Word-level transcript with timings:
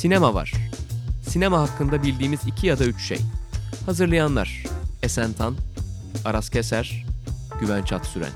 Sinema 0.00 0.34
var. 0.34 0.52
Sinema 1.22 1.60
hakkında 1.60 2.02
bildiğimiz 2.02 2.40
iki 2.46 2.66
ya 2.66 2.78
da 2.78 2.84
üç 2.84 3.02
şey. 3.02 3.18
Hazırlayanlar 3.86 4.64
Esen 5.02 5.32
Tan, 5.32 5.56
Aras 6.24 6.50
Keser, 6.50 7.04
Güvenç 7.60 7.92
Aksüren. 7.92 8.30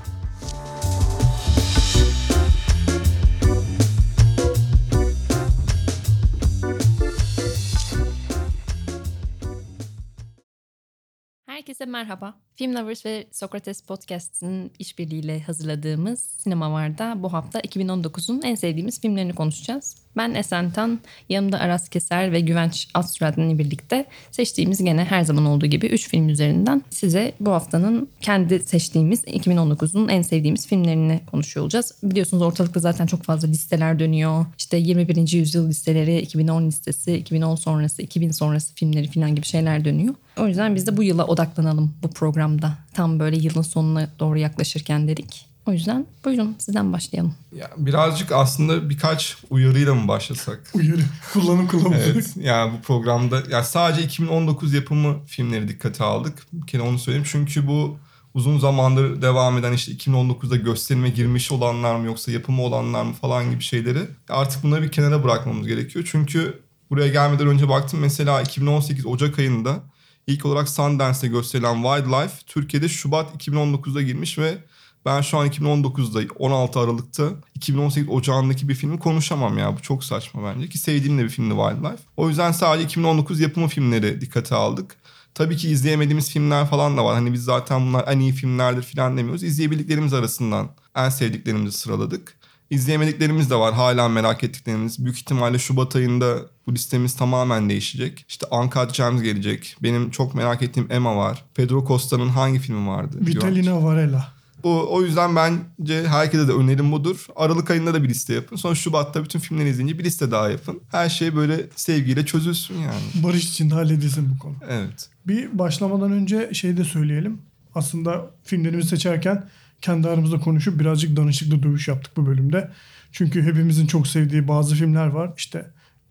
Herkese 11.45 11.85
merhaba. 11.85 12.33
Film 12.55 12.75
Lovers 12.75 13.05
ve 13.05 13.27
Sokrates 13.31 13.81
Podcast'ın 13.81 14.71
işbirliğiyle 14.79 15.39
hazırladığımız 15.41 16.19
Sinema 16.19 16.71
Var'da 16.71 17.23
bu 17.23 17.33
hafta 17.33 17.59
2019'un 17.59 18.41
en 18.41 18.55
sevdiğimiz 18.55 19.01
filmlerini 19.01 19.35
konuşacağız. 19.35 20.04
Ben 20.17 20.33
Esen 20.33 20.71
Tan, 20.71 20.99
yanımda 21.29 21.59
Aras 21.59 21.89
Keser 21.89 22.31
ve 22.31 22.39
Güvenç 22.39 22.87
Astrad'la 22.93 23.57
birlikte 23.57 24.05
seçtiğimiz 24.31 24.83
gene 24.83 25.03
her 25.03 25.23
zaman 25.23 25.45
olduğu 25.45 25.65
gibi 25.65 25.85
3 25.85 26.09
film 26.09 26.29
üzerinden 26.29 26.83
size 26.89 27.33
bu 27.39 27.51
haftanın 27.51 28.09
kendi 28.21 28.59
seçtiğimiz 28.59 29.23
2019'un 29.23 30.07
en 30.07 30.21
sevdiğimiz 30.21 30.67
filmlerini 30.67 31.21
konuşuyor 31.31 31.63
olacağız. 31.63 31.91
Biliyorsunuz 32.03 32.43
ortalıkta 32.43 32.79
zaten 32.79 33.05
çok 33.05 33.23
fazla 33.23 33.47
listeler 33.47 33.99
dönüyor. 33.99 34.45
İşte 34.57 34.77
21. 34.77 35.31
yüzyıl 35.31 35.69
listeleri, 35.69 36.19
2010 36.19 36.67
listesi, 36.67 37.13
2010 37.17 37.55
sonrası, 37.55 38.01
2000 38.01 38.31
sonrası 38.31 38.75
filmleri 38.75 39.07
falan 39.07 39.35
gibi 39.35 39.45
şeyler 39.45 39.85
dönüyor. 39.85 40.15
O 40.37 40.47
yüzden 40.47 40.75
biz 40.75 40.87
de 40.87 40.97
bu 40.97 41.03
yıla 41.03 41.25
odaklanalım 41.25 41.93
bu 42.03 42.09
programda. 42.09 42.73
Tam 42.93 43.19
böyle 43.19 43.37
yılın 43.37 43.61
sonuna 43.61 44.07
doğru 44.19 44.37
yaklaşırken 44.39 45.07
dedik. 45.07 45.54
O 45.65 45.71
yüzden 45.71 46.05
buyurun 46.25 46.55
sizden 46.59 46.93
başlayalım. 46.93 47.33
Ya 47.55 47.69
birazcık 47.77 48.31
aslında 48.31 48.89
birkaç 48.89 49.37
uyarıyla 49.49 49.95
mı 49.95 50.07
başlasak? 50.07 50.71
Uyarı. 50.73 51.01
Kullanım 51.33 51.67
kılavuzu. 51.67 51.95
Evet. 51.95 52.33
Yani 52.37 52.73
bu 52.77 52.81
programda 52.81 53.43
ya 53.51 53.63
sadece 53.63 54.03
2019 54.03 54.73
yapımı 54.73 55.25
filmleri 55.25 55.67
dikkate 55.67 56.03
aldık. 56.03 56.47
Bir 56.53 56.67
kere 56.67 56.81
onu 56.81 56.99
söyleyeyim. 56.99 57.27
Çünkü 57.31 57.67
bu 57.67 57.97
uzun 58.33 58.59
zamandır 58.59 59.21
devam 59.21 59.57
eden 59.57 59.73
işte 59.73 59.91
2019'da 59.91 60.55
gösterime 60.55 61.09
girmiş 61.09 61.51
olanlar 61.51 61.95
mı 61.95 62.05
yoksa 62.05 62.31
yapımı 62.31 62.61
olanlar 62.61 63.03
mı 63.03 63.13
falan 63.13 63.51
gibi 63.51 63.63
şeyleri 63.63 64.01
artık 64.29 64.63
bunları 64.63 64.83
bir 64.83 64.91
kenara 64.91 65.23
bırakmamız 65.23 65.67
gerekiyor. 65.67 66.07
Çünkü 66.11 66.59
buraya 66.89 67.07
gelmeden 67.07 67.47
önce 67.47 67.69
baktım 67.69 67.99
mesela 67.99 68.41
2018 68.41 69.05
Ocak 69.05 69.39
ayında 69.39 69.83
ilk 70.27 70.45
olarak 70.45 70.69
Sundance'de 70.69 71.27
gösterilen 71.27 71.83
Wildlife 71.83 72.35
Türkiye'de 72.47 72.89
Şubat 72.89 73.47
2019'da 73.47 74.01
girmiş 74.01 74.37
ve 74.37 74.57
ben 75.05 75.21
şu 75.21 75.37
an 75.37 75.47
2019'da 75.47 76.33
16 76.39 76.79
Aralık'ta 76.79 77.29
2018 77.55 78.09
Ocağı'ndaki 78.09 78.69
bir 78.69 78.75
filmi 78.75 78.99
konuşamam 78.99 79.57
ya. 79.57 79.77
Bu 79.77 79.81
çok 79.81 80.03
saçma 80.03 80.41
bence 80.43 80.69
ki 80.69 80.77
sevdiğim 80.77 81.17
de 81.17 81.23
bir 81.23 81.29
filmdi 81.29 81.55
Wildlife. 81.55 82.03
O 82.17 82.29
yüzden 82.29 82.51
sadece 82.51 82.85
2019 82.85 83.39
yapımı 83.39 83.67
filmleri 83.67 84.21
dikkate 84.21 84.55
aldık. 84.55 84.95
Tabii 85.33 85.57
ki 85.57 85.69
izleyemediğimiz 85.69 86.29
filmler 86.31 86.67
falan 86.67 86.97
da 86.97 87.05
var. 87.05 87.15
Hani 87.15 87.33
biz 87.33 87.43
zaten 87.43 87.87
bunlar 87.87 88.05
en 88.07 88.19
iyi 88.19 88.31
filmlerdir 88.31 88.83
falan 88.83 89.17
demiyoruz. 89.17 89.43
İzleyebildiklerimiz 89.43 90.13
arasından 90.13 90.69
en 90.95 91.09
sevdiklerimizi 91.09 91.77
sıraladık. 91.77 92.37
İzleyemediklerimiz 92.69 93.49
de 93.49 93.55
var. 93.55 93.73
Hala 93.73 94.09
merak 94.09 94.43
ettiklerimiz. 94.43 95.05
Büyük 95.05 95.17
ihtimalle 95.17 95.59
Şubat 95.59 95.95
ayında 95.95 96.37
bu 96.67 96.73
listemiz 96.73 97.15
tamamen 97.15 97.69
değişecek. 97.69 98.25
İşte 98.29 98.45
Uncut 98.51 98.93
Gems 98.93 99.21
gelecek. 99.21 99.75
Benim 99.83 100.11
çok 100.11 100.35
merak 100.35 100.61
ettiğim 100.61 100.91
Emma 100.91 101.15
var. 101.15 101.45
Pedro 101.55 101.85
Costa'nın 101.87 102.29
hangi 102.29 102.59
filmi 102.59 102.87
vardı? 102.87 103.17
Vitalina 103.21 103.83
Varela. 103.83 104.34
Bu, 104.65 104.87
o 104.89 105.01
yüzden 105.01 105.35
bence 105.35 106.07
herkese 106.07 106.47
de 106.47 106.51
önerim 106.51 106.91
budur. 106.91 107.25
Aralık 107.35 107.71
ayında 107.71 107.93
da 107.93 108.03
bir 108.03 108.09
liste 108.09 108.33
yapın. 108.33 108.55
Sonra 108.55 108.75
Şubat'ta 108.75 109.23
bütün 109.23 109.39
filmleri 109.39 109.69
izleyince 109.69 109.99
bir 109.99 110.03
liste 110.03 110.31
daha 110.31 110.49
yapın. 110.49 110.81
Her 110.91 111.09
şey 111.09 111.35
böyle 111.35 111.65
sevgiyle 111.75 112.25
çözülsün 112.25 112.75
yani. 112.75 113.23
Barış 113.23 113.43
içinde 113.43 113.73
halledilsin 113.73 114.29
bu 114.35 114.39
konu. 114.39 114.55
Evet. 114.69 115.09
Bir 115.27 115.59
başlamadan 115.59 116.11
önce 116.11 116.53
şey 116.53 116.77
de 116.77 116.83
söyleyelim. 116.83 117.41
Aslında 117.75 118.31
filmlerimizi 118.43 118.89
seçerken 118.89 119.49
kendi 119.81 120.09
aramızda 120.09 120.39
konuşup 120.39 120.79
birazcık 120.79 121.17
danışıklı 121.17 121.63
dövüş 121.63 121.87
yaptık 121.87 122.17
bu 122.17 122.25
bölümde. 122.25 122.71
Çünkü 123.11 123.43
hepimizin 123.43 123.87
çok 123.87 124.07
sevdiği 124.07 124.47
bazı 124.47 124.75
filmler 124.75 125.07
var. 125.07 125.33
İşte 125.37 125.65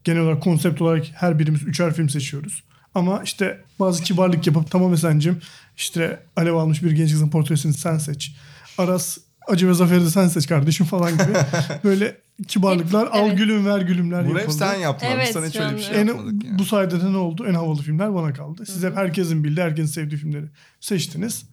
genel 0.04 0.22
olarak 0.22 0.42
konsept 0.42 0.82
olarak 0.82 1.06
her 1.14 1.38
birimiz 1.38 1.62
üçer 1.62 1.94
film 1.94 2.08
seçiyoruz. 2.08 2.62
Ama 2.94 3.22
işte 3.24 3.60
bazı 3.80 4.02
kibarlık 4.02 4.46
yapıp 4.46 4.70
tamam 4.70 4.94
Esen'cim 4.94 5.40
işte 5.76 6.20
alev 6.36 6.54
almış 6.54 6.82
bir 6.82 6.90
genç 6.90 7.10
kızın 7.10 7.30
portresini 7.30 7.74
sen 7.74 7.98
seç. 7.98 8.34
Aras 8.78 9.18
Acı 9.46 9.68
ve 9.68 9.74
Zafer'i 9.74 10.04
de 10.04 10.10
sen 10.10 10.28
seç 10.28 10.46
kardeşim 10.46 10.86
falan 10.86 11.12
gibi. 11.12 11.32
Böyle 11.84 12.16
kibarlıklar 12.48 13.06
al 13.06 13.26
evet. 13.26 13.38
gülüm 13.38 13.66
ver 13.66 13.80
gülümler 13.80 14.24
Bunu 14.24 14.34
hep 14.34 14.40
yapıldı. 14.40 14.58
sen 14.58 14.74
yaptın. 14.74 15.06
Evet, 15.10 15.32
sana 15.32 15.46
hiç 15.46 15.56
öyle 15.56 15.76
bir 15.76 15.82
şey 15.82 16.00
En, 16.00 16.06
yapmadık 16.06 16.44
yani. 16.44 16.58
bu 16.58 16.64
sayede 16.64 17.00
de 17.00 17.12
ne 17.12 17.16
oldu? 17.16 17.46
En 17.48 17.54
havalı 17.54 17.82
filmler 17.82 18.14
bana 18.14 18.32
kaldı. 18.32 18.66
Siz 18.66 18.84
hep 18.84 18.96
herkesin 18.96 19.44
bildiği, 19.44 19.62
herkesin 19.62 19.92
sevdiği 19.92 20.20
filmleri 20.20 20.46
seçtiniz. 20.80 21.44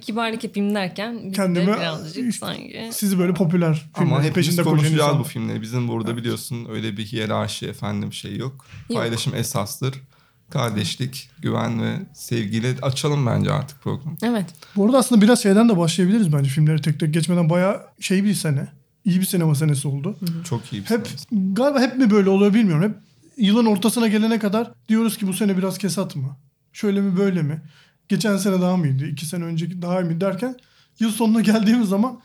Kibarlık 0.00 0.44
yapayım 0.44 0.74
derken 0.74 1.20
biz 1.24 1.36
Kendime 1.36 1.66
de 1.66 1.76
birazcık 1.76 2.28
işte 2.28 2.46
sanki... 2.46 2.90
sizi 2.92 3.18
böyle 3.18 3.34
popüler 3.34 3.90
Ama 3.94 4.22
hepimiz 4.22 4.56
konuşacağız 4.56 5.18
bu 5.18 5.24
filmleri. 5.24 5.62
Bizim 5.62 5.88
burada 5.88 6.16
biliyorsun 6.16 6.66
öyle 6.70 6.96
bir 6.96 7.06
hiyerarşi 7.06 7.66
efendim 7.66 8.12
şey 8.12 8.36
yok. 8.36 8.66
Yok. 8.90 9.00
Paylaşım 9.00 9.34
esastır. 9.34 9.94
Kardeşlik, 10.50 11.30
güven 11.42 11.82
ve 11.82 11.92
sevgiyle 12.14 12.74
açalım 12.82 13.26
bence 13.26 13.52
artık 13.52 13.82
programı. 13.82 14.16
Evet. 14.22 14.46
Bu 14.76 14.86
arada 14.86 14.98
aslında 14.98 15.22
biraz 15.22 15.42
şeyden 15.42 15.68
de 15.68 15.76
başlayabiliriz 15.76 16.32
bence 16.32 16.50
filmleri 16.50 16.82
tek 16.82 17.00
tek 17.00 17.14
geçmeden. 17.14 17.50
Bayağı 17.50 17.80
şey 18.00 18.24
bir 18.24 18.34
sene. 18.34 18.68
iyi 19.04 19.20
bir 19.20 19.24
sinema 19.24 19.54
senesi 19.54 19.88
oldu. 19.88 20.16
Çok 20.44 20.72
iyi 20.72 20.82
bir 20.82 20.90
Hep 20.90 21.06
sinema. 21.06 21.54
galiba 21.54 21.80
hep 21.80 21.96
mi 21.98 22.10
böyle 22.10 22.30
oluyor 22.30 22.54
bilmiyorum. 22.54 22.82
Hep 22.82 22.96
yılın 23.36 23.66
ortasına 23.66 24.08
gelene 24.08 24.38
kadar 24.38 24.72
diyoruz 24.88 25.18
ki 25.18 25.26
bu 25.26 25.32
sene 25.32 25.56
biraz 25.58 25.78
kesat 25.78 26.16
mı? 26.16 26.36
Şöyle 26.72 27.00
mi 27.00 27.16
böyle 27.16 27.42
mi? 27.42 27.62
Geçen 28.08 28.36
sene 28.36 28.60
daha 28.60 28.76
mıydı? 28.76 29.06
iki 29.06 29.26
sene 29.26 29.44
önceki 29.44 29.82
daha 29.82 30.00
iyi 30.00 30.04
mi 30.04 30.20
derken 30.20 30.56
yıl 31.00 31.10
sonuna 31.10 31.40
geldiğimiz 31.40 31.88
zaman 31.88 32.20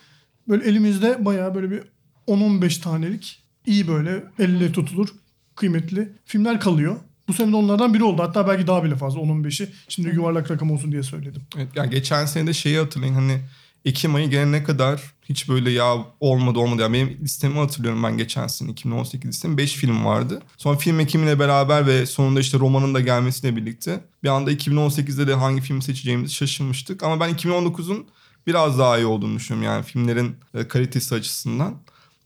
böyle 0.48 0.70
elimizde 0.70 1.26
bayağı 1.26 1.56
böyle 1.56 1.72
bir 1.72 1.82
10-15 2.28 2.82
tanelik 2.82 3.44
iyi 3.66 3.88
böyle 3.88 4.24
elle 4.40 4.72
tutulur 4.72 5.10
kıymetli 5.56 6.14
filmler 6.26 6.60
kalıyor. 6.60 7.00
Bu 7.28 7.34
sene 7.34 7.52
de 7.52 7.56
onlardan 7.56 7.94
biri 7.94 8.04
oldu. 8.04 8.22
Hatta 8.22 8.48
belki 8.48 8.68
daha 8.68 8.84
bile 8.84 8.96
fazla 8.96 9.20
10-15'i. 9.20 9.70
Şimdi 9.88 10.10
yuvarlak 10.10 10.52
rakam 10.52 10.72
olsun 10.72 10.92
diye 10.92 11.04
söyledim. 11.04 11.42
Evet, 11.58 11.68
yani 11.76 11.90
geçen 11.90 12.26
sene 12.26 12.48
de 12.48 12.54
şeyi 12.54 12.78
hatırlayın 12.78 13.14
hani 13.14 13.42
Ekim 13.86 14.16
ayı 14.16 14.30
gelene 14.30 14.64
kadar 14.64 15.02
hiç 15.26 15.50
böyle 15.50 15.72
ya 15.72 15.98
olmadı 16.20 16.60
olmadı. 16.60 16.82
Yani 16.82 16.94
benim 16.94 17.18
listemi 17.22 17.56
hatırlıyorum 17.56 18.04
ben 18.04 18.18
geçen 18.18 18.48
sene 18.48 18.72
2018 18.72 19.30
listemi 19.30 19.58
5 19.58 19.74
film 19.74 20.06
vardı. 20.06 20.42
Sonra 20.58 20.78
film 20.78 21.00
ekimiyle 21.00 21.40
beraber 21.40 21.88
ve 21.88 22.06
sonunda 22.06 22.40
işte 22.40 22.60
romanın 22.60 22.94
da 22.94 23.00
gelmesiyle 23.00 23.56
birlikte 23.56 24.00
bir 24.24 24.30
anda 24.30 24.52
2018'de 24.52 25.28
de 25.28 25.34
hangi 25.34 25.62
film 25.62 25.82
seçeceğimizi 25.82 26.34
şaşırmıştık. 26.34 27.04
Ama 27.04 27.20
ben 27.20 27.34
2019'un 27.34 28.06
biraz 28.48 28.80
daha 28.80 28.98
iyi 28.98 29.06
olduğunu 29.06 29.36
düşünüyorum 29.36 29.74
yani 29.74 29.84
filmlerin 29.84 30.36
e, 30.54 30.68
kalitesi 30.68 31.16
açısından. 31.16 31.76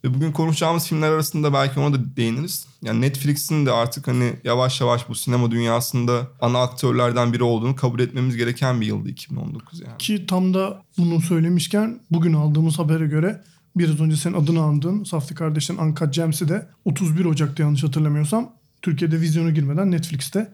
Ve 0.07 0.13
bugün 0.13 0.31
konuşacağımız 0.31 0.87
filmler 0.87 1.11
arasında 1.11 1.53
belki 1.53 1.79
ona 1.79 1.93
da 1.93 2.15
değiniriz. 2.17 2.67
Yani 2.81 3.01
Netflix'in 3.01 3.65
de 3.65 3.71
artık 3.71 4.07
hani 4.07 4.33
yavaş 4.43 4.81
yavaş 4.81 5.09
bu 5.09 5.15
sinema 5.15 5.51
dünyasında 5.51 6.27
ana 6.41 6.61
aktörlerden 6.61 7.33
biri 7.33 7.43
olduğunu 7.43 7.75
kabul 7.75 7.99
etmemiz 7.99 8.37
gereken 8.37 8.81
bir 8.81 8.85
yıldı 8.85 9.09
2019 9.09 9.79
yani. 9.79 9.97
Ki 9.97 10.25
tam 10.25 10.53
da 10.53 10.81
bunu 10.97 11.21
söylemişken 11.21 11.99
bugün 12.11 12.33
aldığımız 12.33 12.79
habere 12.79 13.07
göre 13.07 13.43
biraz 13.75 13.99
önce 13.99 14.15
senin 14.15 14.33
adını 14.33 14.61
andığın 14.61 15.03
Safti 15.03 15.35
kardeşlerin 15.35 15.79
Uncut 15.79 16.13
Gems'i 16.13 16.49
de 16.49 16.67
31 16.85 17.25
Ocak'ta 17.25 17.63
yanlış 17.63 17.83
hatırlamıyorsam 17.83 18.51
Türkiye'de 18.81 19.21
vizyona 19.21 19.49
girmeden 19.49 19.91
Netflix'te 19.91 20.53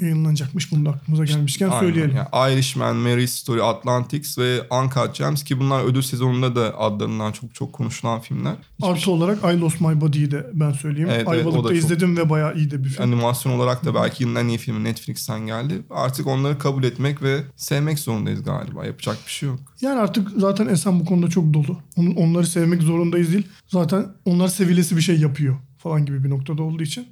yayınlanacakmış. 0.00 0.72
Bunu 0.72 0.86
da 0.86 0.90
aklımıza 0.90 1.24
gelmişken 1.24 1.68
Aynen. 1.68 1.80
söyleyelim. 1.80 2.16
Yani 2.16 2.54
Irishman, 2.54 2.96
Mary 2.96 3.26
Story, 3.26 3.62
Atlantics 3.62 4.38
ve 4.38 4.60
Uncut 4.70 5.14
Gems 5.14 5.44
ki 5.44 5.60
bunlar 5.60 5.84
ödül 5.84 6.02
sezonunda 6.02 6.56
da 6.56 6.78
adlarından 6.78 7.32
çok 7.32 7.54
çok 7.54 7.72
konuşulan 7.72 8.20
filmler. 8.20 8.54
Hiçbir 8.78 8.90
Artı 8.92 9.10
olarak 9.10 9.38
I 9.54 9.60
Lost 9.60 9.80
My 9.80 10.00
Body'yi 10.00 10.30
de 10.30 10.46
ben 10.54 10.72
söyleyeyim. 10.72 11.08
Evet, 11.12 11.24
evet, 11.28 11.28
Ayvalık'ta 11.28 11.68
çok- 11.68 11.76
izledim 11.76 12.16
ve 12.16 12.30
bayağı 12.30 12.56
iyi 12.56 12.70
de 12.70 12.84
bir 12.84 12.88
film. 12.88 13.02
Animasyon 13.04 13.52
olarak 13.52 13.84
da 13.84 13.94
belki 13.94 14.22
yılın 14.22 14.34
en 14.34 14.48
iyi 14.48 14.58
filmi 14.58 14.84
Netflix'ten 14.84 15.46
geldi. 15.46 15.82
Artık 15.90 16.26
onları 16.26 16.58
kabul 16.58 16.84
etmek 16.84 17.22
ve 17.22 17.40
sevmek 17.56 17.98
zorundayız 17.98 18.42
galiba. 18.42 18.86
Yapacak 18.86 19.16
bir 19.26 19.30
şey 19.30 19.48
yok. 19.48 19.58
Yani 19.80 20.00
artık 20.00 20.28
zaten 20.36 20.66
Esen 20.66 21.00
bu 21.00 21.04
konuda 21.04 21.28
çok 21.28 21.54
dolu. 21.54 21.78
Onları 22.16 22.46
sevmek 22.46 22.82
zorundayız 22.82 23.32
değil. 23.32 23.46
Zaten 23.68 24.06
onlar 24.24 24.48
sevilesi 24.48 24.96
bir 24.96 25.02
şey 25.02 25.20
yapıyor 25.20 25.56
falan 25.78 26.06
gibi 26.06 26.24
bir 26.24 26.30
noktada 26.30 26.62
olduğu 26.62 26.82
için. 26.82 27.06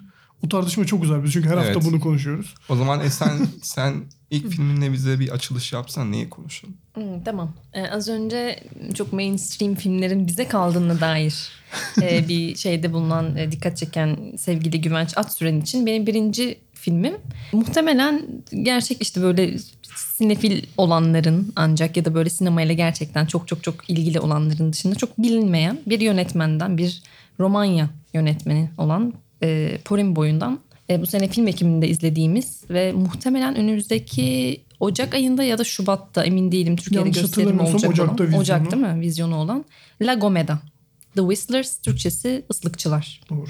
O 0.44 0.48
tartışma 0.48 0.84
çok 0.84 1.02
güzel. 1.02 1.24
Biz 1.24 1.32
çünkü 1.32 1.48
her 1.48 1.56
Evet. 1.56 1.76
hafta 1.76 1.90
bunu 1.90 2.00
konuşuyoruz. 2.00 2.54
O 2.68 2.76
zaman 2.76 3.00
Esen 3.00 3.38
sen 3.62 3.94
ilk 4.30 4.48
filminle 4.48 4.92
bize 4.92 5.20
bir 5.20 5.28
açılış 5.28 5.72
yapsan 5.72 6.12
neyi 6.12 6.30
konuşalım? 6.30 6.76
Hmm, 6.94 7.24
tamam. 7.24 7.52
Ee, 7.72 7.82
az 7.86 8.08
önce 8.08 8.62
çok 8.94 9.12
mainstream 9.12 9.74
filmlerin 9.74 10.26
bize 10.26 10.48
kaldığına 10.48 11.00
dair 11.00 11.48
e, 12.02 12.28
bir 12.28 12.56
şeyde 12.56 12.92
bulunan 12.92 13.36
e, 13.36 13.52
dikkat 13.52 13.76
çeken 13.76 14.16
sevgili 14.38 14.80
Güvenç 14.80 15.18
Atsüren 15.18 15.60
için 15.60 15.86
benim 15.86 16.06
birinci 16.06 16.58
filmim. 16.74 17.14
Muhtemelen 17.52 18.22
gerçek 18.62 19.02
işte 19.02 19.22
böyle 19.22 19.56
sinefil 19.96 20.64
olanların 20.76 21.52
ancak 21.56 21.96
ya 21.96 22.04
da 22.04 22.14
böyle 22.14 22.30
sinemayla 22.30 22.74
gerçekten 22.74 23.26
çok 23.26 23.48
çok 23.48 23.62
çok 23.62 23.90
ilgili 23.90 24.20
olanların 24.20 24.72
dışında 24.72 24.94
çok 24.94 25.18
bilinmeyen 25.18 25.78
bir 25.86 26.00
yönetmenden 26.00 26.78
bir 26.78 27.02
Romanya 27.40 27.90
yönetmeni 28.14 28.70
olan 28.78 29.14
e, 29.42 29.78
Porin 29.84 30.16
boyundan 30.16 30.60
E, 30.90 31.02
bu 31.02 31.06
sene 31.06 31.28
film 31.28 31.46
ekiminde 31.46 31.88
izlediğimiz 31.88 32.62
ve 32.70 32.92
muhtemelen 32.92 33.56
önümüzdeki 33.56 34.60
Ocak 34.80 35.14
ayında 35.14 35.42
ya 35.42 35.58
da 35.58 35.64
Şubat'ta 35.64 36.24
emin 36.24 36.52
değilim 36.52 36.76
Türkiye'de 36.76 37.08
Yanlış 37.08 37.20
gösterimi 37.20 37.62
olacak 37.62 37.90
Ocak'ta 37.90 38.24
olan. 38.24 38.34
Ocak 38.34 38.70
değil 38.72 38.82
mi? 38.82 39.00
Vizyonu 39.00 39.36
olan. 39.36 39.64
La 40.02 40.14
Gomeda. 40.14 40.58
The 41.14 41.20
Whistlers 41.20 41.78
Türkçesi 41.78 42.44
ıslıkçılar 42.50 43.20
Doğru. 43.30 43.46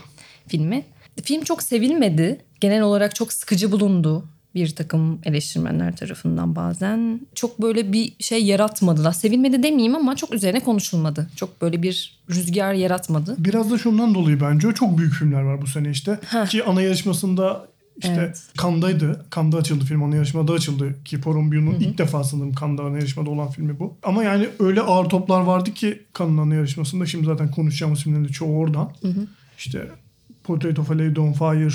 filmi. 0.49 0.85
Film 1.23 1.45
çok 1.45 1.63
sevilmedi. 1.63 2.41
Genel 2.61 2.83
olarak 2.83 3.15
çok 3.15 3.33
sıkıcı 3.33 3.73
bulundu 3.73 4.25
bir 4.55 4.70
takım 4.70 5.19
eleştirmenler 5.25 5.97
tarafından 5.97 6.56
bazen. 6.56 7.20
Çok 7.35 7.62
böyle 7.62 7.93
bir 7.93 8.12
şey 8.19 8.44
yaratmadılar. 8.44 9.12
Sevilmedi 9.12 9.62
demeyeyim 9.62 9.94
ama 9.94 10.17
çok 10.17 10.35
üzerine 10.35 10.61
konuşulmadı. 10.61 11.31
Çok 11.37 11.62
böyle 11.62 11.82
bir 11.82 12.20
rüzgar 12.31 12.73
yaratmadı. 12.73 13.35
Biraz 13.38 13.70
da 13.70 13.79
şundan 13.79 14.14
dolayı 14.14 14.41
bence 14.41 14.73
çok 14.75 14.99
büyük 14.99 15.14
filmler 15.14 15.43
var 15.43 15.62
bu 15.62 15.67
sene 15.67 15.91
işte. 15.91 16.19
Heh. 16.26 16.47
Ki 16.47 16.64
ana 16.64 16.82
yarışmasında 16.82 17.67
işte 17.99 18.12
Evet. 18.19 18.43
Cannes'daydı. 18.62 19.26
Cannes'da 19.35 19.58
açıldı 19.58 19.85
film. 19.85 20.02
Ana 20.02 20.17
yarışmada 20.17 20.52
açıldı. 20.52 21.05
Ki 21.05 21.20
Porumbu'nun 21.20 21.75
ilk 21.81 21.99
defa 21.99 22.25
sanırım 22.25 22.52
Cannes'da 22.61 22.82
ana 22.82 22.97
yarışmada 22.97 23.31
olan 23.31 23.50
filmi 23.50 23.79
bu. 23.79 23.97
Ama 24.02 24.25
yani 24.25 24.49
öyle 24.58 24.81
ağır 24.81 25.08
toplar 25.08 25.41
vardı 25.41 25.75
ki 25.75 26.02
Cannes'ın 26.19 26.38
ana 26.38 26.55
yarışmasında. 26.55 27.06
Şimdi 27.06 27.26
zaten 27.26 27.50
konuşacağımız 27.50 28.02
filmlerin 28.02 28.25
de 28.25 28.29
çoğu 28.29 28.58
oradan. 28.58 28.93
İşte 29.58 29.88
Portrait 30.44 30.79
of 30.79 30.91
a 30.91 30.94
Lady 30.94 31.20
on 31.20 31.32
Fire, 31.32 31.69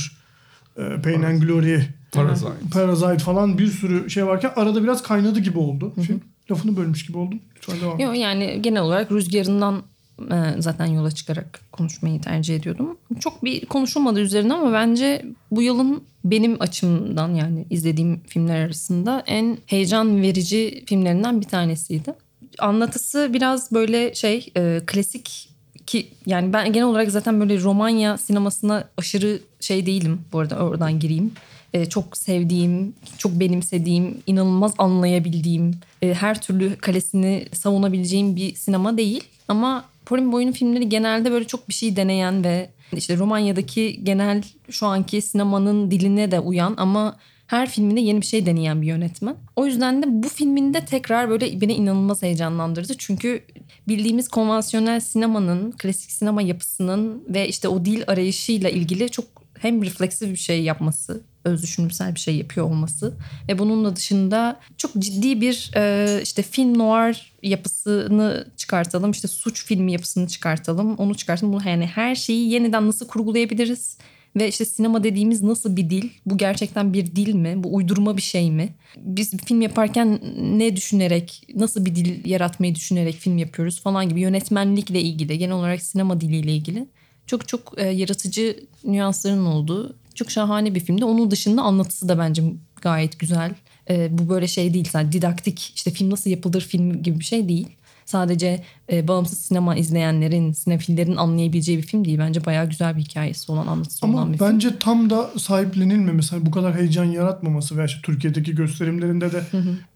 e, 0.77 1.01
Pain 1.01 1.23
and 1.23 1.41
Glory, 1.41 1.81
Parasite. 2.15 2.51
Parasite 2.73 3.17
falan 3.17 3.57
bir 3.57 3.67
sürü 3.67 4.09
şey 4.09 4.27
varken 4.27 4.51
arada 4.55 4.83
biraz 4.83 5.03
kaynadı 5.03 5.39
gibi 5.39 5.59
oldu 5.59 5.93
film. 6.01 6.21
Lafını 6.51 6.77
bölmüş 6.77 7.05
gibi 7.05 7.17
oldum. 7.17 7.39
Lütfen 7.55 7.81
devam. 7.81 7.99
Yok 7.99 8.17
yani 8.17 8.61
genel 8.61 8.81
olarak 8.81 9.11
rüzgarından 9.11 9.83
e, 10.31 10.61
zaten 10.61 10.85
yola 10.85 11.11
çıkarak 11.11 11.61
konuşmayı 11.71 12.21
tercih 12.21 12.55
ediyordum. 12.55 12.97
Çok 13.19 13.43
bir 13.43 13.65
konuşulmadı 13.65 14.19
üzerine 14.19 14.53
ama 14.53 14.73
bence 14.73 15.25
bu 15.51 15.61
yılın 15.61 16.03
benim 16.25 16.61
açımdan 16.61 17.33
yani 17.33 17.65
izlediğim 17.69 18.19
filmler 18.27 18.65
arasında 18.65 19.23
en 19.27 19.57
heyecan 19.65 20.21
verici 20.21 20.83
filmlerinden 20.85 21.41
bir 21.41 21.47
tanesiydi. 21.47 22.13
Anlatısı 22.59 23.29
biraz 23.33 23.71
böyle 23.71 24.15
şey 24.15 24.51
e, 24.57 24.81
klasik 24.85 25.49
ki 25.87 26.07
yani 26.25 26.53
ben 26.53 26.73
genel 26.73 26.87
olarak 26.87 27.11
zaten 27.11 27.39
böyle 27.39 27.61
Romanya 27.61 28.17
sinemasına 28.17 28.87
aşırı 28.97 29.39
şey 29.59 29.85
değilim 29.85 30.21
bu 30.33 30.39
arada 30.39 30.55
oradan 30.55 30.99
gireyim. 30.99 31.31
E, 31.75 31.85
çok 31.85 32.17
sevdiğim, 32.17 32.93
çok 33.17 33.39
benimsediğim, 33.39 34.17
inanılmaz 34.27 34.73
anlayabildiğim, 34.77 35.71
e, 36.01 36.13
her 36.13 36.41
türlü 36.41 36.75
kalesini 36.75 37.45
savunabileceğim 37.53 38.35
bir 38.35 38.55
sinema 38.55 38.97
değil. 38.97 39.23
Ama 39.47 39.85
Porin 40.05 40.31
Boy'un 40.31 40.51
filmleri 40.51 40.89
genelde 40.89 41.31
böyle 41.31 41.45
çok 41.47 41.69
bir 41.69 41.73
şey 41.73 41.95
deneyen 41.95 42.43
ve 42.43 42.69
işte 42.93 43.17
Romanya'daki 43.17 43.99
genel 44.03 44.43
şu 44.69 44.85
anki 44.87 45.21
sinemanın 45.21 45.91
diline 45.91 46.31
de 46.31 46.39
uyan 46.39 46.73
ama 46.77 47.17
her 47.47 47.69
filminde 47.69 47.99
yeni 47.99 48.21
bir 48.21 48.25
şey 48.25 48.45
deneyen 48.45 48.81
bir 48.81 48.87
yönetmen. 48.87 49.35
O 49.55 49.65
yüzden 49.65 50.03
de 50.03 50.05
bu 50.09 50.29
filminde 50.29 50.85
tekrar 50.85 51.29
böyle 51.29 51.61
beni 51.61 51.73
inanılmaz 51.73 52.21
heyecanlandırdı. 52.21 52.93
Çünkü 52.97 53.41
bildiğimiz 53.87 54.27
konvansiyonel 54.27 54.99
sinemanın, 54.99 55.71
klasik 55.71 56.11
sinema 56.11 56.41
yapısının 56.41 57.23
ve 57.29 57.47
işte 57.47 57.67
o 57.67 57.85
dil 57.85 58.03
arayışıyla 58.07 58.69
ilgili 58.69 59.09
çok 59.09 59.25
hem 59.59 59.83
refleksif 59.83 60.31
bir 60.31 60.35
şey 60.35 60.63
yapması, 60.63 61.21
öz 61.45 61.63
düşünümsel 61.63 62.15
bir 62.15 62.19
şey 62.19 62.35
yapıyor 62.35 62.65
olması 62.65 63.13
ve 63.49 63.59
bunun 63.59 63.85
da 63.85 63.95
dışında 63.95 64.59
çok 64.77 64.93
ciddi 64.99 65.41
bir 65.41 65.71
e, 65.75 66.19
işte 66.23 66.41
film 66.41 66.79
noir 66.79 67.33
yapısını 67.43 68.47
çıkartalım, 68.57 69.11
işte 69.11 69.27
suç 69.27 69.65
filmi 69.65 69.91
yapısını 69.91 70.27
çıkartalım, 70.27 70.95
onu 70.95 71.15
çıkartalım. 71.15 71.53
Bunu 71.53 71.69
yani 71.69 71.85
her 71.85 72.15
şeyi 72.15 72.49
yeniden 72.49 72.87
nasıl 72.87 73.07
kurgulayabiliriz? 73.07 73.97
Ve 74.35 74.47
işte 74.47 74.65
sinema 74.65 75.03
dediğimiz 75.03 75.41
nasıl 75.41 75.75
bir 75.75 75.89
dil? 75.89 76.09
Bu 76.25 76.37
gerçekten 76.37 76.93
bir 76.93 77.15
dil 77.15 77.33
mi? 77.33 77.63
Bu 77.63 77.75
uydurma 77.75 78.17
bir 78.17 78.21
şey 78.21 78.51
mi? 78.51 78.69
Biz 78.97 79.37
film 79.37 79.61
yaparken 79.61 80.19
ne 80.41 80.75
düşünerek, 80.75 81.47
nasıl 81.55 81.85
bir 81.85 81.95
dil 81.95 82.29
yaratmayı 82.29 82.75
düşünerek 82.75 83.15
film 83.15 83.37
yapıyoruz 83.37 83.81
falan 83.81 84.09
gibi 84.09 84.19
yönetmenlikle 84.19 85.01
ilgili, 85.01 85.37
genel 85.37 85.55
olarak 85.55 85.81
sinema 85.81 86.21
diliyle 86.21 86.51
ilgili 86.53 86.87
çok 87.27 87.47
çok 87.47 87.73
e, 87.77 87.87
yaratıcı 87.87 88.59
nüansların 88.83 89.45
olduğu 89.45 89.95
çok 90.15 90.31
şahane 90.31 90.75
bir 90.75 90.79
filmdi. 90.79 91.05
Onun 91.05 91.31
dışında 91.31 91.61
anlatısı 91.61 92.09
da 92.09 92.17
bence 92.17 92.43
gayet 92.81 93.19
güzel. 93.19 93.51
E, 93.89 94.17
bu 94.17 94.29
böyle 94.29 94.47
şey 94.47 94.73
değil 94.73 94.89
sadece 94.91 95.11
didaktik 95.11 95.73
işte 95.75 95.91
film 95.91 96.09
nasıl 96.09 96.29
yapılır 96.29 96.61
film 96.61 97.03
gibi 97.03 97.19
bir 97.19 97.25
şey 97.25 97.49
değil. 97.49 97.67
Sadece 98.05 98.63
e, 98.91 99.07
bağımsız 99.07 99.39
sinema 99.39 99.75
izleyenlerin, 99.75 100.51
sinefillerin 100.51 101.15
anlayabileceği 101.15 101.77
bir 101.77 101.83
film 101.83 102.05
değil. 102.05 102.19
Bence 102.19 102.45
bayağı 102.45 102.69
güzel 102.69 102.97
bir 102.97 103.01
hikayesi 103.01 103.51
olan, 103.51 103.67
anlatısı 103.67 104.05
olan 104.05 104.13
Ama 104.13 104.33
bir 104.33 104.37
film. 104.37 104.47
bence 104.47 104.79
tam 104.79 105.09
da 105.09 105.29
sahiplenilmemesi, 105.37 106.35
hani 106.35 106.45
bu 106.45 106.51
kadar 106.51 106.75
heyecan 106.75 107.05
yaratmaması 107.05 107.77
veya 107.77 107.85
işte 107.85 107.99
Türkiye'deki 108.03 108.55
gösterimlerinde 108.55 109.31
de 109.31 109.43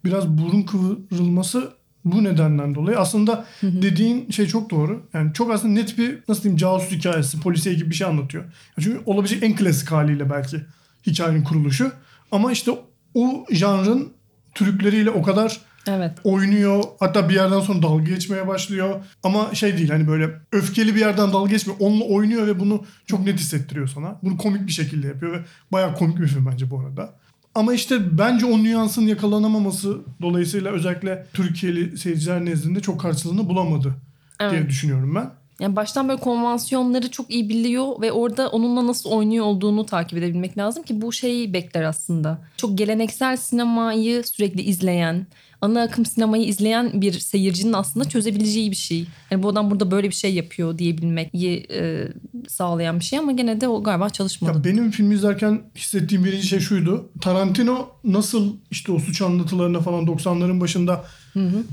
biraz 0.05 0.27
burun 0.27 0.61
kıvrılması 0.61 1.71
bu 2.05 2.23
nedenden 2.23 2.75
dolayı. 2.75 2.99
Aslında 2.99 3.45
dediğin 3.63 4.31
şey 4.31 4.47
çok 4.47 4.69
doğru. 4.69 5.03
Yani 5.13 5.33
çok 5.33 5.51
aslında 5.51 5.73
net 5.73 5.97
bir 5.97 6.19
nasıl 6.29 6.43
diyeyim 6.43 6.57
casus 6.57 6.91
hikayesi, 6.91 7.39
polisiye 7.39 7.75
gibi 7.75 7.89
bir 7.89 7.95
şey 7.95 8.07
anlatıyor. 8.07 8.43
Çünkü 8.79 9.01
olabilecek 9.05 9.43
en 9.43 9.55
klasik 9.55 9.91
haliyle 9.91 10.29
belki 10.29 10.61
hikayenin 11.07 11.43
kuruluşu. 11.43 11.91
Ama 12.31 12.51
işte 12.51 12.71
o 13.13 13.45
janrın 13.51 14.13
trükleriyle 14.55 15.09
o 15.09 15.21
kadar 15.21 15.61
Evet. 15.87 16.11
oynuyor. 16.23 16.83
Hatta 16.99 17.29
bir 17.29 17.33
yerden 17.35 17.59
sonra 17.59 17.81
dalga 17.81 18.03
geçmeye 18.03 18.47
başlıyor. 18.47 18.95
Ama 19.23 19.55
şey 19.55 19.77
değil 19.77 19.89
hani 19.89 20.07
böyle 20.07 20.29
öfkeli 20.51 20.95
bir 20.95 20.99
yerden 20.99 21.33
dalga 21.33 21.51
geçmiyor. 21.51 21.79
Onunla 21.79 22.03
oynuyor 22.03 22.47
ve 22.47 22.59
bunu 22.59 22.83
çok 23.05 23.25
net 23.25 23.39
hissettiriyor 23.39 23.87
sana. 23.87 24.19
Bunu 24.23 24.37
komik 24.37 24.67
bir 24.67 24.71
şekilde 24.71 25.07
yapıyor 25.07 25.33
ve 25.33 25.39
bayağı 25.71 25.95
komik 25.95 26.19
bir 26.19 26.27
film 26.27 26.45
bence 26.51 26.69
bu 26.71 26.79
arada. 26.79 27.13
Ama 27.59 27.73
işte 27.73 28.17
bence 28.17 28.45
o 28.45 28.63
nüansın 28.63 29.07
yakalanamaması 29.07 29.97
dolayısıyla 30.21 30.71
özellikle 30.71 31.25
Türkiye'li 31.33 31.97
seyirciler 31.97 32.45
nezdinde 32.45 32.79
çok 32.79 33.01
karşılığını 33.01 33.49
bulamadı 33.49 33.95
diye 34.39 34.49
Evet. 34.49 34.69
düşünüyorum 34.69 35.15
ben. 35.15 35.31
Yani 35.59 35.75
baştan 35.75 36.09
böyle 36.09 36.19
konvansiyonları 36.21 37.11
çok 37.11 37.31
iyi 37.31 37.49
biliyor 37.49 38.01
ve 38.01 38.11
orada 38.11 38.49
onunla 38.49 38.87
nasıl 38.87 39.09
oynuyor 39.09 39.45
olduğunu 39.45 39.85
takip 39.85 40.17
edebilmek 40.17 40.57
lazım 40.57 40.83
ki 40.83 41.01
bu 41.01 41.11
şeyi 41.13 41.53
bekler 41.53 41.83
aslında. 41.83 42.41
Çok 42.57 42.77
geleneksel 42.77 43.37
sinemayı 43.37 44.23
sürekli 44.23 44.61
izleyen, 44.61 45.27
ana 45.61 45.81
akım 45.81 46.05
sinemayı 46.05 46.43
izleyen 46.43 47.01
bir 47.01 47.11
seyircinin 47.11 47.73
aslında 47.73 48.09
çözebileceği 48.09 48.71
bir 48.71 48.75
şey. 48.75 49.05
Yani 49.31 49.43
bu 49.43 49.49
adam 49.49 49.71
burada 49.71 49.91
böyle 49.91 50.09
bir 50.09 50.15
şey 50.15 50.33
yapıyor 50.33 50.77
diyebilmeyi 50.77 51.67
e, 51.71 52.07
sağlayan 52.47 52.99
bir 52.99 53.05
şey 53.05 53.19
ama 53.19 53.31
gene 53.31 53.61
de 53.61 53.67
o 53.67 53.83
galiba 53.83 54.09
çalışmadı. 54.09 54.57
Ya 54.57 54.63
benim 54.63 54.91
filmi 54.91 55.15
izlerken 55.15 55.61
hissettiğim 55.75 56.23
birinci 56.23 56.47
şey 56.47 56.59
şuydu. 56.59 57.09
Tarantino 57.21 57.89
nasıl 58.03 58.53
işte 58.71 58.91
o 58.91 58.99
suç 58.99 59.21
anlatılarına 59.21 59.79
falan 59.79 60.05
90'ların 60.05 60.61
başında 60.61 61.05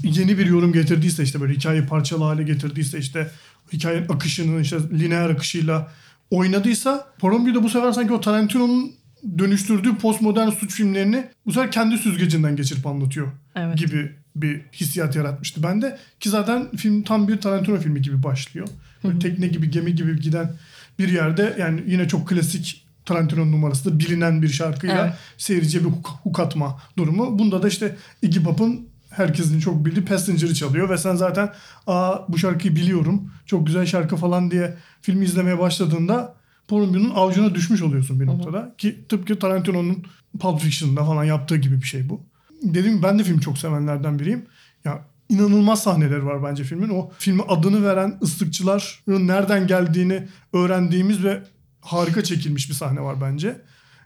yeni 0.03 0.39
bir 0.39 0.47
yorum 0.47 0.73
getirdiyse 0.73 1.23
işte 1.23 1.41
böyle 1.41 1.55
hikayeyi 1.55 1.87
parçalı 1.87 2.25
hale 2.25 2.43
getirdiyse 2.43 2.99
işte 2.99 3.31
hikayenin 3.73 4.09
akışını 4.09 4.61
işte 4.61 4.77
lineer 4.93 5.31
akışıyla 5.31 5.89
oynadıysa 6.31 7.07
Porombi'de 7.19 7.63
bu 7.63 7.69
sefer 7.69 7.93
sanki 7.93 8.13
o 8.13 8.21
Tarantino'nun 8.21 8.93
dönüştürdüğü 9.39 9.97
postmodern 9.97 10.49
suç 10.51 10.75
filmlerini 10.75 11.25
bu 11.47 11.53
sefer 11.53 11.71
kendi 11.71 11.99
süzgecinden 11.99 12.57
geçirip 12.57 12.87
anlatıyor 12.87 13.29
Evet. 13.55 13.79
gibi 13.79 14.13
bir 14.37 14.61
hissiyat 14.73 15.17
yaratmıştı 15.17 15.63
bende. 15.63 15.99
Ki 16.21 16.29
zaten 16.29 16.71
film 16.77 17.03
tam 17.03 17.29
bir 17.29 17.41
Tarantino 17.41 17.77
filmi 17.79 18.03
gibi 18.03 18.23
başlıyor. 18.23 18.69
Böyle 19.05 19.19
tekne 19.19 19.47
gibi 19.47 19.71
gemi 19.71 19.95
gibi 19.95 20.21
giden 20.21 20.53
bir 20.99 21.09
yerde 21.09 21.57
yani 21.59 21.83
yine 21.87 22.09
çok 22.09 22.29
klasik 22.29 22.87
Tarantino 23.05 23.53
numarası 23.53 23.91
da 23.91 23.99
bilinen 23.99 24.43
bir 24.43 24.49
şarkıyla 24.49 25.07
Evet. 25.07 25.15
seyirciye 25.39 25.85
bir 25.85 25.89
huk, 25.89 26.07
huk 26.23 26.41
atma 26.41 26.81
durumu. 26.99 27.39
Bunda 27.39 27.63
da 27.63 27.69
işte 27.69 27.97
Iggy 28.23 28.39
Pop'un 28.41 28.89
herkesin 29.11 29.61
çok 29.61 29.85
bildiği 29.85 30.05
Passenger'ı 30.05 30.55
çalıyor 30.55 30.91
ve 30.91 30.99
sen 30.99 31.15
zaten 31.17 31.53
aa 31.87 32.19
bu 32.29 32.39
şarkıyı 32.39 32.77
biliyorum 32.77 33.33
çok 33.47 33.67
güzel 33.67 33.87
şarkı 33.87 34.17
falan 34.17 34.51
diye 34.51 34.75
filmi 35.03 35.25
izlemeye 35.25 35.59
başladığında 35.59 36.35
Porumbu'nun 36.69 37.11
avucuna 37.11 37.55
düşmüş 37.55 37.83
oluyorsun 37.83 38.21
bir 38.21 38.27
noktada. 38.27 38.75
Ki 38.79 39.05
tıpkı 39.09 39.39
Tarantino'nun 39.39 40.05
Pulp 40.41 40.61
Fiction'da 40.61 41.05
falan 41.05 41.25
yaptığı 41.25 41.57
gibi 41.57 41.77
bir 41.77 41.87
şey 41.87 42.09
bu. 42.09 42.21
Dediğim 42.63 43.03
ben 43.03 43.19
de 43.19 43.25
film 43.25 43.39
çok 43.39 43.59
sevenlerden 43.59 44.19
biriyim. 44.19 44.47
Ya 44.85 45.05
inanılmaz 45.29 45.83
sahneler 45.83 46.19
var 46.19 46.45
bence 46.45 46.65
filmin. 46.65 46.89
O 46.89 47.11
filme 47.19 47.43
adını 47.49 47.85
veren 47.85 48.19
ıslıkçıların 48.23 49.27
nereden 49.27 49.67
geldiğini 49.67 50.29
öğrendiğimiz 50.53 51.25
ve 51.25 51.43
harika 51.81 52.25
çekilmiş 52.25 52.69
bir 52.69 52.75
sahne 52.75 53.01
var 53.01 53.21
bence. 53.21 53.57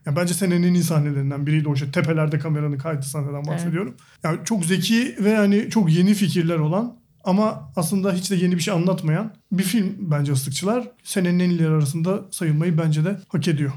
Ya 0.06 0.16
bence 0.16 0.34
senenin 0.34 0.62
en 0.62 0.74
iyi 0.74 0.84
sahnelerinden 0.84 1.46
biriydi 1.46 1.68
o 1.68 1.76
şey. 1.76 1.90
Tepelerde 1.90 2.38
kameranın 2.38 2.78
kaydı 2.78 3.02
sahneden 3.02 3.46
bahsediyorum. 3.46 3.94
Yani 4.24 4.38
çok 4.44 4.64
zeki 4.64 5.16
ve 5.20 5.36
hani 5.36 5.70
çok 5.70 5.92
yeni 5.92 6.14
fikirler 6.14 6.56
olan 6.56 6.96
ama 7.24 7.72
aslında 7.76 8.12
hiç 8.12 8.30
de 8.30 8.36
yeni 8.36 8.56
bir 8.56 8.62
şey 8.62 8.74
anlatmayan 8.74 9.34
bir 9.52 9.62
film 9.62 9.96
bence 9.98 10.32
Islıkçılar. 10.32 10.88
Senenin 11.04 11.38
en 11.38 11.50
iyileri 11.50 11.68
arasında 11.68 12.20
sayılmayı 12.30 12.78
bence 12.78 13.04
de 13.04 13.20
hak 13.28 13.48
ediyor. 13.48 13.72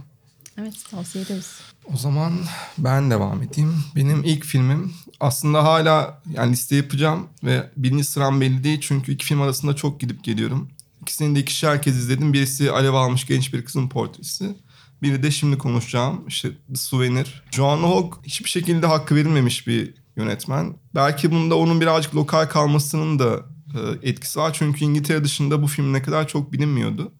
Evet 0.57 0.85
tavsiye 0.91 1.23
ederiz. 1.23 1.59
O 1.93 1.97
zaman 1.97 2.33
ben 2.77 3.11
devam 3.11 3.43
edeyim. 3.43 3.75
Benim 3.95 4.23
ilk 4.23 4.45
filmim 4.45 4.93
aslında 5.19 5.63
hala 5.63 6.21
yani 6.33 6.51
liste 6.51 6.75
yapacağım 6.75 7.27
ve 7.43 7.69
birinci 7.77 8.03
sıram 8.03 8.41
belli 8.41 8.63
değil 8.63 8.79
çünkü 8.81 9.11
iki 9.11 9.25
film 9.25 9.41
arasında 9.41 9.75
çok 9.75 9.99
gidip 9.99 10.23
geliyorum. 10.23 10.69
İkisini 11.01 11.35
de 11.35 11.39
ikişer 11.39 11.81
kez 11.81 11.97
izledim. 11.97 12.33
Birisi 12.33 12.71
Alev 12.71 12.93
almış 12.93 13.27
genç 13.27 13.53
bir 13.53 13.65
kızın 13.65 13.89
portresi. 13.89 14.55
Biri 15.01 15.23
de 15.23 15.31
şimdi 15.31 15.57
konuşacağım 15.57 16.23
işte 16.27 16.49
The 16.67 16.75
Souvenir. 16.75 17.43
Joan 17.51 17.77
Hogg 17.77 18.13
hiçbir 18.23 18.49
şekilde 18.49 18.87
hakkı 18.87 19.15
verilmemiş 19.15 19.67
bir 19.67 19.93
yönetmen. 20.15 20.75
Belki 20.95 21.31
bunda 21.31 21.57
onun 21.57 21.81
birazcık 21.81 22.15
lokal 22.15 22.45
kalmasının 22.45 23.19
da 23.19 23.39
e, 23.73 24.09
etkisi 24.09 24.39
var. 24.39 24.53
Çünkü 24.53 24.85
İngiltere 24.85 25.23
dışında 25.23 25.61
bu 25.61 25.67
film 25.67 25.93
ne 25.93 26.01
kadar 26.01 26.27
çok 26.27 26.53
bilinmiyordu. 26.53 27.11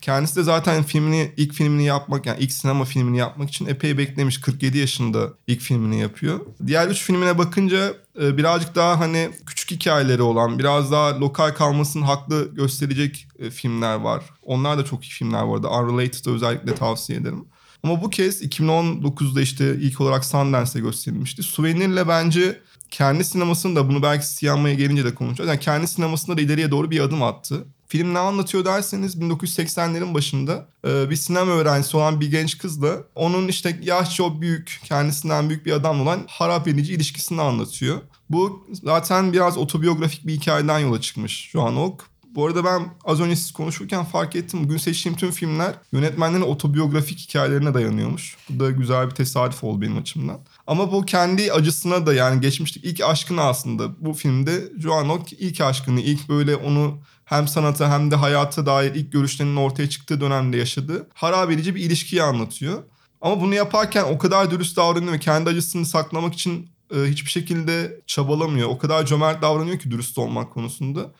Kendisi 0.00 0.36
de 0.36 0.42
zaten 0.42 0.82
filmini 0.82 1.32
ilk 1.36 1.52
filmini 1.52 1.84
yapmak 1.84 2.26
yani 2.26 2.40
ilk 2.40 2.52
sinema 2.52 2.84
filmini 2.84 3.18
yapmak 3.18 3.48
için 3.48 3.66
epey 3.66 3.98
beklemiş. 3.98 4.40
47 4.40 4.78
yaşında 4.78 5.32
ilk 5.46 5.60
filmini 5.60 6.00
yapıyor. 6.00 6.40
Diğer 6.66 6.88
üç 6.88 7.02
filmine 7.02 7.38
bakınca 7.38 7.94
e, 8.22 8.36
birazcık 8.36 8.74
daha 8.74 9.00
hani 9.00 9.30
küçük 9.46 9.70
hikayeleri 9.70 10.22
olan, 10.22 10.58
biraz 10.58 10.92
daha 10.92 11.20
lokal 11.20 11.50
kalmasını 11.50 12.04
haklı 12.04 12.54
gösterecek 12.54 13.26
e, 13.38 13.50
filmler 13.50 13.94
var. 13.94 14.24
Onlar 14.42 14.78
da 14.78 14.84
çok 14.84 15.04
iyi 15.04 15.10
filmler 15.10 15.48
bu 15.48 15.54
arada. 15.54 15.70
Unrelated'ı 15.70 16.34
özellikle 16.34 16.74
tavsiye 16.74 17.18
ederim. 17.18 17.44
Ama 17.82 18.02
bu 18.02 18.10
kez 18.10 18.42
2019'da 18.42 19.40
işte 19.40 19.76
ilk 19.80 20.00
olarak 20.00 20.24
Sundance'de 20.24 20.80
gösterilmişti. 20.80 21.42
Souvenir'le 21.42 22.08
bence 22.08 22.60
kendi 22.90 23.24
sinemasını 23.24 23.76
da 23.76 23.88
bunu 23.88 24.02
belki 24.02 24.26
siyanmaya 24.26 24.74
gelince 24.74 25.04
de 25.04 25.14
konuşacağız. 25.14 25.48
Yani 25.48 25.60
kendi 25.60 25.86
sinemasında 25.86 26.36
da 26.36 26.40
ileriye 26.40 26.70
doğru 26.70 26.90
bir 26.90 27.00
adım 27.00 27.22
attı. 27.22 27.64
Film 27.88 28.14
ne 28.14 28.18
anlatıyor 28.18 28.64
derseniz 28.64 29.16
1980'lerin 29.16 30.14
başında 30.14 30.68
e, 30.86 31.10
bir 31.10 31.16
sinema 31.16 31.52
öğrencisi 31.52 31.96
olan 31.96 32.20
bir 32.20 32.30
genç 32.30 32.58
kızla 32.58 32.96
onun 33.14 33.48
işte 33.48 33.80
yaş 33.82 34.14
çok 34.16 34.40
büyük 34.40 34.80
kendisinden 34.84 35.48
büyük 35.48 35.66
bir 35.66 35.72
adam 35.72 36.00
olan 36.00 36.24
harap 36.26 36.68
edici 36.68 36.94
ilişkisini 36.94 37.40
anlatıyor. 37.40 38.00
Bu 38.30 38.66
zaten 38.72 39.32
biraz 39.32 39.58
otobiyografik 39.58 40.26
bir 40.26 40.32
hikayeden 40.32 40.78
yola 40.78 41.00
çıkmış 41.00 41.48
şu 41.52 41.62
an 41.62 41.76
ok. 41.76 42.11
Bu 42.34 42.46
arada 42.46 42.64
ben 42.64 42.88
az 43.04 43.20
önce 43.20 43.36
siz 43.36 43.52
konuşurken 43.52 44.04
fark 44.04 44.36
ettim. 44.36 44.64
Bugün 44.64 44.76
seçtiğim 44.76 45.18
tüm 45.18 45.30
filmler 45.30 45.74
yönetmenlerin 45.92 46.42
otobiyografik 46.42 47.18
hikayelerine 47.18 47.74
dayanıyormuş. 47.74 48.36
Bu 48.48 48.60
da 48.60 48.70
güzel 48.70 49.10
bir 49.10 49.14
tesadüf 49.14 49.64
oldu 49.64 49.80
benim 49.80 49.98
açımdan. 49.98 50.40
Ama 50.66 50.92
bu 50.92 51.04
kendi 51.04 51.52
acısına 51.52 52.06
da 52.06 52.14
yani 52.14 52.40
geçmiştik 52.40 52.84
ilk 52.84 53.00
aşkını 53.00 53.42
aslında 53.42 54.04
bu 54.04 54.12
filmde 54.12 54.72
Joan 54.78 55.08
Hogg 55.08 55.32
ilk 55.32 55.60
aşkını 55.60 56.00
ilk 56.00 56.28
böyle 56.28 56.56
onu 56.56 56.98
hem 57.24 57.48
sanata 57.48 57.92
hem 57.92 58.10
de 58.10 58.16
hayata 58.16 58.66
dair 58.66 58.94
ilk 58.94 59.12
görüşlerinin 59.12 59.56
ortaya 59.56 59.88
çıktığı 59.88 60.20
dönemde 60.20 60.56
yaşadığı 60.56 61.08
harap 61.14 61.50
edici 61.50 61.74
bir 61.74 61.80
ilişkiyi 61.80 62.22
anlatıyor. 62.22 62.82
Ama 63.20 63.40
bunu 63.40 63.54
yaparken 63.54 64.04
o 64.04 64.18
kadar 64.18 64.50
dürüst 64.50 64.76
davranıyor 64.76 65.12
ve 65.12 65.18
kendi 65.18 65.50
acısını 65.50 65.86
saklamak 65.86 66.34
için 66.34 66.70
e, 66.94 66.98
hiçbir 66.98 67.30
şekilde 67.30 68.00
çabalamıyor. 68.06 68.68
O 68.68 68.78
kadar 68.78 69.06
cömert 69.06 69.42
davranıyor 69.42 69.78
ki 69.78 69.90
dürüst 69.90 70.18
olmak 70.18 70.52
konusunda. 70.52 71.12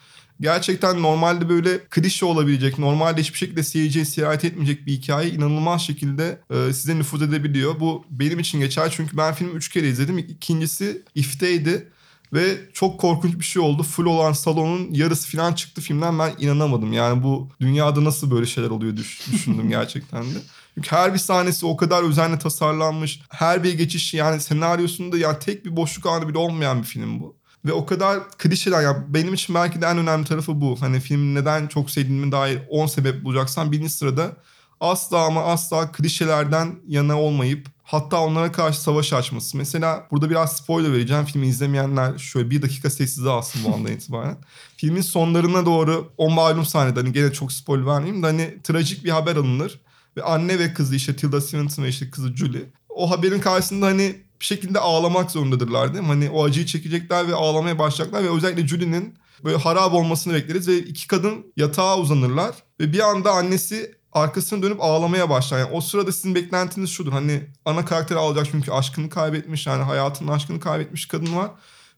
Gerçekten 0.43 1.03
normalde 1.03 1.49
böyle 1.49 1.79
klişe 1.79 2.27
olabilecek, 2.27 2.79
normalde 2.79 3.21
hiçbir 3.21 3.39
şekilde 3.39 3.63
seyirciye 3.63 4.05
sirayet 4.05 4.45
etmeyecek 4.45 4.87
bir 4.87 4.93
hikaye 4.93 5.31
inanılmaz 5.31 5.83
şekilde 5.83 6.41
e, 6.51 6.73
size 6.73 6.99
nüfuz 6.99 7.23
edebiliyor. 7.23 7.81
Bu 7.81 8.05
benim 8.11 8.39
için 8.39 8.61
geçer 8.61 8.93
çünkü 8.97 9.17
ben 9.17 9.35
filmi 9.35 9.53
üç 9.53 9.69
kere 9.69 9.89
izledim. 9.89 10.19
İkincisi 10.19 11.03
If'teydi. 11.15 11.89
Ve 12.33 12.57
çok 12.73 13.01
korkunç 13.01 13.39
bir 13.39 13.45
şey 13.45 13.63
oldu. 13.63 13.83
Full 13.83 14.05
olan 14.07 14.33
salonun 14.33 14.95
yarısı 14.95 15.37
falan 15.37 15.53
çıktı 15.53 15.81
filmden 15.81 16.19
ben 16.19 16.33
inanamadım. 16.39 16.93
Yani 16.93 17.23
bu 17.23 17.49
dünyada 17.61 18.05
nasıl 18.05 18.31
böyle 18.31 18.47
şeyler 18.47 18.71
oluyor 18.71 18.97
düş- 18.97 19.21
düşündüm 19.33 19.69
gerçekten 19.69 20.23
de. 20.23 20.39
Çünkü 20.75 20.91
her 20.91 21.15
bir 21.15 21.19
sahnesi 21.19 21.67
o 21.67 21.77
kadar 21.77 22.03
özenle 22.03 22.39
tasarlanmış. 22.39 23.21
Her 23.29 23.65
bir 23.65 23.75
geçiş 23.75 24.15
yani 24.15 24.41
senaryosunda 24.41 25.19
yani 25.19 25.39
tek 25.39 25.65
bir 25.65 25.77
boşluk 25.77 26.07
anı 26.07 26.29
bile 26.29 26.39
olmayan 26.39 26.79
bir 26.83 26.87
film 26.87 27.21
bu. 27.21 27.42
Ve 27.65 27.73
o 27.73 27.87
kadar 27.87 28.31
klişeden 28.31 28.83
ya 28.83 29.05
benim 29.09 29.35
için 29.35 29.55
belki 29.55 29.83
de 29.83 29.87
en 29.87 29.99
önemli 29.99 30.27
tarafı 30.27 30.61
bu. 30.61 30.77
Hani 30.81 31.01
filmi 31.01 31.35
neden 31.35 31.67
çok 31.67 31.91
sevdiğime 31.91 32.33
dair 32.33 32.63
10 32.71 32.87
sebep 32.87 33.25
bulacaksan 33.25 33.73
birinci 33.73 33.91
sırada 33.91 34.37
asla 34.81 35.25
ama 35.25 35.45
asla 35.45 35.93
klişelerden 35.93 36.77
yana 36.89 37.21
olmayıp 37.21 37.67
hatta 37.83 38.21
onlara 38.21 38.53
karşı 38.53 38.81
savaş 38.81 39.13
açması. 39.13 39.57
Mesela 39.57 40.07
burada 40.11 40.31
biraz 40.31 40.57
spoiler 40.57 40.93
vereceğim. 40.93 41.25
Filmi 41.25 41.47
izlemeyenler 41.47 42.19
şöyle 42.19 42.51
bir 42.51 42.63
dakika 42.63 42.91
sessizliğe 42.91 43.33
alsın 43.33 43.61
bu 43.65 43.75
andan 43.75 43.93
itibaren. 43.93 44.37
Filmin 44.77 45.01
sonlarına 45.01 45.67
doğru 45.67 46.13
o 46.17 46.31
malum 46.31 46.65
sahnede 46.65 47.01
hani 47.01 47.13
gene 47.13 47.33
çok 47.33 47.53
spoiler 47.53 47.87
vermeyeyim 47.87 48.23
de 48.23 48.27
hani 48.27 48.59
trajik 48.63 49.05
bir 49.05 49.11
haber 49.11 49.37
alınır. 49.37 49.81
Ve 50.17 50.23
anne 50.23 50.59
ve 50.59 50.75
kızı 50.75 50.97
işte 50.97 51.17
Tilda 51.17 51.41
Swinton 51.41 51.83
ve 51.83 51.89
işte 51.89 52.11
kızı 52.11 52.37
Julie. 52.37 52.71
O 52.89 53.11
haberin 53.11 53.41
karşısında 53.41 53.87
hani 53.87 54.17
bir 54.43 54.47
şekilde 54.47 54.79
ağlamak 54.79 55.31
zorundadırlar 55.31 55.95
değil 55.95 56.05
mi? 56.05 56.09
Hani 56.09 56.31
o 56.31 56.45
acıyı 56.45 56.67
çekecekler 56.67 57.29
ve 57.29 57.35
ağlamaya 57.35 57.79
başlayacaklar 57.79 58.25
ve 58.25 58.37
özellikle 58.37 58.69
Julie'nin 58.69 59.15
böyle 59.45 59.57
harap 59.57 59.95
olmasını 59.95 60.35
bekleriz 60.35 60.69
ve 60.69 60.79
iki 60.79 61.07
kadın 61.07 61.53
yatağa 61.57 61.99
uzanırlar 61.99 62.55
ve 62.81 62.93
bir 62.93 63.01
anda 63.11 63.33
annesi 63.33 63.95
arkasını 64.13 64.63
dönüp 64.63 64.81
ağlamaya 64.81 65.31
başlar. 65.31 65.59
Yani 65.59 65.73
o 65.73 65.81
sırada 65.81 66.13
sizin 66.13 66.35
beklentiniz 66.35 66.91
şudur. 66.91 67.13
Hani 67.13 67.43
ana 67.65 67.85
karakteri 67.85 68.19
ağlayacak 68.19 68.49
çünkü 68.51 68.73
aşkını 68.73 69.09
kaybetmiş 69.09 69.67
yani 69.67 69.83
hayatının 69.83 70.33
aşkını 70.33 70.61
kaybetmiş 70.61 71.07
kadın 71.07 71.37
var. 71.37 71.51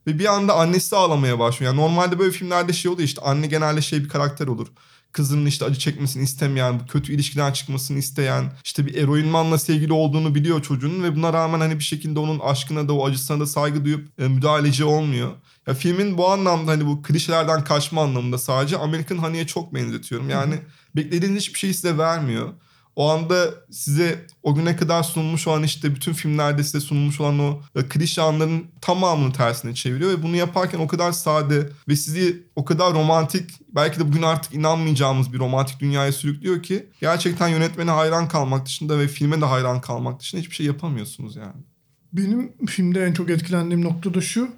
Ve 0.07 0.19
bir 0.19 0.35
anda 0.35 0.55
annesi 0.55 0.97
ağlamaya 0.97 1.39
başlıyor. 1.39 1.73
Yani 1.73 1.83
normalde 1.83 2.19
böyle 2.19 2.33
filmlerde 2.33 2.73
şey 2.73 2.91
oluyor 2.91 3.09
işte 3.09 3.23
anne 3.23 3.47
genelde 3.47 3.83
şey 3.83 4.05
bir 4.05 4.09
karakter 4.09 4.47
olur. 4.47 4.69
Kızının 5.15 5.47
işte 5.47 5.65
acı 5.65 5.79
çekmesini 5.79 6.23
istemeyen, 6.23 6.87
kötü 6.87 7.13
ilişkiden 7.13 7.53
çıkmasını 7.53 7.99
isteyen, 7.99 8.53
işte 8.65 8.87
bir 8.87 8.95
eroinmanla 8.95 9.59
sevgili 9.59 9.93
olduğunu 9.93 10.35
biliyor 10.35 10.63
çocuğun 10.63 11.03
ve 11.03 11.17
buna 11.17 11.33
rağmen 11.33 11.61
hani 11.61 11.79
bir 11.79 11.85
şekilde 11.85 12.19
onun 12.19 12.39
aşkına 12.39 12.89
da 12.89 12.93
o 12.93 13.07
acısına 13.07 13.41
da 13.41 13.47
saygı 13.47 13.85
duyup 13.85 14.21
e, 14.21 14.29
müdahaleci 14.29 14.85
olmuyor. 14.85 15.31
Ya 15.67 15.75
filmin 15.75 16.19
bu 16.19 16.31
anlamda 16.31 16.71
hani 16.71 16.87
bu 16.87 17.03
klişelerden 17.03 17.65
kaçma 17.65 18.03
anlamında 18.03 18.39
sadece 18.39 18.79
American 18.79 19.19
Honey'e 19.19 19.47
çok 19.47 19.75
benzetiyorum. 19.75 20.31
Yani 20.31 20.55
beklediğiniz 20.97 21.43
hiçbir 21.43 21.59
şey 21.59 21.75
size 21.75 21.99
vermiyor. 21.99 22.49
O 22.97 23.11
anda 23.11 23.55
size 23.71 24.27
o 24.43 24.55
güne 24.55 24.77
kadar 24.77 25.03
sunulmuş 25.03 25.47
olan 25.47 25.63
işte 25.63 25.95
bütün 25.95 26.13
filmlerde 26.13 26.65
size 26.65 26.81
sunulmuş 26.81 27.21
olan 27.21 27.39
o 27.39 27.61
e, 27.75 27.89
klişe 27.89 28.23
anların 28.23 28.67
tamamını 28.81 29.33
tersine 29.33 29.75
çeviriyor 29.75 30.11
ve 30.11 30.23
bunu 30.23 30.37
yaparken 30.37 30.79
o 30.79 30.87
kadar 30.87 31.13
sade 31.13 31.71
ve 31.89 31.97
sizi 31.97 32.43
o 32.57 32.65
kadar 32.65 32.95
romantik 32.95 33.51
belki 33.75 34.01
de 34.01 34.09
bugün 34.09 34.23
artık 34.23 34.55
inanmayacağımız 34.55 35.33
bir 35.33 35.39
romantik 35.39 35.81
dünyaya 35.81 36.13
sürüklüyor 36.13 36.63
ki 36.63 36.87
gerçekten 37.01 37.49
yönetmene 37.49 37.91
hayran 37.91 38.29
kalmak 38.29 38.67
dışında 38.67 38.99
ve 38.99 39.09
filme 39.09 39.41
de 39.41 39.45
hayran 39.45 39.81
kalmak 39.81 40.21
dışında 40.21 40.41
hiçbir 40.41 40.55
şey 40.55 40.67
yapamıyorsunuz 40.67 41.37
yani. 41.37 41.63
Benim 42.13 42.53
filmde 42.67 43.05
en 43.05 43.13
çok 43.13 43.31
etkilendiğim 43.31 43.85
nokta 43.85 44.15
da 44.15 44.21
şu. 44.21 44.49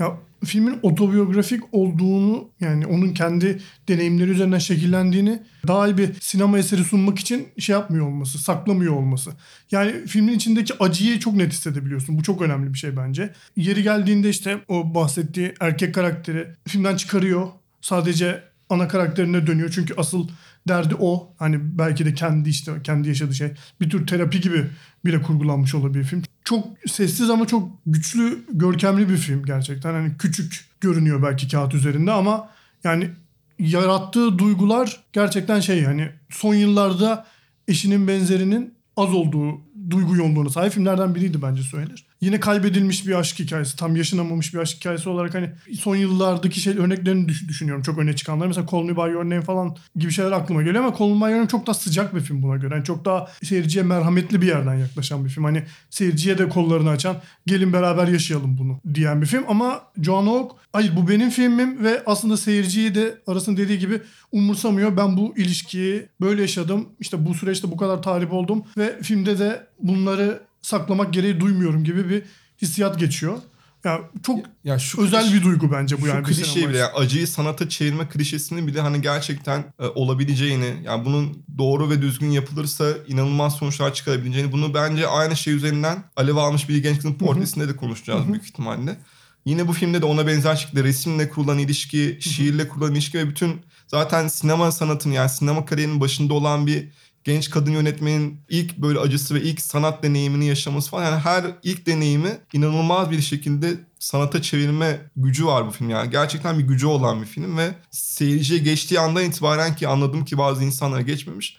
Ya 0.00 0.18
filmin 0.44 0.78
otobiyografik 0.82 1.62
olduğunu 1.72 2.48
yani 2.60 2.86
onun 2.86 3.14
kendi 3.14 3.60
deneyimleri 3.88 4.30
üzerinden 4.30 4.58
şekillendiğini 4.58 5.42
daha 5.66 5.88
iyi 5.88 5.98
bir 5.98 6.10
sinema 6.20 6.58
eseri 6.58 6.84
sunmak 6.84 7.18
için 7.18 7.48
şey 7.58 7.72
yapmıyor 7.72 8.06
olması, 8.06 8.38
saklamıyor 8.38 8.94
olması. 8.94 9.30
Yani 9.70 10.06
filmin 10.06 10.32
içindeki 10.32 10.74
acıyı 10.80 11.18
çok 11.18 11.34
net 11.34 11.52
hissedebiliyorsun. 11.52 12.18
Bu 12.18 12.22
çok 12.22 12.42
önemli 12.42 12.72
bir 12.72 12.78
şey 12.78 12.96
bence. 12.96 13.32
Yeri 13.56 13.82
geldiğinde 13.82 14.30
işte 14.30 14.58
o 14.68 14.94
bahsettiği 14.94 15.54
erkek 15.60 15.94
karakteri 15.94 16.48
filmden 16.68 16.96
çıkarıyor. 16.96 17.48
Sadece 17.80 18.42
ana 18.70 18.88
karakterine 18.88 19.46
dönüyor. 19.46 19.70
Çünkü 19.74 19.94
asıl 19.96 20.28
derdi 20.68 20.94
o. 20.98 21.34
Hani 21.38 21.78
belki 21.78 22.06
de 22.06 22.14
kendi 22.14 22.48
işte 22.48 22.72
kendi 22.84 23.08
yaşadığı 23.08 23.34
şey. 23.34 23.50
Bir 23.80 23.90
tür 23.90 24.06
terapi 24.06 24.40
gibi 24.40 24.64
bile 25.04 25.22
kurgulanmış 25.22 25.74
olabilir 25.74 26.04
film. 26.04 26.22
Çok 26.48 26.66
sessiz 26.86 27.30
ama 27.30 27.46
çok 27.46 27.70
güçlü, 27.86 28.44
görkemli 28.52 29.08
bir 29.08 29.16
film 29.16 29.44
gerçekten. 29.44 29.92
Hani 29.92 30.16
küçük 30.18 30.64
görünüyor 30.80 31.22
belki 31.22 31.48
kağıt 31.48 31.74
üzerinde 31.74 32.12
ama 32.12 32.48
yani 32.84 33.10
yarattığı 33.58 34.38
duygular 34.38 35.04
gerçekten 35.12 35.60
şey 35.60 35.84
hani 35.84 36.10
son 36.30 36.54
yıllarda 36.54 37.26
eşinin 37.68 38.08
benzerinin 38.08 38.74
az 38.96 39.14
olduğu 39.14 39.60
duygu 39.90 40.16
yoğunluğuna 40.16 40.50
sahip 40.50 40.72
filmlerden 40.72 41.14
biriydi 41.14 41.42
bence 41.42 41.62
söylenir. 41.62 42.06
Yine 42.20 42.40
kaybedilmiş 42.40 43.06
bir 43.06 43.14
aşk 43.14 43.38
hikayesi. 43.38 43.76
Tam 43.76 43.96
yaşanamamış 43.96 44.54
bir 44.54 44.58
aşk 44.58 44.76
hikayesi 44.76 45.08
olarak 45.08 45.34
hani 45.34 45.50
son 45.80 45.96
yıllardaki 45.96 46.60
şey 46.60 46.78
örneklerini 46.78 47.28
düş- 47.28 47.48
düşünüyorum. 47.48 47.82
Çok 47.82 47.98
öne 47.98 48.16
çıkanlar. 48.16 48.46
Mesela 48.46 48.66
Call 48.72 48.82
Me 48.82 48.96
By 48.96 49.00
Your 49.12 49.24
Name 49.24 49.40
falan 49.42 49.76
gibi 49.96 50.12
şeyler 50.12 50.32
aklıma 50.32 50.62
geliyor 50.62 50.84
ama 50.84 50.96
Call 50.98 51.08
Me 51.08 51.14
By 51.14 51.30
Your 51.30 51.36
Name 51.38 51.48
çok 51.48 51.66
daha 51.66 51.74
sıcak 51.74 52.14
bir 52.14 52.20
film 52.20 52.42
buna 52.42 52.56
göre. 52.56 52.74
Yani 52.74 52.84
çok 52.84 53.04
daha 53.04 53.28
seyirciye 53.42 53.84
merhametli 53.84 54.42
bir 54.42 54.46
yerden 54.46 54.74
yaklaşan 54.74 55.24
bir 55.24 55.30
film. 55.30 55.44
Hani 55.44 55.62
seyirciye 55.90 56.38
de 56.38 56.48
kollarını 56.48 56.90
açan 56.90 57.16
gelin 57.46 57.72
beraber 57.72 58.08
yaşayalım 58.08 58.58
bunu 58.58 58.80
diyen 58.94 59.20
bir 59.22 59.26
film. 59.26 59.44
Ama 59.48 59.80
Joan 60.02 60.26
Hogg 60.26 60.50
hayır 60.72 60.96
bu 60.96 61.08
benim 61.08 61.30
filmim 61.30 61.84
ve 61.84 62.02
aslında 62.06 62.36
seyirciyi 62.36 62.94
de 62.94 63.18
arasında 63.26 63.56
dediği 63.56 63.78
gibi 63.78 64.00
umursamıyor. 64.32 64.96
Ben 64.96 65.16
bu 65.16 65.34
ilişkiyi 65.36 66.06
böyle 66.20 66.40
yaşadım. 66.40 66.88
İşte 67.00 67.26
bu 67.26 67.34
süreçte 67.34 67.70
bu 67.70 67.76
kadar 67.76 68.02
talip 68.02 68.32
oldum 68.32 68.64
ve 68.76 69.02
filmde 69.02 69.38
de 69.38 69.66
bunları 69.82 70.47
saklamak 70.62 71.12
gereği 71.12 71.40
duymuyorum 71.40 71.84
gibi 71.84 72.08
bir 72.08 72.22
hissiyat 72.62 72.98
geçiyor. 72.98 73.38
Yani 73.84 74.00
çok 74.26 74.38
Ya 74.64 74.78
şu 74.78 75.02
özel 75.02 75.24
kliş- 75.26 75.34
bir 75.34 75.42
duygu 75.42 75.72
bence 75.72 75.96
bu 75.96 76.00
şu 76.00 76.06
yani. 76.06 76.20
bir 76.20 76.24
klişeyi 76.34 76.68
bile 76.68 76.78
yani 76.78 76.92
acıyı 76.92 77.26
sanata 77.28 77.68
çevirme 77.68 78.08
klişesini 78.08 78.66
bile 78.66 78.80
hani 78.80 79.02
gerçekten 79.02 79.64
e, 79.80 79.86
olabileceğini 79.86 80.74
yani 80.84 81.04
bunun 81.04 81.42
doğru 81.58 81.90
ve 81.90 82.02
düzgün 82.02 82.30
yapılırsa 82.30 82.84
inanılmaz 83.08 83.56
sonuçlar 83.56 83.94
çıkarabileceğini 83.94 84.52
bunu 84.52 84.74
bence 84.74 85.06
aynı 85.08 85.36
şey 85.36 85.54
üzerinden 85.54 86.04
alev 86.16 86.36
almış 86.36 86.68
bir 86.68 86.82
genç 86.82 86.96
kızın 86.96 87.14
portresinde 87.14 87.68
de 87.68 87.76
konuşacağız 87.76 88.28
büyük 88.28 88.44
ihtimalle. 88.44 88.96
Yine 89.44 89.68
bu 89.68 89.72
filmde 89.72 90.02
de 90.02 90.06
ona 90.06 90.26
benzer 90.26 90.56
şekilde 90.56 90.84
resimle 90.84 91.28
kurulan 91.28 91.58
ilişki, 91.58 92.18
şiirle 92.20 92.68
kurulan 92.68 92.92
ilişki 92.94 93.18
ve 93.18 93.28
bütün 93.28 93.60
zaten 93.86 94.28
sinema 94.28 94.72
sanatının 94.72 95.14
yani 95.14 95.30
sinema 95.30 95.64
kariyerinin 95.64 96.00
başında 96.00 96.34
olan 96.34 96.66
bir 96.66 96.88
genç 97.28 97.50
kadın 97.50 97.70
yönetmenin 97.70 98.40
ilk 98.48 98.78
böyle 98.78 98.98
acısı 98.98 99.34
ve 99.34 99.42
ilk 99.42 99.60
sanat 99.60 100.02
deneyimini 100.02 100.46
yaşaması 100.46 100.90
falan. 100.90 101.04
Yani 101.04 101.18
her 101.20 101.44
ilk 101.62 101.86
deneyimi 101.86 102.30
inanılmaz 102.52 103.10
bir 103.10 103.20
şekilde 103.20 103.74
sanata 103.98 104.42
çevirme 104.42 105.00
gücü 105.16 105.46
var 105.46 105.66
bu 105.66 105.70
film 105.70 105.90
yani. 105.90 106.10
Gerçekten 106.10 106.58
bir 106.58 106.64
gücü 106.64 106.86
olan 106.86 107.20
bir 107.20 107.26
film 107.26 107.56
ve 107.56 107.70
seyirciye 107.90 108.60
geçtiği 108.60 109.00
andan 109.00 109.24
itibaren 109.24 109.76
ki 109.76 109.88
anladım 109.88 110.24
ki 110.24 110.38
bazı 110.38 110.64
insanlara 110.64 111.02
geçmemiş. 111.02 111.56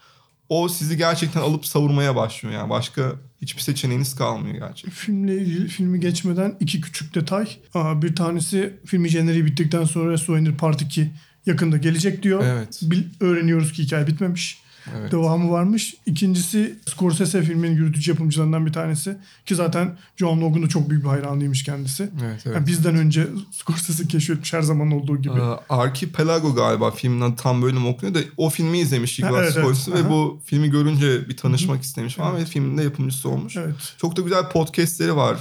O 0.49 0.69
sizi 0.69 0.97
gerçekten 0.97 1.41
alıp 1.41 1.65
savurmaya 1.65 2.15
başlıyor 2.15 2.55
yani. 2.55 2.69
Başka 2.69 3.11
hiçbir 3.41 3.61
seçeneğiniz 3.61 4.15
kalmıyor 4.15 4.55
gerçekten. 4.67 4.91
Filmle 4.91 5.35
ilgili 5.35 5.67
filmi 5.67 5.99
geçmeden 5.99 6.55
iki 6.59 6.81
küçük 6.81 7.15
detay. 7.15 7.47
Aa, 7.73 8.01
bir 8.01 8.15
tanesi 8.15 8.73
filmi 8.85 9.09
jeneriği 9.09 9.45
bittikten 9.45 9.83
sonra 9.83 10.17
Souvenir 10.17 10.57
Part 10.57 10.81
2 10.81 11.11
yakında 11.45 11.77
gelecek 11.77 12.23
diyor. 12.23 12.43
Evet. 12.45 12.79
Bil- 12.83 13.03
öğreniyoruz 13.19 13.71
ki 13.73 13.83
hikaye 13.83 14.07
bitmemiş. 14.07 14.61
Evet. 14.97 15.11
Devamı 15.11 15.51
varmış. 15.51 15.95
İkincisi 16.05 16.75
Scorsese 16.85 17.41
filmin 17.41 17.71
yürütücü 17.71 18.11
yapımcılarından 18.11 18.65
bir 18.65 18.73
tanesi. 18.73 19.17
Ki 19.45 19.55
zaten 19.55 19.97
John 20.17 20.41
Logan'ın 20.41 20.67
çok 20.67 20.89
büyük 20.89 21.03
bir 21.03 21.09
hayranıymış 21.09 21.63
kendisi. 21.63 22.03
Evet, 22.23 22.41
evet. 22.45 22.55
Yani 22.55 22.67
bizden 22.67 22.95
önce 22.95 23.27
Scorsese 23.51 24.07
keşfetmiş 24.07 24.53
her 24.53 24.61
zaman 24.61 24.91
olduğu 24.91 25.21
gibi. 25.21 25.41
Aa, 25.41 25.59
Archipelago 25.69 26.55
galiba 26.55 26.91
filmin 26.91 27.21
adı 27.21 27.35
tam 27.35 27.61
böyle 27.61 27.79
mi 27.79 27.87
okunuyor 27.87 28.15
da 28.15 28.19
o 28.37 28.49
filmi 28.49 28.79
izlemiş 28.79 29.19
Igor 29.19 29.39
evet, 29.39 29.51
evet. 29.55 29.65
Scorsese 29.65 29.93
ve 29.93 29.99
Aha. 29.99 30.09
bu 30.09 30.39
filmi 30.45 30.69
görünce 30.69 31.29
bir 31.29 31.37
tanışmak 31.37 31.81
istemiş 31.83 32.15
falan 32.15 32.35
ve 32.35 32.45
filmin 32.45 32.77
de 32.77 32.83
yapımcısı 32.83 33.29
olmuş. 33.29 33.57
Evet. 33.57 33.75
Çok 33.97 34.17
da 34.17 34.21
güzel 34.21 34.49
podcastleri 34.49 35.15
var. 35.15 35.37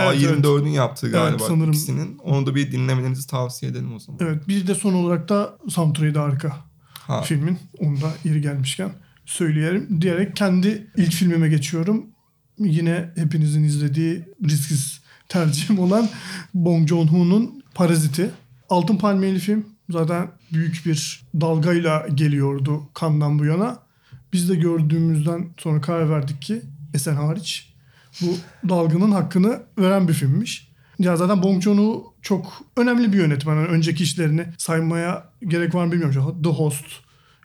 Evet, 0.00 0.22
A24'ün 0.22 0.70
yaptığı 0.70 1.10
galiba 1.10 1.36
Evet, 1.38 1.46
sanırım. 1.48 1.70
ikisinin. 1.70 2.18
Onu 2.18 2.46
da 2.46 2.54
bir 2.54 2.72
dinlemenizi 2.72 3.26
tavsiye 3.26 3.72
edelim 3.72 3.94
o 3.94 3.98
zaman. 3.98 4.20
Evet. 4.22 4.48
Bir 4.48 4.66
de 4.66 4.74
son 4.74 4.94
olarak 4.94 5.28
da 5.28 5.56
soundtrack'i 5.68 6.14
de 6.14 6.18
harika. 6.18 6.56
Ha. 7.06 7.22
filmin. 7.22 7.58
Onu 7.78 8.00
da 8.00 8.12
yeri 8.24 8.40
gelmişken 8.40 8.90
söyleyelim 9.26 10.00
diyerek 10.00 10.36
kendi 10.36 10.86
ilk 10.96 11.12
filmime 11.12 11.48
geçiyorum. 11.48 12.06
Yine 12.58 13.10
hepinizin 13.14 13.64
izlediği 13.64 14.22
risksiz 14.44 15.00
tercihim 15.28 15.78
olan 15.78 16.08
Bong 16.54 16.88
Joon-ho'nun 16.88 17.62
Paraziti. 17.74 18.30
Altın 18.70 18.96
Palmiyeli 18.96 19.38
film 19.38 19.66
zaten 19.90 20.28
büyük 20.52 20.82
bir 20.86 21.24
dalgayla 21.40 22.06
geliyordu 22.14 22.82
kandan 22.94 23.38
bu 23.38 23.44
yana. 23.44 23.78
Biz 24.32 24.48
de 24.48 24.54
gördüğümüzden 24.54 25.48
sonra 25.58 25.80
karar 25.80 26.10
verdik 26.10 26.42
ki 26.42 26.62
Esen 26.94 27.14
hariç 27.14 27.74
bu 28.20 28.36
dalganın 28.68 29.10
hakkını 29.10 29.62
veren 29.78 30.08
bir 30.08 30.12
filmmiş. 30.12 30.73
Ya 30.98 31.16
zaten 31.16 31.42
Bong 31.42 31.62
Joon-ho 31.62 32.14
çok 32.22 32.62
önemli 32.76 33.12
bir 33.12 33.18
yönetmen. 33.18 33.54
Yani 33.54 33.66
önceki 33.66 34.02
işlerini 34.02 34.46
saymaya 34.58 35.24
gerek 35.48 35.74
var 35.74 35.84
mı 35.84 35.92
bilmiyorum. 35.92 36.42
The 36.42 36.50
Host, 36.50 36.86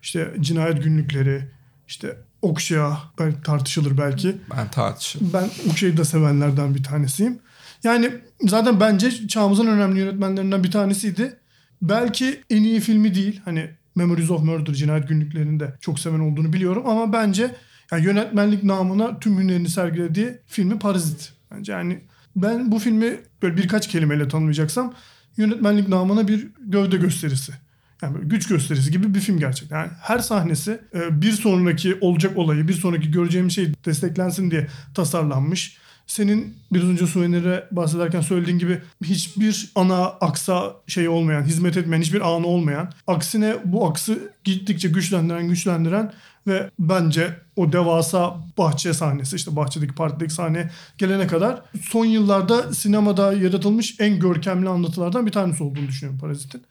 işte 0.02 0.34
Cinayet 0.40 0.84
Günlükleri, 0.84 1.52
işte 1.88 2.18
Okşa 2.42 2.98
belki 3.20 3.42
tartışılır 3.44 3.98
belki. 3.98 4.38
Ben 4.58 4.72
tartışırım. 4.72 5.32
Ben 5.34 5.50
Okşa'yı 5.70 5.98
da 5.98 6.06
sevenlerden 6.06 6.76
bir 6.76 6.84
tanesiyim. 6.84 7.40
Yani 7.84 8.12
zaten 8.42 8.80
bence 8.80 9.28
çağımızın 9.28 9.68
önemli 9.68 10.00
yönetmenlerinden 10.00 10.64
bir 10.64 10.72
tanesiydi. 10.72 11.38
Belki 11.82 12.42
en 12.50 12.64
iyi 12.64 12.80
filmi 12.80 13.16
değil. 13.16 13.42
Hani 13.46 13.70
Memories 13.96 14.32
of 14.32 14.44
Murder, 14.44 14.74
Cinayet 14.74 15.08
Günlükleri'nde 15.08 15.74
çok 15.82 16.00
seven 16.00 16.20
olduğunu 16.20 16.54
biliyorum. 16.54 16.84
Ama 16.86 17.14
bence 17.14 17.56
yani 17.92 18.06
yönetmenlik 18.06 18.64
namına 18.64 19.20
tüm 19.20 19.40
hünerini 19.40 19.70
sergilediği 19.70 20.38
filmi 20.48 20.80
Parazit. 20.80 21.34
Bence 21.52 21.72
yani 21.72 22.00
ben 22.42 22.72
bu 22.72 22.80
filmi 22.80 23.20
böyle 23.42 23.58
birkaç 23.58 23.88
kelimeyle 23.88 24.28
tanımlayacaksam 24.28 24.94
yönetmenlik 25.38 25.88
namına 25.88 26.28
bir 26.28 26.48
gövde 26.60 26.98
gösterisi. 26.98 27.54
Yani 28.02 28.16
böyle 28.16 28.28
güç 28.28 28.48
gösterisi 28.48 28.92
gibi 28.92 29.14
bir 29.14 29.20
film 29.20 29.40
gerçekten. 29.40 29.78
Yani 29.78 29.92
her 30.02 30.20
sahnesi 30.20 30.82
e, 30.94 31.22
bir 31.22 31.32
sonraki 31.32 31.98
olacak 32.02 32.38
olayı, 32.38 32.68
bir 32.68 32.74
sonraki 32.74 33.12
göreceğimiz 33.12 33.56
şey 33.56 33.74
desteklensin 33.86 34.52
diye 34.52 34.68
tasarlanmış. 34.96 35.78
Senin 36.10 36.56
biraz 36.72 36.90
önce 36.90 37.08
Suvenir'e 37.08 37.68
bahsederken 37.72 38.22
söylediğin 38.22 38.60
gibi 38.60 38.82
hiçbir 39.04 39.72
ana 39.76 40.06
aksa 40.06 40.76
şey 40.88 41.10
olmayan, 41.10 41.44
hizmet 41.44 41.78
etmeyen, 41.78 42.02
hiçbir 42.02 42.22
anı 42.22 42.48
olmayan. 42.48 42.92
Aksine 43.08 43.56
bu 43.66 43.88
aksı 43.88 44.34
gittikçe 44.44 44.90
güçlendiren, 44.90 45.48
güçlendiren 45.48 46.14
ve 46.48 46.70
bence 46.80 47.36
o 47.56 47.72
devasa 47.72 48.38
bahçe 48.58 48.94
sahnesi 48.94 49.36
işte 49.36 49.56
bahçedeki 49.56 49.96
partideki 49.96 50.34
sahne 50.34 50.70
gelene 50.98 51.28
kadar 51.28 51.62
son 51.82 52.06
yıllarda 52.06 52.74
sinemada 52.74 53.34
yaratılmış 53.34 53.96
en 54.00 54.20
görkemli 54.20 54.70
anlatılardan 54.70 55.26
bir 55.26 55.32
tanesi 55.32 55.64
olduğunu 55.64 55.88
düşünüyorum 55.88 56.20
Parazit'in. 56.20 56.64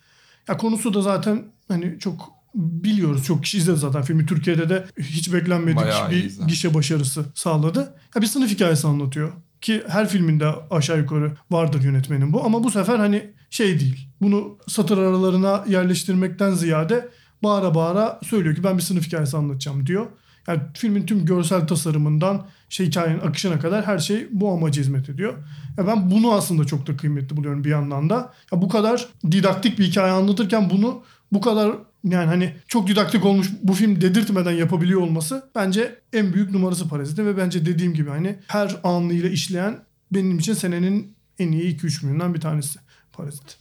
Ya 0.49 0.57
konusu 0.57 0.95
da 0.95 1.03
zaten 1.03 1.45
hani 1.69 1.99
çok 1.99 2.38
biliyoruz. 2.59 3.25
Çok 3.25 3.43
kişi 3.43 3.59
izledi 3.59 3.77
zaten 3.79 4.03
filmi. 4.03 4.27
Türkiye'de 4.27 4.69
de 4.69 4.87
hiç 5.01 5.33
beklenmedik 5.33 5.77
Bayağı 5.77 6.11
bir 6.11 6.25
izlendi. 6.25 6.51
gişe 6.51 6.75
başarısı 6.75 7.25
sağladı. 7.35 7.95
Ya 8.17 8.23
bir 8.23 8.27
sınıf 8.27 8.51
hikayesi 8.51 8.87
anlatıyor. 8.87 9.33
Ki 9.61 9.83
her 9.89 10.09
filminde 10.09 10.47
aşağı 10.71 10.99
yukarı 10.99 11.33
vardır 11.51 11.85
yönetmenin 11.85 12.33
bu. 12.33 12.45
Ama 12.45 12.65
bu 12.65 12.71
sefer 12.71 12.99
hani 12.99 13.31
şey 13.51 13.81
değil. 13.81 14.09
Bunu 14.21 14.59
satır 14.69 14.99
aralarına 14.99 15.65
yerleştirmekten 15.69 16.55
ziyade 16.55 17.09
bağıra 17.43 17.75
bağıra 17.75 18.21
söylüyor 18.23 18.57
ki 18.57 18.65
ben 18.65 18.77
bir 18.79 18.83
sınıf 18.83 19.07
hikayesi 19.07 19.37
anlatacağım 19.37 19.87
diyor. 19.87 20.07
Yani 20.49 20.61
filmin 20.75 21.07
tüm 21.07 21.25
görsel 21.25 21.67
tasarımından 21.67 22.47
şey 22.69 22.87
hikayenin 22.87 23.21
akışına 23.21 23.61
kadar 23.61 23.87
her 23.87 23.99
şey 23.99 24.27
bu 24.31 24.53
amaca 24.53 24.81
hizmet 24.83 25.09
ediyor. 25.09 25.35
Ya 25.79 25.87
ben 25.87 26.11
bunu 26.11 26.33
aslında 26.33 26.65
çok 26.65 26.87
da 26.87 26.97
kıymetli 26.97 27.37
buluyorum 27.37 27.65
bir 27.65 27.71
yandan 27.71 28.11
da. 28.11 28.33
Ya 28.53 28.63
bu 28.63 28.69
kadar 28.69 29.09
didaktik 29.31 29.79
bir 29.79 29.85
hikaye 29.85 30.13
anlatırken 30.13 30.71
bunu 30.71 31.03
bu 31.33 31.41
kadar 31.41 31.73
yani 32.05 32.27
hani 32.27 32.55
çok 32.69 32.87
didaktik 32.87 33.25
olmuş 33.25 33.49
bu 33.63 33.73
film 33.73 34.01
dedirtmeden 34.01 34.53
yapabiliyor 34.53 35.01
olması 35.01 35.51
bence 35.55 35.99
en 36.13 36.33
büyük 36.33 36.51
numarası 36.51 36.89
Parazit'in 36.89 37.27
ve 37.27 37.37
bence 37.37 37.67
dediğim 37.67 37.95
gibi 37.95 38.11
hani 38.11 38.39
her 38.49 38.77
anıyla 38.85 39.29
işleyen 39.29 39.85
benim 40.13 40.39
için 40.39 40.55
senenin 40.55 41.17
en 41.39 41.53
iyi 41.53 41.77
2-3 41.77 41.91
filminden 41.91 42.35
bir 42.35 42.41
tanesi 42.41 42.79
Parazit. 43.13 43.57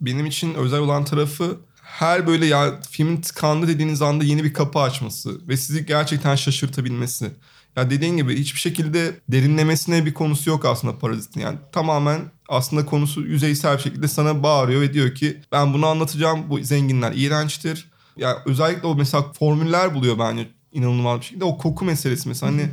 Benim 0.00 0.26
için 0.26 0.54
özel 0.54 0.80
olan 0.80 1.04
tarafı 1.04 1.60
her 1.82 2.26
böyle 2.26 2.46
ya 2.46 2.80
filmin 2.90 3.20
tıkandı 3.20 3.68
dediğiniz 3.68 4.02
anda 4.02 4.24
yeni 4.24 4.44
bir 4.44 4.52
kapı 4.52 4.78
açması 4.78 5.48
ve 5.48 5.56
sizi 5.56 5.86
gerçekten 5.86 6.36
şaşırtabilmesi. 6.36 7.30
Ya 7.76 7.90
dediğin 7.90 8.16
gibi 8.16 8.38
hiçbir 8.38 8.58
şekilde 8.58 9.14
derinlemesine 9.28 10.06
bir 10.06 10.14
konusu 10.14 10.50
yok 10.50 10.64
aslında 10.64 10.98
Parazit'in. 10.98 11.40
Yani 11.40 11.58
tamamen 11.72 12.20
aslında 12.48 12.86
konusu 12.86 13.22
yüzeysel 13.22 13.76
bir 13.76 13.82
şekilde 13.82 14.08
sana 14.08 14.42
bağırıyor 14.42 14.80
ve 14.80 14.92
diyor 14.92 15.14
ki 15.14 15.40
ben 15.52 15.74
bunu 15.74 15.86
anlatacağım. 15.86 16.50
Bu 16.50 16.58
zenginler 16.58 17.12
iğrençtir. 17.14 17.90
Ya 18.16 18.42
özellikle 18.46 18.86
o 18.86 18.94
mesela 18.94 19.32
formüller 19.32 19.94
buluyor 19.94 20.18
bence 20.18 20.48
inanılmaz 20.72 21.20
bir 21.20 21.24
şekilde. 21.24 21.44
O 21.44 21.58
koku 21.58 21.84
meselesi 21.84 22.28
mesela 22.28 22.52
hani 22.52 22.68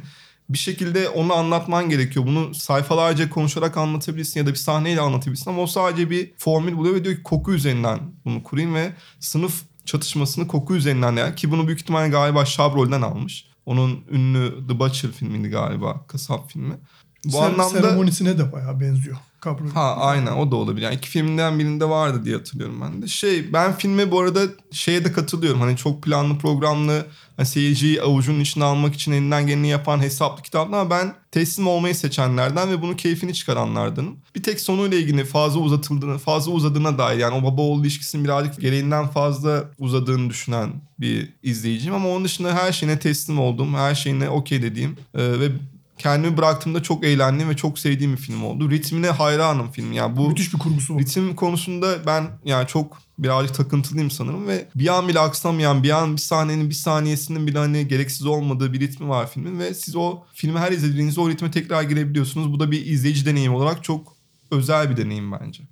bir 0.50 0.58
şekilde 0.58 1.10
onu 1.10 1.34
anlatman 1.34 1.90
gerekiyor. 1.90 2.26
Bunu 2.26 2.56
sayfalarca 2.56 3.30
konuşarak 3.30 3.78
anlatabilirsin 3.78 4.40
ya 4.40 4.46
da 4.46 4.50
bir 4.50 4.56
sahneyle 4.56 5.02
anlatabilirsin 5.02 5.50
ama 5.50 5.62
o 5.62 5.68
sadece 5.68 6.10
bir 6.10 6.32
formül 6.38 6.78
buluyor 6.78 6.96
ve 6.96 7.04
diyor 7.04 7.16
ki 7.16 7.24
koku 7.24 7.54
üzerinden 7.54 8.00
bunu 8.26 8.44
kurayım 8.44 8.76
ve 8.76 8.92
sınıf 9.20 9.62
çatışmasını 9.86 10.48
koku 10.48 10.76
üzerinden 10.76 11.16
yani 11.16 11.36
ki 11.36 11.52
bunu 11.52 11.68
büyük 11.68 11.82
ihtimalle 11.82 12.10
galiba 12.10 12.46
Chabrol'den 12.46 13.02
almış. 13.02 13.46
Onun 13.68 14.06
ünlü 14.10 14.68
The 14.68 14.80
Butcher 14.80 15.12
filmiydi 15.12 15.50
galiba. 15.50 16.08
Kasap 16.08 16.52
filmi. 16.52 16.78
Bu 17.26 17.38
Ser- 17.38 17.46
anlamda 17.46 17.82
Seremonisine 17.82 18.38
de 18.38 18.52
bayağı 18.52 18.80
benziyor. 18.80 19.18
Kabro. 19.42 19.70
Ha 19.74 19.96
aynen 19.96 20.32
o 20.32 20.52
da 20.52 20.56
olabilir. 20.56 20.86
Yani 20.86 20.96
iki 20.96 21.10
filmden 21.10 21.60
birinde 21.60 21.90
vardı 21.90 22.26
diye 22.26 22.36
hatırlıyorum 22.36 22.82
ben 22.82 23.02
de. 23.02 23.08
Şey 23.08 23.54
ben 23.54 23.78
filme 23.78 24.12
bu 24.12 24.20
arada 24.20 24.42
şeye 24.72 25.06
de 25.06 25.12
katılıyorum. 25.12 25.62
Hani 25.62 25.78
çok 25.78 26.04
planlı 26.04 26.38
programlı 26.38 27.06
hani 27.38 27.48
seyirciyi 27.48 28.02
avucunun 28.02 28.40
içine 28.40 28.64
almak 28.64 28.96
için 28.96 29.12
elinden 29.12 29.48
geleni 29.48 29.68
yapan 29.68 30.00
hesaplı 30.00 30.44
kitaplar 30.44 30.80
ama 30.80 30.90
ben 30.90 31.14
teslim 31.32 31.68
olmayı 31.68 31.96
seçenlerden 31.96 32.70
ve 32.72 32.82
bunu 32.82 32.96
keyfini 32.96 33.34
çıkaranlardanım. 33.34 34.18
Bir 34.36 34.44
tek 34.44 34.62
sonuyla 34.62 34.98
ilgili 34.98 35.26
fazla 35.26 35.60
uzatıldığını, 35.60 36.18
fazla 36.18 36.52
uzadığına 36.52 36.98
dair 36.98 37.18
yani 37.18 37.36
o 37.36 37.44
baba 37.44 37.62
oğul 37.62 37.82
ilişkisinin 37.82 38.24
birazcık 38.24 38.62
gereğinden 38.62 39.08
fazla 39.08 39.64
uzadığını 39.80 40.30
düşünen 40.30 40.70
bir 41.00 41.34
izleyiciyim 41.44 41.96
ama 41.96 42.10
onun 42.10 42.26
dışında 42.26 42.54
her 42.56 42.72
şeyine 42.72 43.00
teslim 43.00 43.40
oldum. 43.40 43.74
Her 43.74 43.96
şeyine 43.96 44.30
okey 44.30 44.62
dediğim 44.62 44.98
e, 45.14 45.40
ve 45.40 45.52
kendimi 45.98 46.38
bıraktığımda 46.38 46.84
çok 46.84 47.04
eğlendiğim 47.04 47.50
ve 47.50 47.56
çok 47.56 47.80
sevdiğim 47.80 48.14
bir 48.14 48.18
film 48.18 48.44
oldu. 48.44 48.72
Ritmine 48.72 49.10
hayranım 49.10 49.72
film. 49.72 49.92
Yani 49.92 50.18
bu 50.18 50.30
Müthiş 50.30 50.54
bir 50.54 50.60
kurgusu 50.60 50.96
var. 50.96 51.02
ritim 51.02 51.36
konusunda 51.36 52.06
ben 52.06 52.28
yani 52.46 52.68
çok 52.68 52.98
birazcık 53.20 53.56
takıntılıyım 53.56 54.12
sanırım 54.12 54.48
ve 54.48 54.68
bir 54.76 54.98
an 54.98 55.08
bile 55.08 55.20
aksamayan 55.20 55.84
bir 55.84 55.90
an 55.90 56.16
bir 56.16 56.22
sahnenin 56.22 56.70
bir 56.70 56.76
saniyesinin 56.76 57.48
bile 57.48 57.58
hani 57.58 57.88
gereksiz 57.88 58.26
olmadığı 58.26 58.74
bir 58.74 58.80
ritmi 58.80 59.10
var 59.10 59.30
filmin 59.30 59.60
ve 59.60 59.74
siz 59.74 59.96
o 59.96 60.24
filmi 60.34 60.60
her 60.60 60.72
izlediğinizde 60.72 61.22
o 61.22 61.30
ritme 61.30 61.52
tekrar 61.52 61.84
girebiliyorsunuz. 61.84 62.54
Bu 62.54 62.60
da 62.60 62.72
bir 62.72 62.86
izleyici 62.86 63.26
deneyim 63.26 63.54
olarak 63.54 63.84
çok 63.84 64.16
özel 64.52 64.90
bir 64.90 64.98
deneyim 64.98 65.32
bence. 65.32 65.64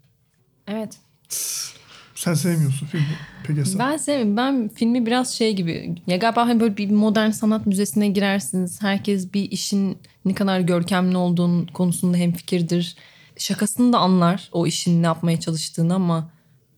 Evet. 0.67 0.97
Sen 2.25 2.33
sevmiyorsun 2.33 2.87
filmi. 2.87 3.05
Peki. 3.43 3.79
Ben 3.79 3.97
sevmiyorum. 3.97 4.37
Ben 4.37 4.69
filmi 4.69 5.05
biraz 5.05 5.33
şey 5.33 5.55
gibi. 5.55 5.95
Ya 6.07 6.17
galiba 6.17 6.47
hani 6.47 6.59
böyle 6.59 6.77
bir 6.77 6.91
modern 6.91 7.29
sanat 7.29 7.65
müzesine 7.65 8.07
girersiniz. 8.07 8.81
Herkes 8.81 9.33
bir 9.33 9.51
işin 9.51 9.97
ne 10.25 10.33
kadar 10.33 10.59
görkemli 10.59 11.17
olduğunu 11.17 11.65
konusunda 11.73 12.17
hemfikirdir. 12.17 12.95
Şakasını 13.37 13.93
da 13.93 13.99
anlar 13.99 14.49
o 14.51 14.67
işin 14.67 15.03
ne 15.03 15.05
yapmaya 15.05 15.39
çalıştığını 15.39 15.95
ama 15.95 16.29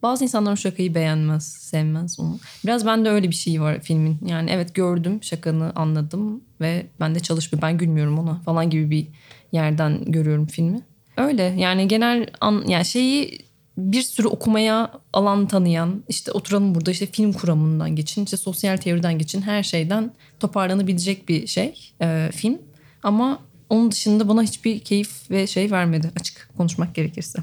Bazı 0.03 0.23
insanlar 0.23 0.51
o 0.51 0.55
şakayı 0.55 0.95
beğenmez, 0.95 1.53
sevmez 1.53 2.19
onu. 2.19 2.39
Biraz 2.65 2.85
bende 2.85 3.09
öyle 3.09 3.29
bir 3.29 3.35
şey 3.35 3.61
var 3.61 3.79
filmin. 3.81 4.17
Yani 4.25 4.49
evet 4.51 4.75
gördüm, 4.75 5.23
şakanı 5.23 5.71
anladım 5.75 6.41
ve 6.61 6.85
ben 6.99 7.15
de 7.15 7.19
çalışmıyor. 7.19 7.61
Ben 7.61 7.77
gülmüyorum 7.77 8.19
ona 8.19 8.39
falan 8.39 8.69
gibi 8.69 8.89
bir 8.89 9.07
yerden 9.51 10.11
görüyorum 10.11 10.45
filmi. 10.45 10.81
Öyle 11.17 11.43
yani 11.43 11.87
genel 11.87 12.27
an, 12.41 12.63
yani 12.67 12.85
şeyi 12.85 13.46
bir 13.77 14.01
sürü 14.01 14.27
okumaya 14.27 14.91
alan 15.13 15.47
tanıyan 15.47 16.03
işte 16.07 16.31
oturalım 16.31 16.75
burada 16.75 16.91
işte 16.91 17.05
film 17.05 17.33
kuramından 17.33 17.95
geçin 17.95 18.23
işte 18.23 18.37
sosyal 18.37 18.77
teoriden 18.77 19.19
geçin 19.19 19.41
her 19.41 19.63
şeyden 19.63 20.11
toparlanabilecek 20.39 21.29
bir 21.29 21.47
şey 21.47 21.93
e, 22.01 22.29
film. 22.33 22.57
Ama 23.03 23.39
onun 23.69 23.91
dışında 23.91 24.27
bana 24.27 24.43
hiçbir 24.43 24.79
keyif 24.79 25.31
ve 25.31 25.47
şey 25.47 25.71
vermedi 25.71 26.11
açık 26.19 26.49
konuşmak 26.57 26.95
gerekirse. 26.95 27.39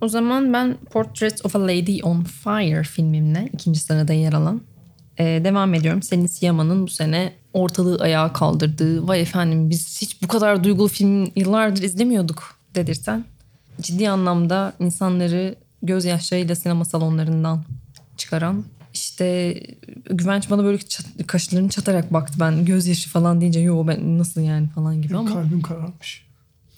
O 0.00 0.08
zaman 0.08 0.52
ben 0.52 0.76
Portrait 0.90 1.44
of 1.44 1.56
a 1.56 1.62
Lady 1.62 2.00
on 2.02 2.22
Fire 2.22 2.82
filmimle 2.82 3.48
ikinci 3.54 3.80
sırada 3.80 4.12
yer 4.12 4.32
alan 4.32 4.60
e, 5.18 5.24
devam 5.24 5.74
ediyorum. 5.74 6.02
Selin 6.02 6.26
Siyaman'ın 6.26 6.82
bu 6.82 6.90
sene 6.90 7.32
ortalığı 7.52 7.98
ayağa 8.00 8.32
kaldırdığı 8.32 9.08
vay 9.08 9.20
efendim 9.20 9.70
biz 9.70 10.02
hiç 10.02 10.22
bu 10.22 10.28
kadar 10.28 10.64
duygulu 10.64 10.88
film 10.88 11.30
yıllardır 11.36 11.82
izlemiyorduk 11.82 12.58
dedirten 12.74 13.24
ciddi 13.80 14.10
anlamda 14.10 14.72
insanları 14.80 15.54
gözyaşlarıyla 15.82 16.54
sinema 16.54 16.84
salonlarından 16.84 17.64
çıkaran 18.16 18.64
işte 18.94 19.54
Güvenç 20.10 20.50
bana 20.50 20.64
böyle 20.64 20.78
çat- 20.78 21.26
kaşlarını 21.26 21.68
çatarak 21.68 22.12
baktı 22.12 22.34
ben 22.40 22.64
gözyaşı 22.64 23.10
falan 23.10 23.40
deyince 23.40 23.60
yo 23.60 23.86
ben 23.86 24.18
nasıl 24.18 24.40
yani 24.40 24.68
falan 24.68 25.02
gibi 25.02 25.16
ama 25.16 25.32
Kalbim 25.32 25.62
kararmış. 25.62 26.26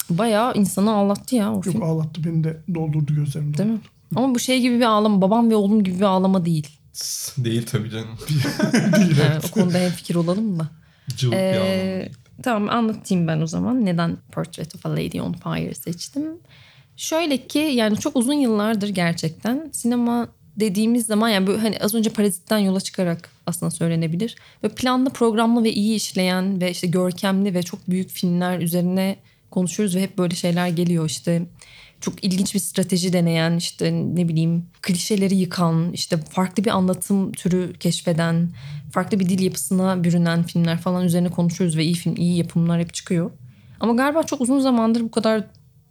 bayağı 0.09 0.53
insanı 0.55 0.91
ağlattı 0.93 1.35
ya 1.35 1.51
o 1.51 1.55
Yok 1.55 1.63
film 1.63 1.83
ağlattı 1.83 2.23
beni 2.23 2.43
de 2.43 2.57
doldurdu 2.75 3.15
gözlerimi. 3.15 3.57
değil 3.57 3.69
mi? 3.69 3.79
Ama 4.15 4.35
bu 4.35 4.39
şey 4.39 4.61
gibi 4.61 4.75
bir 4.77 4.85
ağlama 4.85 5.21
babam 5.21 5.49
ve 5.49 5.55
oğlum 5.55 5.83
gibi 5.83 5.95
bir 5.97 6.01
ağlama 6.05 6.45
değil. 6.45 6.67
Değil 7.37 7.65
tabii 7.65 7.89
canım. 7.89 8.07
Yani 9.21 9.39
o 9.47 9.51
konuda 9.51 9.77
hem 9.77 9.91
fikir 9.91 10.15
olalım 10.15 10.59
da. 10.59 10.67
Cıvık 11.17 11.33
bir 11.33 11.37
Ee, 11.37 11.59
anlamda. 11.59 12.11
tamam 12.43 12.69
anlatayım 12.69 13.27
ben 13.27 13.41
o 13.41 13.47
zaman 13.47 13.85
neden 13.85 14.17
Portrait 14.31 14.75
of 14.75 14.85
a 14.85 14.91
Lady 14.91 15.21
on 15.21 15.33
Fire 15.33 15.73
seçtim. 15.75 16.23
Şöyle 16.97 17.47
ki 17.47 17.59
yani 17.59 17.97
çok 17.97 18.15
uzun 18.15 18.33
yıllardır 18.33 18.89
gerçekten 18.89 19.69
sinema 19.73 20.27
dediğimiz 20.59 21.05
zaman 21.05 21.29
yani 21.29 21.47
böyle 21.47 21.61
hani 21.61 21.77
az 21.79 21.95
önce 21.95 22.09
Parazit'ten 22.09 22.57
yola 22.57 22.81
çıkarak 22.81 23.29
aslında 23.45 23.71
söylenebilir. 23.71 24.35
Ve 24.63 24.69
planlı, 24.69 25.09
programlı 25.09 25.63
ve 25.63 25.73
iyi 25.73 25.95
işleyen 25.95 26.61
ve 26.61 26.71
işte 26.71 26.87
görkemli 26.87 27.53
ve 27.53 27.63
çok 27.63 27.89
büyük 27.89 28.09
filmler 28.09 28.59
üzerine 28.59 29.15
konuşuyoruz 29.51 29.95
ve 29.95 30.01
hep 30.01 30.17
böyle 30.17 30.35
şeyler 30.35 30.67
geliyor 30.67 31.05
işte 31.05 31.41
çok 32.01 32.23
ilginç 32.23 32.53
bir 32.53 32.59
strateji 32.59 33.13
deneyen 33.13 33.57
işte 33.57 33.91
ne 33.91 34.27
bileyim 34.27 34.65
klişeleri 34.81 35.35
yıkan 35.35 35.93
işte 35.93 36.17
farklı 36.17 36.63
bir 36.63 36.69
anlatım 36.69 37.31
türü 37.31 37.73
keşfeden 37.79 38.49
farklı 38.91 39.19
bir 39.19 39.29
dil 39.29 39.39
yapısına 39.39 40.03
bürünen 40.03 40.43
filmler 40.43 40.77
falan 40.77 41.05
üzerine 41.05 41.29
konuşuyoruz 41.29 41.77
ve 41.77 41.83
iyi 41.83 41.93
film 41.93 42.15
iyi 42.15 42.37
yapımlar 42.37 42.79
hep 42.79 42.93
çıkıyor. 42.93 43.31
Ama 43.79 43.93
galiba 43.93 44.23
çok 44.23 44.41
uzun 44.41 44.59
zamandır 44.59 45.01
bu 45.01 45.11
kadar 45.11 45.43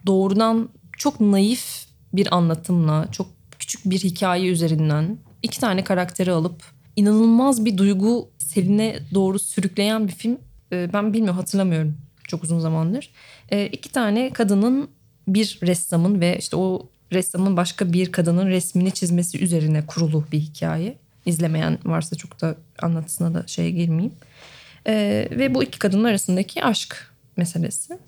doğrudan 0.07 0.69
çok 1.01 1.21
naif 1.21 1.85
bir 2.13 2.37
anlatımla 2.37 3.09
çok 3.13 3.27
küçük 3.59 3.85
bir 3.85 3.99
hikaye 3.99 4.51
üzerinden 4.51 5.19
iki 5.43 5.61
tane 5.61 5.85
karakteri 5.85 6.33
alıp 6.33 6.63
inanılmaz 6.97 7.65
bir 7.65 7.79
duygu 7.79 8.31
seline 8.39 8.99
doğru 9.15 9.39
sürükleyen 9.39 10.09
bir 10.09 10.13
film 10.13 10.39
e, 10.73 10.91
ben 10.93 11.13
bilmiyorum 11.13 11.39
hatırlamıyorum 11.39 11.97
çok 12.29 12.45
uzun 12.45 12.59
zamandır. 12.59 13.11
E, 13.51 13.67
iki 13.67 13.93
tane 13.93 14.31
kadının 14.33 14.91
bir 15.29 15.59
ressamın 15.63 16.21
ve 16.21 16.39
işte 16.39 16.57
o 16.57 16.89
ressamın 17.13 17.57
başka 17.57 17.93
bir 17.93 18.13
kadının 18.13 18.47
resmini 18.47 18.93
çizmesi 18.93 19.45
üzerine 19.45 19.87
kurulu 19.87 20.25
bir 20.33 20.41
hikaye. 20.41 20.99
İzlemeyen 21.27 21.79
varsa 21.85 22.17
çok 22.17 22.41
da 22.41 22.57
anlatısına 22.83 23.35
da 23.35 23.47
şeye 23.47 23.71
girmeyeyim. 23.71 24.15
E, 24.87 25.29
ve 25.31 25.55
bu 25.55 25.63
iki 25.63 25.79
kadının 25.79 26.05
arasındaki 26.05 26.65
aşk 26.65 27.13
meselesi. 27.37 27.99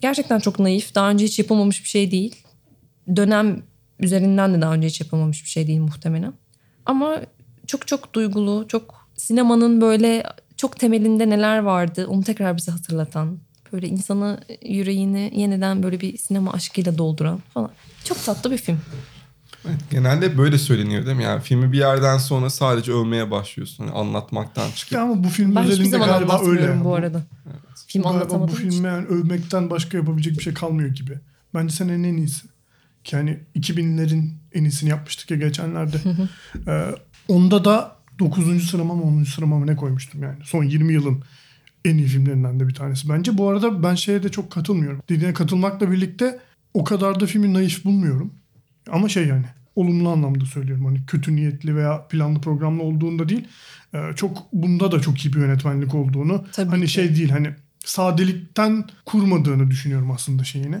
Gerçekten 0.00 0.38
çok 0.38 0.58
naif. 0.58 0.94
Daha 0.94 1.10
önce 1.10 1.24
hiç 1.24 1.38
yapılmamış 1.38 1.84
bir 1.84 1.88
şey 1.88 2.10
değil. 2.10 2.36
Dönem 3.16 3.62
üzerinden 4.00 4.54
de 4.54 4.60
daha 4.60 4.74
önce 4.74 4.86
hiç 4.86 5.00
yapılmamış 5.00 5.44
bir 5.44 5.48
şey 5.48 5.66
değil 5.66 5.80
muhtemelen. 5.80 6.32
Ama 6.86 7.20
çok 7.66 7.86
çok 7.86 8.14
duygulu, 8.14 8.64
çok 8.68 9.08
sinemanın 9.16 9.80
böyle 9.80 10.22
çok 10.56 10.78
temelinde 10.78 11.30
neler 11.30 11.58
vardı 11.58 12.06
onu 12.06 12.24
tekrar 12.24 12.56
bize 12.56 12.72
hatırlatan. 12.72 13.38
Böyle 13.72 13.88
insanı 13.88 14.40
yüreğini 14.62 15.32
yeniden 15.34 15.82
böyle 15.82 16.00
bir 16.00 16.16
sinema 16.16 16.52
aşkıyla 16.52 16.98
dolduran 16.98 17.40
falan. 17.54 17.70
Çok 18.04 18.24
tatlı 18.24 18.50
bir 18.50 18.56
film. 18.56 18.80
Evet, 19.68 19.80
genelde 19.90 20.38
böyle 20.38 20.58
söyleniyor 20.58 21.06
değil 21.06 21.16
mi? 21.16 21.22
Yani 21.24 21.42
filmi 21.42 21.72
bir 21.72 21.78
yerden 21.78 22.18
sonra 22.18 22.50
sadece 22.50 22.92
övmeye 22.92 23.30
başlıyorsun. 23.30 23.84
Hani 23.86 23.96
anlatmaktan 23.96 24.70
çıkıp. 24.70 24.92
Ya 24.92 25.02
ama 25.02 25.24
bu 25.24 25.28
film 25.28 25.56
Ben 25.56 25.62
hiçbir 25.62 25.84
zaman 25.84 26.08
galiba 26.08 26.40
öyle. 26.46 26.62
yani. 26.62 26.84
bu 26.84 26.94
arada. 26.94 27.22
Film 27.86 28.02
Galiba 28.02 28.16
anlatamadığım 28.18 28.54
Bu 28.56 28.58
için. 28.60 28.70
filme 28.70 28.88
yani 28.88 29.06
övmekten 29.06 29.70
başka 29.70 29.98
yapabilecek 29.98 30.38
bir 30.38 30.42
şey 30.42 30.54
kalmıyor 30.54 30.88
gibi. 30.88 31.18
Bence 31.54 31.74
senenin 31.76 32.04
en 32.04 32.16
iyisi. 32.16 32.46
Ki 33.04 33.16
hani 33.16 33.38
2000'lerin 33.56 34.30
en 34.54 34.62
iyisini 34.64 34.90
yapmıştık 34.90 35.30
ya 35.30 35.36
geçenlerde. 35.36 35.96
ee, 36.68 36.84
onda 37.28 37.64
da 37.64 37.96
9. 38.18 38.70
sırama 38.70 38.94
mı 38.94 39.02
10. 39.02 39.24
sırama 39.24 39.58
mı 39.58 39.66
ne 39.66 39.76
koymuştum 39.76 40.22
yani. 40.22 40.36
Son 40.44 40.64
20 40.64 40.92
yılın 40.92 41.22
en 41.84 41.96
iyi 41.98 42.06
filmlerinden 42.06 42.60
de 42.60 42.68
bir 42.68 42.74
tanesi. 42.74 43.08
Bence 43.08 43.38
bu 43.38 43.48
arada 43.48 43.82
ben 43.82 43.94
şeye 43.94 44.22
de 44.22 44.28
çok 44.28 44.50
katılmıyorum. 44.50 45.00
Dediğine 45.08 45.34
katılmakla 45.34 45.90
birlikte 45.90 46.38
o 46.74 46.84
kadar 46.84 47.20
da 47.20 47.26
filmi 47.26 47.54
naif 47.54 47.84
bulmuyorum. 47.84 48.32
Ama 48.90 49.08
şey 49.08 49.26
yani 49.26 49.44
olumlu 49.78 50.08
anlamda 50.08 50.44
söylüyorum. 50.46 50.84
Hani 50.84 51.06
kötü 51.06 51.36
niyetli 51.36 51.76
veya 51.76 52.06
planlı 52.08 52.40
programlı 52.40 52.82
olduğunda 52.82 53.28
değil. 53.28 53.48
Ee, 53.94 53.98
çok 54.16 54.52
bunda 54.52 54.92
da 54.92 55.00
çok 55.00 55.24
iyi 55.24 55.32
bir 55.32 55.38
yönetmenlik 55.38 55.94
olduğunu. 55.94 56.44
Tabii 56.52 56.70
hani 56.70 56.84
ki. 56.84 56.90
şey 56.90 57.16
değil 57.16 57.30
hani 57.30 57.50
sadelikten 57.84 58.84
kurmadığını 59.04 59.70
düşünüyorum 59.70 60.10
aslında 60.10 60.44
şeyini. 60.44 60.80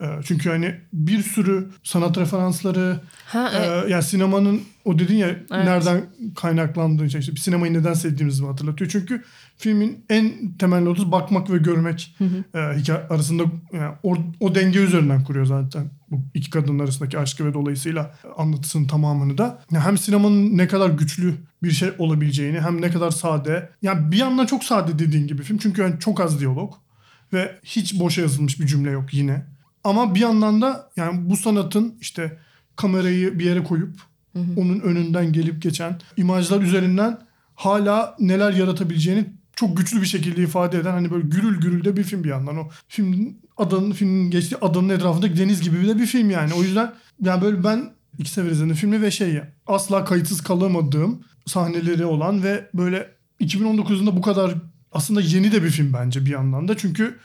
Ee, 0.00 0.06
çünkü 0.24 0.50
hani 0.50 0.74
bir 0.92 1.22
sürü 1.22 1.68
sanat 1.82 2.18
referansları, 2.18 3.00
Ha, 3.26 3.50
e, 3.54 3.56
evet. 3.56 3.90
yani 3.90 4.02
sinemanın 4.02 4.62
o 4.84 4.98
dedin 4.98 5.16
ya 5.16 5.36
nereden 5.50 6.06
kaynaklandığı 6.36 7.10
şey 7.10 7.20
işte 7.20 7.32
bir 7.32 7.40
sinemayı 7.40 7.72
neden 7.72 7.92
sevdiğimizi 7.92 8.44
hatırlatıyor. 8.44 8.90
Çünkü 8.90 9.22
filmin 9.56 10.04
en 10.10 10.32
temel 10.58 10.82
notu 10.82 11.12
bakmak 11.12 11.50
ve 11.50 11.58
görmek 11.58 12.16
e, 12.54 12.58
hikaye 12.78 12.98
arasında 12.98 13.42
yani 13.72 13.94
o, 14.02 14.16
o 14.40 14.54
denge 14.54 14.78
üzerinden 14.78 15.24
kuruyor 15.24 15.46
zaten 15.46 15.90
bu 16.10 16.20
iki 16.34 16.50
kadının 16.50 16.78
arasındaki 16.78 17.18
aşkı 17.18 17.46
ve 17.46 17.54
dolayısıyla 17.54 18.14
anlatısının 18.36 18.86
tamamını 18.86 19.38
da. 19.38 19.62
Hem 19.70 19.98
sinemanın 19.98 20.58
ne 20.58 20.68
kadar 20.68 20.90
güçlü 20.90 21.34
bir 21.62 21.70
şey 21.70 21.90
olabileceğini 21.98 22.60
hem 22.60 22.82
ne 22.82 22.90
kadar 22.90 23.10
sade. 23.10 23.70
Yani 23.82 24.12
bir 24.12 24.16
yandan 24.16 24.46
çok 24.46 24.64
sade 24.64 24.98
dediğin 24.98 25.26
gibi 25.26 25.42
film 25.42 25.58
çünkü 25.58 25.82
yani 25.82 26.00
çok 26.00 26.20
az 26.20 26.40
diyalog 26.40 26.74
ve 27.32 27.60
hiç 27.62 28.00
boşa 28.00 28.22
yazılmış 28.22 28.60
bir 28.60 28.66
cümle 28.66 28.90
yok 28.90 29.14
yine. 29.14 29.46
Ama 29.84 30.14
bir 30.14 30.20
yandan 30.20 30.62
da 30.62 30.90
yani 30.96 31.30
bu 31.30 31.36
sanatın 31.36 31.94
işte 32.00 32.38
kamerayı 32.76 33.38
bir 33.38 33.44
yere 33.44 33.64
koyup 33.64 34.00
onun 34.56 34.80
önünden 34.80 35.32
gelip 35.32 35.62
geçen 35.62 36.00
imajlar 36.16 36.60
üzerinden 36.60 37.18
hala 37.54 38.16
neler 38.18 38.52
yaratabileceğini 38.52 39.26
çok 39.56 39.76
güçlü 39.76 40.00
bir 40.00 40.06
şekilde 40.06 40.42
ifade 40.42 40.78
eden 40.78 40.92
hani 40.92 41.10
böyle 41.10 41.28
gürül 41.28 41.60
gürül 41.60 41.84
de 41.84 41.96
bir 41.96 42.02
film 42.02 42.24
bir 42.24 42.28
yandan. 42.28 42.56
O 42.56 42.68
filmin 42.88 43.40
adanın 43.56 43.92
filmin 43.92 44.30
geçtiği 44.30 44.56
adanın 44.56 44.88
etrafındaki 44.88 45.38
deniz 45.38 45.60
gibi 45.60 45.88
de 45.88 45.98
bir 45.98 46.06
film 46.06 46.30
yani. 46.30 46.54
O 46.54 46.62
yüzden 46.62 46.92
yani 47.22 47.42
böyle 47.42 47.64
ben 47.64 47.92
iki 48.18 48.30
sefer 48.30 48.50
izledim 48.50 48.74
filmi 48.74 49.02
ve 49.02 49.10
şey 49.10 49.32
ya 49.32 49.52
asla 49.66 50.04
kayıtsız 50.04 50.40
kalamadığım 50.40 51.24
sahneleri 51.46 52.04
olan 52.04 52.42
ve 52.42 52.70
böyle 52.74 53.10
2019'unda 53.40 54.16
bu 54.16 54.22
kadar 54.22 54.54
aslında 54.92 55.20
yeni 55.20 55.52
de 55.52 55.62
bir 55.62 55.70
film 55.70 55.92
bence 55.92 56.26
bir 56.26 56.30
yandan 56.30 56.68
da. 56.68 56.76
Çünkü 56.76 57.18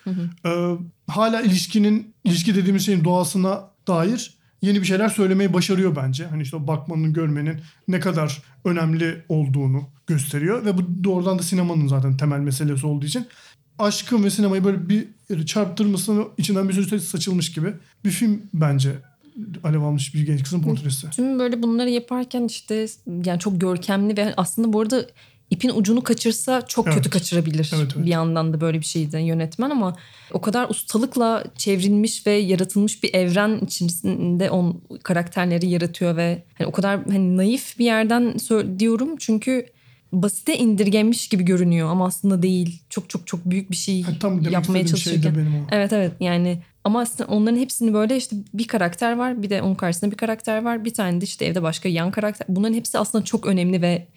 e, 0.46 0.78
hala 1.08 1.42
ilişkinin 1.42 2.14
ilişki 2.24 2.56
dediğimiz 2.56 2.86
şeyin 2.86 3.04
doğasına 3.04 3.72
dair 3.88 4.38
yeni 4.62 4.82
bir 4.82 4.86
şeyler 4.86 5.10
söylemeyi 5.10 5.54
başarıyor 5.54 5.96
bence. 5.96 6.26
Hani 6.26 6.42
işte 6.42 6.68
bakmanın, 6.68 7.14
görmenin 7.14 7.58
ne 7.88 8.00
kadar 8.00 8.44
önemli 8.66 9.24
olduğunu 9.30 9.84
gösteriyor 10.08 10.66
ve 10.66 10.78
bu 10.78 11.04
doğrudan 11.04 11.40
da 11.40 11.44
sinemanın 11.44 11.88
zaten 11.88 12.18
temel 12.18 12.40
meselesi 12.40 12.88
olduğu 12.88 13.06
için 13.06 13.28
aşkın 13.80 14.24
ve 14.24 14.30
sinemayı 14.30 14.64
böyle 14.64 14.90
bir 14.90 15.08
çarptırmasını 15.46 16.26
içinden 16.38 16.70
bir 16.70 16.74
sürü 16.74 17.00
saçılmış 17.00 17.52
gibi 17.52 17.74
bir 18.06 18.10
film 18.10 18.42
bence. 18.54 18.92
Alev 19.64 19.82
almış 19.82 20.14
bir 20.14 20.26
genç 20.26 20.44
kızın 20.44 20.62
portresi. 20.62 21.10
Tüm 21.10 21.40
böyle 21.40 21.64
bunları 21.64 21.90
yaparken 21.90 22.44
işte 22.44 22.88
yani 23.26 23.40
çok 23.40 23.62
görkemli 23.62 24.18
ve 24.18 24.34
aslında 24.38 24.74
bu 24.74 24.82
arada 24.82 25.06
ipin 25.52 25.70
ucunu 25.70 26.02
kaçırsa 26.04 26.62
çok 26.68 26.88
Evet. 26.88 26.98
kötü 26.98 27.10
kaçırabilir. 27.10 27.72
Evet, 27.76 27.92
evet. 27.96 28.06
Bir 28.06 28.12
yandan 28.12 28.54
da 28.54 28.62
böyle 28.62 28.80
bir 28.80 28.86
şeydi 28.86 29.18
yönetmen 29.18 29.70
ama 29.70 29.96
o 30.32 30.42
kadar 30.42 30.70
ustalıkla 30.70 31.44
çevrilmiş 31.58 32.28
ve 32.28 32.32
yaratılmış 32.32 33.04
bir 33.04 33.14
evren 33.14 33.60
içerisinde 33.66 34.50
on 34.50 34.82
karakterleri 35.04 35.68
yaratıyor 35.70 36.18
ve 36.18 36.44
hani 36.58 36.68
o 36.68 36.72
kadar 36.72 37.00
hani 37.06 37.38
naif 37.38 37.80
bir 37.80 37.86
yerden 37.86 38.34
diyorum 38.80 39.10
çünkü 39.20 39.66
basite 40.14 40.58
indirgenmiş 40.58 41.28
gibi 41.28 41.44
görünüyor 41.46 41.90
ama 41.90 42.06
aslında 42.06 42.42
değil. 42.44 42.82
Çok 42.90 43.10
çok 43.10 43.28
çok 43.28 43.46
büyük 43.46 43.72
bir 43.72 43.76
şey 43.76 44.02
Ha, 44.02 44.12
tam 44.20 44.42
yapmaya 44.42 44.80
şey 44.80 44.88
çalışırken. 44.88 45.36
benim 45.36 45.56
o. 45.56 45.68
Evet 45.72 45.94
evet 45.94 46.12
yani 46.20 46.62
ama 46.84 47.02
aslında 47.02 47.32
onların 47.34 47.58
hepsini 47.58 47.94
böyle 47.94 48.18
işte 48.18 48.36
bir 48.54 48.68
karakter 48.68 49.18
var 49.18 49.44
bir 49.44 49.50
de 49.50 49.62
onun 49.62 49.76
karşısında 49.76 50.12
bir 50.12 50.18
karakter 50.18 50.64
var 50.64 50.86
bir 50.86 50.94
tane 50.94 51.22
de 51.22 51.26
işte 51.26 51.46
evde 51.46 51.64
başka 51.64 51.90
yan 51.90 52.12
karakter. 52.12 52.48
Bunların 52.50 52.74
hepsi 52.74 52.98
aslında 53.00 53.26
çok 53.26 53.46
önemli 53.46 53.82
ve 53.82 54.08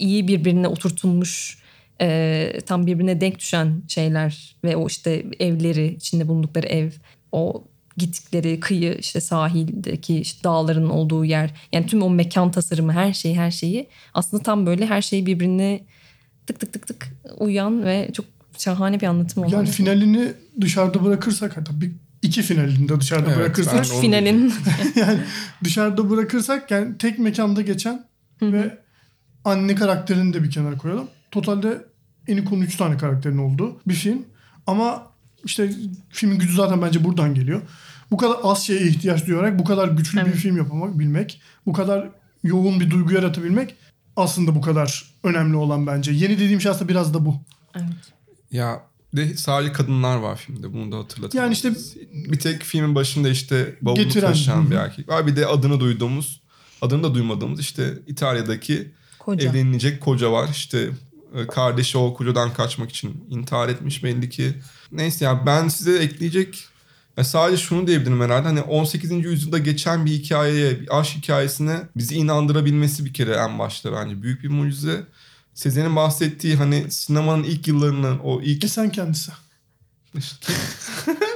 iyi 0.00 0.28
birbirine 0.28 0.68
oturtulmuş 0.68 1.58
e, 2.00 2.58
tam 2.66 2.86
birbirine 2.86 3.20
denk 3.20 3.38
düşen 3.38 3.82
şeyler 3.88 4.56
ve 4.64 4.76
o 4.76 4.86
işte 4.86 5.26
evleri 5.40 5.94
içinde 5.94 6.28
bulundukları 6.28 6.66
ev 6.66 6.90
o 7.32 7.64
gittikleri 7.96 8.60
kıyı 8.60 8.96
işte 8.98 9.20
sahildeki 9.20 10.20
işte 10.20 10.44
dağların 10.44 10.88
olduğu 10.88 11.24
yer 11.24 11.50
yani 11.72 11.86
tüm 11.86 12.02
o 12.02 12.10
mekan 12.10 12.50
tasarımı 12.50 12.92
her 12.92 13.12
şeyi 13.12 13.36
her 13.36 13.50
şeyi 13.50 13.88
aslında 14.14 14.42
tam 14.42 14.66
böyle 14.66 14.86
her 14.86 15.02
şeyi 15.02 15.26
birbirine 15.26 15.80
tık 16.46 16.60
tık 16.60 16.72
tık 16.72 16.86
tık 16.86 17.08
uyan 17.38 17.84
ve 17.84 18.10
çok 18.12 18.26
şahane 18.58 19.00
bir 19.00 19.06
anlatım 19.06 19.42
olan. 19.42 19.50
Yani 19.50 19.68
finalini 19.68 20.32
dışarıda 20.60 21.04
bırakırsak 21.04 21.56
hatta 21.56 21.80
bir 21.80 21.92
iki 22.22 22.42
finalini 22.42 22.88
de 22.88 23.00
dışarıda 23.00 23.28
Evet, 23.28 23.38
bırakırsak 23.38 23.84
Üç 23.84 23.92
finalin. 23.92 24.54
yani 24.94 25.18
dışarıda 25.64 26.10
bırakırsak 26.10 26.70
yani 26.70 26.98
tek 26.98 27.18
mekanda 27.18 27.62
geçen 27.62 28.04
ve 28.42 28.78
anne 29.44 29.74
karakterini 29.74 30.34
de 30.34 30.42
bir 30.42 30.50
kenara 30.50 30.76
koyalım. 30.78 31.08
Totalde 31.30 31.84
Enikon'un 32.28 32.60
3 32.60 32.76
tane 32.76 32.96
karakterin 32.96 33.38
olduğu 33.38 33.76
bir 33.88 33.94
film. 33.94 34.22
Ama 34.66 35.06
işte 35.44 35.70
filmin 36.10 36.38
gücü 36.38 36.54
zaten 36.54 36.82
bence 36.82 37.04
buradan 37.04 37.34
geliyor. 37.34 37.62
Bu 38.10 38.16
kadar 38.16 38.36
az 38.42 38.66
şeye 38.66 38.80
ihtiyaç 38.88 39.26
duyarak 39.26 39.58
bu 39.58 39.64
kadar 39.64 39.88
güçlü 39.88 40.18
bir 40.18 40.22
Evet. 40.26 40.34
film 40.34 40.56
yapamak, 40.56 40.98
bilmek, 40.98 41.40
bu 41.66 41.72
kadar 41.72 42.08
yoğun 42.44 42.80
bir 42.80 42.90
duygu 42.90 43.12
yaratabilmek 43.14 43.74
aslında 44.16 44.54
bu 44.54 44.60
kadar 44.60 45.04
önemli 45.24 45.56
olan 45.56 45.86
bence. 45.86 46.12
Yeni 46.12 46.34
dediğim 46.38 46.60
şey 46.60 46.70
aslında 46.70 46.88
biraz 46.88 47.14
da 47.14 47.24
bu. 47.24 47.34
evet. 47.74 47.86
Ya 48.50 48.80
de 49.16 49.36
sadece 49.36 49.72
kadınlar 49.72 50.16
var 50.16 50.36
filmde 50.36 50.72
bunu 50.72 50.92
da 50.92 50.98
hatırlatalım. 50.98 51.44
Yani 51.44 51.52
işte- 51.52 51.72
bir 52.32 52.38
tek 52.38 52.62
filmin 52.62 52.94
başında 52.94 53.28
işte 53.28 53.76
bavulu 53.82 54.02
Getiren. 54.02 54.28
taşıyan 54.28 54.70
bir 54.70 54.76
erkek 54.76 55.08
var. 55.08 55.26
Bir 55.26 55.36
de 55.36 55.46
adını 55.46 55.80
duyduğumuz, 55.80 56.40
adını 56.82 57.02
da 57.02 57.14
duymadığımız 57.14 57.60
işte 57.60 57.94
İtalya'daki 58.06 58.90
Koca. 59.20 59.50
evlenilecek 59.50 60.00
koca 60.00 60.32
var. 60.32 60.48
İşte 60.52 60.88
e, 61.34 61.46
kardeşi 61.46 61.98
o 61.98 62.14
kocadan 62.14 62.52
kaçmak 62.52 62.90
için 62.90 63.24
intihar 63.30 63.68
etmiş 63.68 64.04
belli 64.04 64.30
ki. 64.30 64.54
Neyse 64.92 65.24
ya 65.24 65.46
ben 65.46 65.68
size 65.68 65.98
ekleyecek 65.98 66.64
ya 67.16 67.24
sadece 67.24 67.62
şunu 67.62 67.86
diyebilirim 67.86 68.20
herhalde. 68.20 68.48
Hani 68.48 68.60
18. 68.60 69.10
yüzyılda 69.10 69.58
geçen 69.58 70.06
bir 70.06 70.10
hikayeye, 70.10 70.80
bir 70.80 70.98
aşk 71.00 71.16
hikayesine 71.16 71.80
bizi 71.96 72.14
inandırabilmesi 72.14 73.04
bir 73.04 73.12
kere 73.12 73.34
en 73.34 73.58
başta 73.58 73.92
bence. 73.92 74.22
Büyük 74.22 74.42
bir 74.42 74.48
mucize. 74.48 75.06
Sezen'in 75.54 75.96
bahsettiği 75.96 76.56
hani 76.56 76.90
sinemanın 76.90 77.44
ilk 77.44 77.68
yıllarının 77.68 78.18
o 78.18 78.42
ilk... 78.42 78.64
E 78.64 78.68
sen 78.68 78.90
kendisi. 78.90 79.32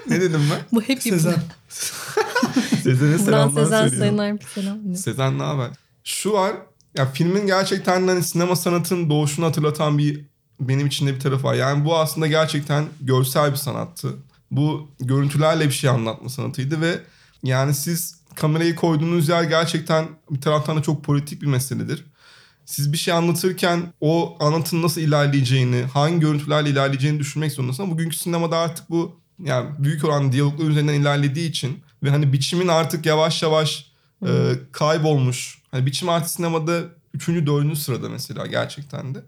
ne 0.09 0.21
dedim 0.21 0.41
ben? 0.51 0.61
Bu 0.73 0.83
hep 0.83 1.03
Sezen. 1.03 1.35
Sezen'e 2.83 3.19
selamlar 3.19 3.65
Sezen 3.65 3.89
söylüyorum. 3.89 4.39
Sezen 4.97 5.39
ne 5.39 5.43
haber? 5.43 5.71
Şu 6.05 6.33
var. 6.33 6.53
Ya 6.95 7.13
filmin 7.13 7.47
gerçekten 7.47 8.09
hani 8.09 8.23
sinema 8.23 8.57
sanatının 8.57 9.11
doğuşunu 9.11 9.47
hatırlatan 9.47 9.99
bir 9.99 10.25
benim 10.61 10.87
içinde 10.87 11.15
bir 11.15 11.21
tarafı 11.21 11.45
var. 11.45 11.55
Yani 11.55 11.85
bu 11.85 11.97
aslında 11.97 12.27
gerçekten 12.27 12.85
görsel 13.01 13.51
bir 13.51 13.57
sanattı. 13.57 14.17
Bu 14.51 14.89
görüntülerle 15.01 15.67
bir 15.67 15.73
şey 15.73 15.91
anlatma 15.91 16.29
sanatıydı 16.29 16.81
ve 16.81 17.01
yani 17.43 17.75
siz 17.75 18.19
kamerayı 18.35 18.75
koyduğunuz 18.75 19.29
yer 19.29 19.43
gerçekten 19.43 20.07
bir 20.31 20.41
taraftan 20.41 20.77
da 20.77 20.83
çok 20.83 21.05
politik 21.05 21.43
bir 21.43 21.47
meseledir. 21.47 22.05
Siz 22.65 22.93
bir 22.93 22.99
şey 22.99 23.15
anlatırken 23.15 23.93
o 24.01 24.37
anlatının 24.41 24.83
nasıl 24.83 25.01
ilerleyeceğini, 25.01 25.83
hangi 25.83 26.21
görüntülerle 26.21 26.71
ilerleyeceğini 26.71 27.19
düşünmek 27.19 27.53
zorundasın. 27.53 27.83
Ama 27.83 27.93
bugünkü 27.93 28.17
sinemada 28.17 28.59
artık 28.59 28.91
bu 28.91 29.21
yani 29.45 29.71
büyük 29.79 30.05
oranda 30.05 30.33
diyaloglar 30.33 30.65
üzerinden 30.65 30.95
ilerlediği 30.95 31.49
için 31.49 31.83
ve 32.03 32.11
hani 32.11 32.33
biçimin 32.33 32.69
artık 32.69 33.07
yavaş 33.07 33.43
yavaş 33.43 33.94
e, 34.27 34.53
kaybolmuş. 34.73 35.59
Hani 35.71 35.87
biçim 35.87 36.09
artık 36.09 36.31
sinemada 36.31 36.81
3. 37.15 37.29
4. 37.29 37.79
sırada 37.79 38.09
mesela 38.09 38.47
gerçekten 38.47 39.15
de. 39.15 39.19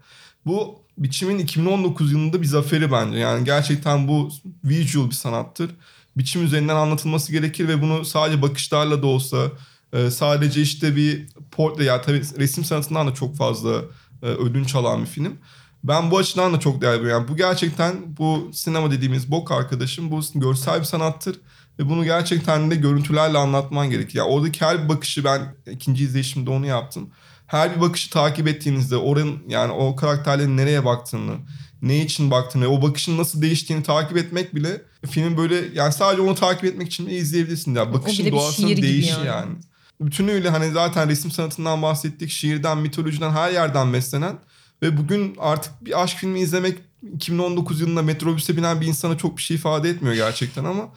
Bu 0.45 0.81
biçimin 0.97 1.39
2019 1.39 2.11
yılında 2.11 2.41
bir 2.41 2.47
zaferi 2.47 2.91
bence. 2.91 3.17
Yani 3.17 3.45
gerçekten 3.45 4.07
bu 4.07 4.29
visual 4.63 5.09
bir 5.09 5.15
sanattır. 5.15 5.71
Biçim 6.17 6.43
üzerinden 6.43 6.75
anlatılması 6.75 7.31
gerekir 7.31 7.67
ve 7.67 7.81
bunu 7.81 8.05
sadece 8.05 8.41
bakışlarla 8.41 9.01
da 9.01 9.07
olsa 9.07 9.51
e, 9.93 10.11
sadece 10.11 10.61
işte 10.61 10.95
bir 10.95 11.27
portre 11.51 11.83
ya 11.83 12.01
tabii 12.01 12.21
resim 12.37 12.65
sanatından 12.65 13.07
da 13.07 13.13
çok 13.13 13.35
fazla 13.35 13.81
e, 14.23 14.25
ödünç 14.25 14.75
alan 14.75 15.01
bir 15.01 15.07
film. 15.07 15.37
Ben 15.83 16.11
bu 16.11 16.17
açıdan 16.17 16.53
da 16.53 16.59
çok 16.59 16.81
değerli. 16.81 17.09
Yani 17.09 17.27
bu 17.27 17.37
gerçekten 17.37 18.17
bu 18.17 18.49
sinema 18.53 18.91
dediğimiz 18.91 19.31
bok 19.31 19.51
arkadaşım 19.51 20.11
bu 20.11 20.21
görsel 20.35 20.79
bir 20.79 20.85
sanattır. 20.85 21.39
Ve 21.79 21.89
bunu 21.89 22.03
gerçekten 22.03 22.71
de 22.71 22.75
görüntülerle 22.75 23.37
anlatman 23.37 23.89
gerekiyor. 23.89 24.25
Yani 24.25 24.35
oradaki 24.35 24.61
her 24.65 24.83
bir 24.83 24.89
bakışı 24.89 25.23
ben 25.23 25.55
ikinci 25.71 26.03
izleyişimde 26.03 26.49
onu 26.49 26.65
yaptım. 26.65 27.09
Her 27.47 27.75
bir 27.75 27.81
bakışı 27.81 28.09
takip 28.09 28.47
ettiğinizde 28.47 28.97
oranın 28.97 29.43
yani 29.47 29.71
o 29.71 29.95
karakterlerin 29.95 30.57
nereye 30.57 30.85
baktığını, 30.85 31.35
ne 31.81 32.01
için 32.01 32.31
baktığını, 32.31 32.67
o 32.67 32.81
bakışın 32.81 33.17
nasıl 33.17 33.41
değiştiğini 33.41 33.83
takip 33.83 34.17
etmek 34.17 34.55
bile 34.55 34.81
filmin 35.09 35.37
böyle 35.37 35.63
yani 35.73 35.93
sadece 35.93 36.21
onu 36.21 36.35
takip 36.35 36.65
etmek 36.65 36.87
için 36.87 37.07
bile 37.07 37.15
izleyebilirsin. 37.15 37.75
Yani 37.75 37.93
bakışın 37.93 38.31
doğasının 38.31 38.77
değişi 38.77 39.11
yani. 39.11 39.27
yani. 39.27 39.55
Bütünüyle 40.01 40.49
hani 40.49 40.71
zaten 40.71 41.09
resim 41.09 41.31
sanatından 41.31 41.81
bahsettik. 41.81 42.29
Şiirden, 42.29 42.77
mitolojiden 42.77 43.31
her 43.31 43.51
yerden 43.51 43.93
beslenen 43.93 44.35
ve 44.81 44.97
bugün 44.97 45.35
artık 45.39 45.85
bir 45.85 46.03
aşk 46.03 46.17
filmi 46.17 46.39
izlemek 46.39 46.77
2019 47.13 47.81
yılında 47.81 48.01
metrobüse 48.01 48.57
binen 48.57 48.81
bir 48.81 48.87
insana 48.87 49.17
çok 49.17 49.37
bir 49.37 49.41
şey 49.41 49.57
ifade 49.57 49.89
etmiyor 49.89 50.15
gerçekten 50.15 50.63
ama 50.63 50.89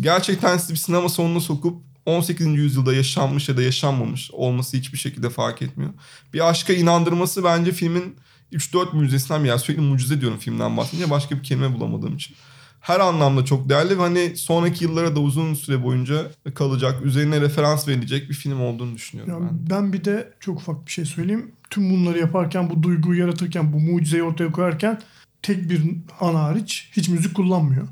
gerçekten 0.00 0.58
sizi 0.58 0.72
bir 0.72 0.78
sinema 0.78 1.08
salonuna 1.08 1.40
sokup 1.40 1.82
18. 2.06 2.46
yüzyılda 2.46 2.94
yaşanmış 2.94 3.48
ya 3.48 3.56
da 3.56 3.62
yaşanmamış 3.62 4.30
olması 4.30 4.76
hiçbir 4.76 4.98
şekilde 4.98 5.30
fark 5.30 5.62
etmiyor. 5.62 5.90
Bir 6.34 6.48
aşka 6.48 6.72
inandırması 6.72 7.44
bence 7.44 7.72
filmin 7.72 8.16
3-4 8.52 8.96
mucizesinden 8.96 9.44
bir 9.44 9.48
ya 9.48 9.58
sürekli 9.58 9.82
mucize 9.82 10.20
diyorum 10.20 10.38
filmden 10.38 10.76
bahsedince 10.76 11.10
başka 11.10 11.36
bir 11.36 11.42
kelime 11.42 11.74
bulamadığım 11.74 12.16
için. 12.16 12.36
Her 12.80 13.00
anlamda 13.00 13.44
çok 13.44 13.68
değerli 13.68 13.98
ve 13.98 14.02
hani 14.02 14.36
sonraki 14.36 14.84
yıllara 14.84 15.16
da 15.16 15.20
uzun 15.20 15.54
süre 15.54 15.82
boyunca 15.84 16.30
kalacak, 16.54 17.04
üzerine 17.04 17.40
referans 17.40 17.88
verilecek 17.88 18.28
bir 18.30 18.34
film 18.34 18.60
olduğunu 18.60 18.94
düşünüyorum 18.94 19.32
Ya 19.34 19.40
ben. 19.40 19.70
ben 19.70 19.92
bir 19.92 20.04
de 20.04 20.32
çok 20.40 20.58
ufak 20.58 20.86
bir 20.86 20.92
şey 20.92 21.04
söyleyeyim. 21.04 21.52
Tüm 21.70 21.90
bunları 21.90 22.18
yaparken, 22.18 22.70
bu 22.70 22.82
duyguyu 22.82 23.20
yaratırken, 23.20 23.72
bu 23.72 23.80
mucizeyi 23.80 24.22
ortaya 24.22 24.52
koyarken 24.52 25.00
tek 25.42 25.70
bir 25.70 25.82
ana 26.20 26.42
hariç 26.42 26.88
hiç 26.92 27.08
müzik 27.08 27.34
kullanmıyor. 27.34 27.88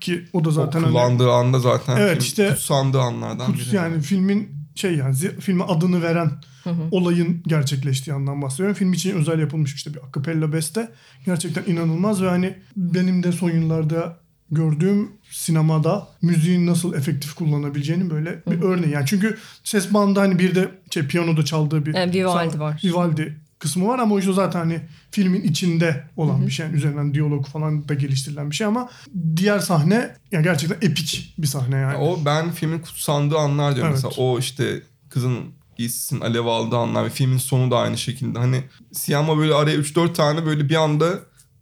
Ki 0.00 0.24
o 0.32 0.44
da 0.44 0.50
zaten 0.50 0.80
o 0.80 0.82
hani 0.82 0.92
kullandığı 0.92 1.30
anda 1.32 1.58
zaten 1.58 1.96
Evet, 1.96 2.10
film 2.10 2.20
işte- 2.20 2.48
kutsandığı 2.48 3.00
anlardan 3.00 3.52
kuts- 3.52 3.68
biri. 3.68 3.76
yani 3.76 4.00
filmin 4.00 4.48
şey 4.74 4.96
yani 4.96 5.14
zi- 5.14 5.40
filme 5.40 5.64
adını 5.64 6.02
veren 6.02 6.30
olayın 6.90 7.42
gerçekleştiği 7.46 8.14
andan 8.14 8.42
bahsediyorum. 8.42 8.74
Film 8.74 8.92
için 8.92 9.10
özel 9.16 9.38
yapılmış 9.38 9.74
işte 9.74 9.94
bir 9.94 9.98
akapella 10.08 10.52
beste. 10.52 10.90
Gerçekten 11.26 11.64
inanılmaz 11.72 12.22
ve 12.22 12.28
hani 12.28 12.54
benim 12.76 13.22
de 13.22 13.32
son 13.32 13.50
yıllarda 13.50 14.16
gördüğüm 14.50 15.10
sinemada 15.30 16.08
müziğin 16.22 16.66
nasıl 16.66 16.94
efektif 16.94 17.34
kullanabileceğini 17.34 18.10
böyle 18.10 18.42
bir 18.50 18.62
örneği. 18.62 18.90
Yani 18.92 19.06
çünkü 19.06 19.38
ses 19.64 19.94
bandı 19.94 20.20
hani 20.20 20.38
bir 20.38 20.54
de 20.54 20.68
şey 20.90 21.06
piyanoda 21.06 21.44
çaldığı 21.44 21.86
bir 21.86 21.94
Yani 21.94 22.12
Vivaldi 22.12 22.60
var. 22.60 22.80
Vivaldi 22.84 23.36
kısmı 23.62 23.88
var 23.88 23.98
ama 23.98 24.14
o 24.14 24.18
işte 24.18 24.32
zaten 24.32 24.58
hani 24.58 24.80
filmin 25.10 25.42
içinde 25.42 26.04
olan 26.16 26.46
bir 26.46 26.52
şey. 26.52 26.66
Yani 26.66 26.76
üzerinden 26.76 27.14
diyalog 27.14 27.46
falan 27.46 27.88
da 27.88 27.94
geliştirilen 27.94 28.50
bir 28.50 28.56
şey 28.56 28.66
ama 28.66 28.90
diğer 29.36 29.58
sahne 29.58 30.16
ya 30.32 30.40
gerçekten 30.40 30.88
epik 30.88 31.34
bir 31.38 31.46
sahne 31.46 31.76
yani. 31.76 31.96
O 31.96 32.24
ben 32.24 32.50
filmin 32.50 32.78
kutsandığı 32.78 33.38
anlar 33.38 33.74
diyorum. 33.74 33.92
Evet. 33.92 34.04
Mesela 34.04 34.26
o 34.26 34.38
işte 34.38 34.82
kızın 35.10 35.38
giysisinin 35.76 36.20
alev 36.20 36.46
aldığı 36.46 36.76
anlar 36.76 37.04
ve 37.04 37.10
filmin 37.10 37.38
sonu 37.38 37.70
da 37.70 37.78
aynı 37.78 37.98
şekilde. 37.98 38.38
Hani 38.38 38.64
Siyama 38.92 39.38
böyle 39.38 39.54
araya 39.54 39.76
3-4 39.76 40.12
tane 40.12 40.46
böyle 40.46 40.68
bir 40.68 40.74
anda 40.74 41.20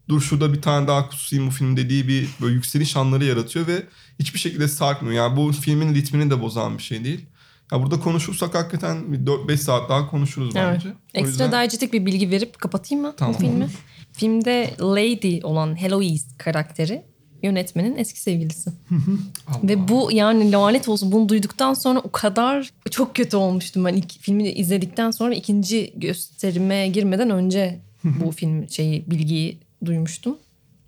dur 0.08 0.20
şurada 0.20 0.52
bir 0.52 0.62
tane 0.62 0.88
daha 0.88 1.08
kutsayım 1.08 1.46
bu 1.46 1.50
film 1.50 1.76
dediği 1.76 2.08
bir 2.08 2.28
böyle 2.40 2.54
yükseliş 2.54 2.96
anları 2.96 3.24
yaratıyor 3.24 3.66
ve 3.66 3.82
hiçbir 4.18 4.38
şekilde 4.38 4.68
sarkmıyor. 4.68 5.14
Yani 5.14 5.36
bu 5.36 5.52
filmin 5.52 5.94
ritmini 5.94 6.30
de 6.30 6.40
bozan 6.40 6.78
bir 6.78 6.82
şey 6.82 7.04
değil. 7.04 7.26
Ya 7.72 7.82
burada 7.82 8.00
konuşursak 8.00 8.54
hakikaten 8.54 9.12
bir 9.12 9.18
4-5 9.26 9.56
saat 9.56 9.90
daha 9.90 10.10
konuşuruz 10.10 10.56
Evet. 10.56 10.72
bence. 10.74 10.88
O 10.88 10.92
Ekstra 11.14 11.44
yüzden- 11.44 11.60
diyecetik 11.60 11.92
bir 11.92 12.06
bilgi 12.06 12.30
verip 12.30 12.58
kapatayım 12.58 13.04
mı 13.04 13.14
Tamam. 13.16 13.34
bu 13.34 13.38
filmi? 13.38 13.68
Filmde 14.12 14.70
Lady 14.80 15.40
olan 15.42 15.80
Heloise 15.80 16.26
karakteri 16.38 17.02
yönetmenin 17.42 17.96
eski 17.96 18.20
sevgilisi. 18.20 18.70
Ve 19.62 19.88
bu 19.88 20.08
yani 20.12 20.52
lanet 20.52 20.88
olsun 20.88 21.12
bunu 21.12 21.28
duyduktan 21.28 21.74
sonra 21.74 21.98
o 21.98 22.10
kadar 22.12 22.70
çok 22.90 23.14
kötü 23.16 23.36
olmuştum 23.36 23.84
ben 23.84 23.94
ilk 23.94 24.20
filmi 24.20 24.48
izledikten 24.48 25.10
sonra 25.10 25.34
ikinci 25.34 25.92
gösterime 25.96 26.88
girmeden 26.88 27.30
önce 27.30 27.80
bu 28.04 28.30
film 28.32 28.68
şeyi 28.70 29.10
bilgiyi 29.10 29.58
duymuştum 29.84 30.36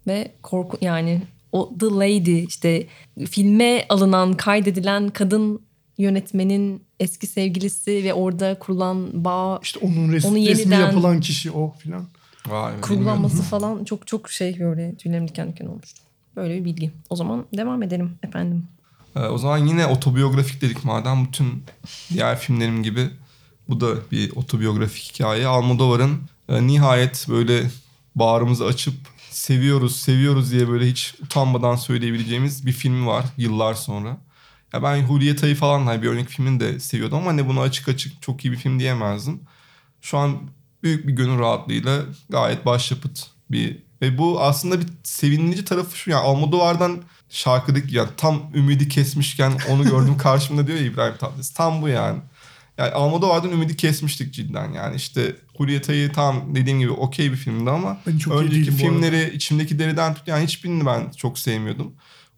ve 0.06 0.32
korku 0.42 0.78
yani 0.80 1.22
o 1.52 1.72
The 1.80 1.86
Lady 1.86 2.44
işte 2.44 2.86
filme 3.30 3.84
alınan 3.88 4.32
kaydedilen 4.34 5.08
kadın 5.08 5.60
yönetmenin 5.98 6.82
eski 7.00 7.26
sevgilisi 7.26 8.04
ve 8.04 8.14
orada 8.14 8.58
kurulan 8.58 9.24
bağ 9.24 9.60
İşte 9.62 9.78
onun 9.82 10.12
resmi, 10.12 10.30
Onu 10.30 10.36
resmi 10.36 10.40
yeniden- 10.62 10.80
yapılan 10.80 11.20
kişi 11.20 11.50
o 11.50 11.74
filan. 11.78 12.06
Vay 12.46 12.72
be, 12.76 12.80
kurgulanması 12.80 13.42
falan 13.50 13.84
çok 13.84 14.06
çok 14.06 14.30
şey 14.30 14.60
böyle 14.60 14.94
tüylerim 14.94 15.28
diken 15.28 15.52
diken 15.52 15.66
olmuştu. 15.66 16.00
Böyle 16.36 16.60
bir 16.60 16.64
bilgi. 16.64 16.90
O 17.10 17.16
zaman 17.16 17.44
devam 17.56 17.82
edelim 17.82 18.18
efendim. 18.22 18.66
Ee, 19.16 19.20
o 19.20 19.38
zaman 19.38 19.58
yine 19.66 19.86
otobiyografik 19.86 20.62
dedik 20.62 20.84
madem 20.84 21.24
bütün 21.24 21.64
diğer 22.12 22.38
filmlerim 22.38 22.82
gibi 22.82 23.10
bu 23.68 23.80
da 23.80 24.10
bir 24.10 24.36
otobiyografik 24.36 25.14
hikaye. 25.14 25.46
Almodovar'ın 25.46 26.18
e, 26.48 26.66
nihayet 26.66 27.26
böyle 27.28 27.70
bağrımızı 28.16 28.64
açıp 28.66 28.94
seviyoruz 29.30 29.96
seviyoruz 29.96 30.52
diye 30.52 30.68
böyle 30.68 30.86
hiç 30.90 31.14
utanmadan 31.22 31.76
söyleyebileceğimiz 31.76 32.66
bir 32.66 32.72
filmi 32.72 33.06
var 33.06 33.24
yıllar 33.36 33.74
sonra. 33.74 34.16
Ya 34.72 34.82
ben 34.82 35.06
Julieta'yı 35.06 35.54
falan 35.54 35.86
hani 35.86 36.02
bir 36.02 36.08
örnek 36.08 36.28
filmini 36.28 36.60
de 36.60 36.80
seviyordum 36.80 37.18
ama 37.18 37.30
hani 37.30 37.48
bunu 37.48 37.60
açık 37.60 37.88
açık 37.88 38.22
çok 38.22 38.44
iyi 38.44 38.52
bir 38.52 38.56
film 38.56 38.78
diyemezdim. 38.78 39.40
Şu 40.00 40.18
an 40.18 40.38
büyük 40.82 41.06
bir 41.06 41.12
gönül 41.12 41.38
rahatlığıyla 41.38 42.02
gayet 42.30 42.66
başyapıt 42.66 43.26
bir 43.50 43.78
ve 44.02 44.18
bu 44.18 44.42
aslında 44.42 44.80
bir 44.80 44.86
sevindirici 45.02 45.64
tarafı 45.64 45.98
şu 45.98 46.10
yani 46.10 46.22
Almodovar'dan 46.22 47.02
şarkıdaki 47.28 47.96
yani 47.96 48.08
tam 48.16 48.42
ümidi 48.54 48.88
kesmişken 48.88 49.52
onu 49.68 49.84
gördüm 49.84 50.16
karşımda 50.18 50.66
diyor 50.66 50.78
ya 50.78 50.84
İbrahim 50.84 51.16
Tatlıses. 51.16 51.50
Tam 51.50 51.82
bu 51.82 51.88
yani. 51.88 52.18
Yani 52.78 52.90
Almodovar'dan 52.90 53.50
ümidi 53.50 53.76
kesmiştik 53.76 54.34
cidden 54.34 54.72
yani 54.72 54.96
işte 54.96 55.36
Julieta'yı 55.58 56.12
tam 56.12 56.54
dediğim 56.54 56.80
gibi 56.80 56.90
okey 56.90 57.32
bir 57.32 57.36
filmdi 57.36 57.70
ama 57.70 57.98
Ben 58.06 58.18
çok 58.18 58.34
iyi 58.34 58.36
önceki 58.36 58.70
filmleri 58.70 59.34
içimdeki 59.34 59.78
deriden 59.78 60.14
tut 60.14 60.28
yani 60.28 60.44
hiçbirini 60.44 60.86
ben 60.86 61.10
çok 61.10 61.38
sevmiyordum. 61.38 61.92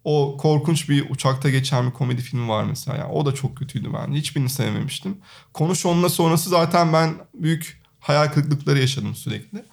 O 0.05 0.37
korkunç 0.37 0.89
bir 0.89 1.09
uçakta 1.09 1.49
geçen 1.49 1.87
bir 1.87 1.91
komedi 1.91 2.21
filmi 2.21 2.49
var 2.49 2.63
mesela. 2.63 2.97
Yani 2.97 3.11
o 3.11 3.25
da 3.25 3.35
çok 3.35 3.57
kötüydü 3.57 3.89
ben. 3.93 4.13
Hiçbirini 4.13 4.49
sevmemiştim. 4.49 5.17
Konuş 5.53 5.85
onunla 5.85 6.09
sonrası 6.09 6.49
zaten 6.49 6.93
ben 6.93 7.15
büyük 7.33 7.81
hayal 7.99 8.27
kırıklıkları 8.27 8.79
yaşadım 8.79 9.15
sürekli. 9.15 9.65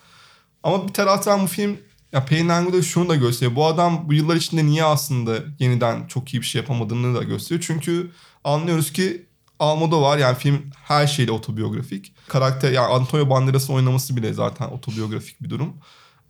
Ama 0.62 0.88
bir 0.88 0.92
taraftan 0.92 1.42
bu 1.42 1.46
film 1.46 1.76
ya 2.12 2.24
Penango'da 2.24 2.82
şunu 2.82 3.08
da 3.08 3.16
gösteriyor. 3.16 3.56
Bu 3.56 3.66
adam 3.66 4.08
bu 4.08 4.14
yıllar 4.14 4.36
içinde 4.36 4.66
niye 4.66 4.84
aslında 4.84 5.38
yeniden 5.58 6.06
çok 6.06 6.34
iyi 6.34 6.40
bir 6.40 6.46
şey 6.46 6.60
yapamadığını 6.60 7.18
da 7.18 7.22
gösteriyor. 7.22 7.64
Çünkü 7.66 8.10
anlıyoruz 8.44 8.92
ki 8.92 9.26
Almodovar 9.58 10.18
yani 10.18 10.38
film 10.38 10.70
her 10.84 11.06
şeyle 11.06 11.32
otobiyografik. 11.32 12.14
Karakter 12.28 12.72
yani 12.72 12.86
Antonio 12.86 13.30
Banderas'ın 13.30 13.74
oynaması 13.74 14.16
bile 14.16 14.32
zaten 14.32 14.68
otobiyografik 14.68 15.42
bir 15.42 15.50
durum. 15.50 15.76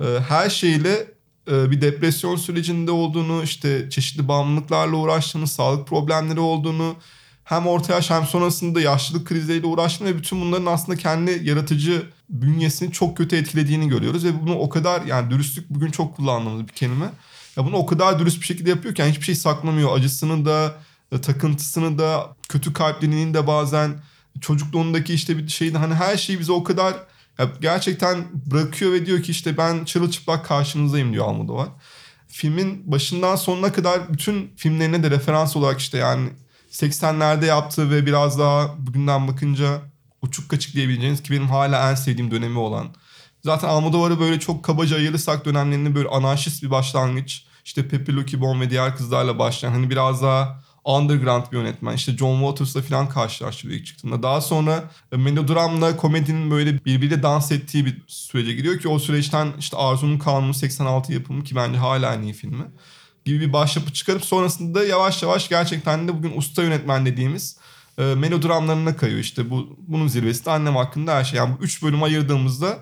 Ee, 0.00 0.04
her 0.28 0.50
şeyle 0.50 1.14
bir 1.46 1.80
depresyon 1.80 2.36
sürecinde 2.36 2.90
olduğunu, 2.90 3.42
işte 3.42 3.90
çeşitli 3.90 4.28
bağımlılıklarla 4.28 4.96
uğraştığını, 4.96 5.46
sağlık 5.46 5.88
problemleri 5.88 6.40
olduğunu, 6.40 6.96
hem 7.44 7.66
orta 7.66 7.92
yaş 7.92 8.10
hem 8.10 8.26
sonrasında 8.26 8.80
yaşlılık 8.80 9.26
krizleriyle 9.26 9.66
uğraştığını 9.66 10.08
ve 10.08 10.16
bütün 10.16 10.40
bunların 10.40 10.66
aslında 10.66 10.98
kendi 10.98 11.40
yaratıcı 11.44 12.02
bünyesini 12.30 12.92
çok 12.92 13.16
kötü 13.16 13.36
etkilediğini 13.36 13.88
görüyoruz. 13.88 14.24
Ve 14.24 14.42
bunu 14.42 14.58
o 14.58 14.68
kadar 14.68 15.02
yani 15.02 15.30
dürüstlük 15.30 15.70
bugün 15.70 15.90
çok 15.90 16.16
kullandığımız 16.16 16.68
bir 16.68 16.72
kelime. 16.72 17.10
Ya 17.56 17.64
bunu 17.64 17.76
o 17.76 17.86
kadar 17.86 18.18
dürüst 18.18 18.40
bir 18.40 18.46
şekilde 18.46 18.70
yapıyor 18.70 18.94
yani 18.98 19.10
hiçbir 19.10 19.24
şey 19.24 19.34
saklamıyor. 19.34 19.96
Acısını 19.96 20.44
da, 20.44 20.74
e, 21.12 21.20
takıntısını 21.20 21.98
da, 21.98 22.36
kötü 22.48 22.72
kalpliliğini 22.72 23.34
de 23.34 23.46
bazen 23.46 24.00
çocukluğundaki 24.40 25.14
işte 25.14 25.38
bir 25.38 25.48
şeydi. 25.48 25.78
Hani 25.78 25.94
her 25.94 26.16
şeyi 26.16 26.40
bize 26.40 26.52
o 26.52 26.64
kadar 26.64 26.94
ya 27.38 27.52
gerçekten 27.60 28.24
bırakıyor 28.50 28.92
ve 28.92 29.06
diyor 29.06 29.22
ki 29.22 29.30
işte 29.30 29.56
ben 29.56 29.84
çırılçıplak 29.84 30.46
karşınızdayım 30.46 31.12
diyor 31.12 31.26
Almodovar. 31.26 31.68
Filmin 32.28 32.92
başından 32.92 33.36
sonuna 33.36 33.72
kadar 33.72 34.12
bütün 34.12 34.52
filmlerine 34.56 35.02
de 35.02 35.10
referans 35.10 35.56
olarak 35.56 35.80
işte 35.80 35.98
yani 35.98 36.30
80'lerde 36.70 37.46
yaptığı 37.46 37.90
ve 37.90 38.06
biraz 38.06 38.38
daha 38.38 38.74
bugünden 38.78 39.28
bakınca 39.28 39.82
uçuk 40.22 40.50
kaçık 40.50 40.74
diyebileceğiniz 40.74 41.22
ki 41.22 41.32
benim 41.32 41.48
hala 41.48 41.90
en 41.90 41.94
sevdiğim 41.94 42.30
dönemi 42.30 42.58
olan. 42.58 42.88
Zaten 43.44 43.68
Almodovar'ı 43.68 44.20
böyle 44.20 44.40
çok 44.40 44.64
kabaca 44.64 44.96
ayırırsak 44.96 45.44
dönemlerini 45.44 45.94
böyle 45.94 46.08
anarşist 46.08 46.62
bir 46.62 46.70
başlangıç. 46.70 47.44
İşte 47.64 47.88
Pepe 47.88 48.12
Le 48.12 48.40
Bon 48.40 48.60
ve 48.60 48.70
diğer 48.70 48.96
kızlarla 48.96 49.38
başlayan 49.38 49.72
hani 49.72 49.90
biraz 49.90 50.22
daha 50.22 50.62
underground 50.84 51.44
bir 51.52 51.56
yönetmen. 51.56 51.94
İşte 51.94 52.16
John 52.16 52.40
Waters'la 52.40 52.82
falan 52.82 53.08
karşılaştırıyor 53.08 53.80
ilk 53.80 53.86
çıktığında. 53.86 54.22
Daha 54.22 54.40
sonra 54.40 54.90
e, 55.12 55.16
melodramla 55.16 55.96
komedinin 55.96 56.50
böyle 56.50 56.84
birbiriyle 56.84 57.22
dans 57.22 57.52
ettiği 57.52 57.86
bir 57.86 58.02
sürece 58.06 58.52
giriyor 58.52 58.78
ki 58.78 58.88
o 58.88 58.98
süreçten 58.98 59.48
işte 59.58 59.76
Arzu'nun 59.76 60.18
Kanunu 60.18 60.54
86 60.54 61.12
yapımı 61.12 61.44
ki 61.44 61.56
bence 61.56 61.78
hala 61.78 62.14
en 62.14 62.22
iyi 62.22 62.32
filmi 62.32 62.64
gibi 63.24 63.40
bir 63.40 63.52
başyapıt 63.52 63.94
çıkarıp 63.94 64.24
sonrasında 64.24 64.84
yavaş 64.84 65.22
yavaş 65.22 65.48
gerçekten 65.48 66.08
de 66.08 66.14
bugün 66.14 66.36
usta 66.36 66.62
yönetmen 66.62 67.06
dediğimiz 67.06 67.56
e, 67.98 68.02
melodramlarına 68.02 68.96
kayıyor. 68.96 69.20
İşte 69.20 69.50
bu 69.50 69.76
bunun 69.88 70.08
zirvesi 70.08 70.46
de 70.46 70.50
annem 70.50 70.76
hakkında 70.76 71.14
her 71.14 71.24
şey. 71.24 71.36
Yani 71.36 71.56
bu 71.58 71.64
üç 71.64 71.82
bölüm 71.82 72.02
ayırdığımızda 72.02 72.78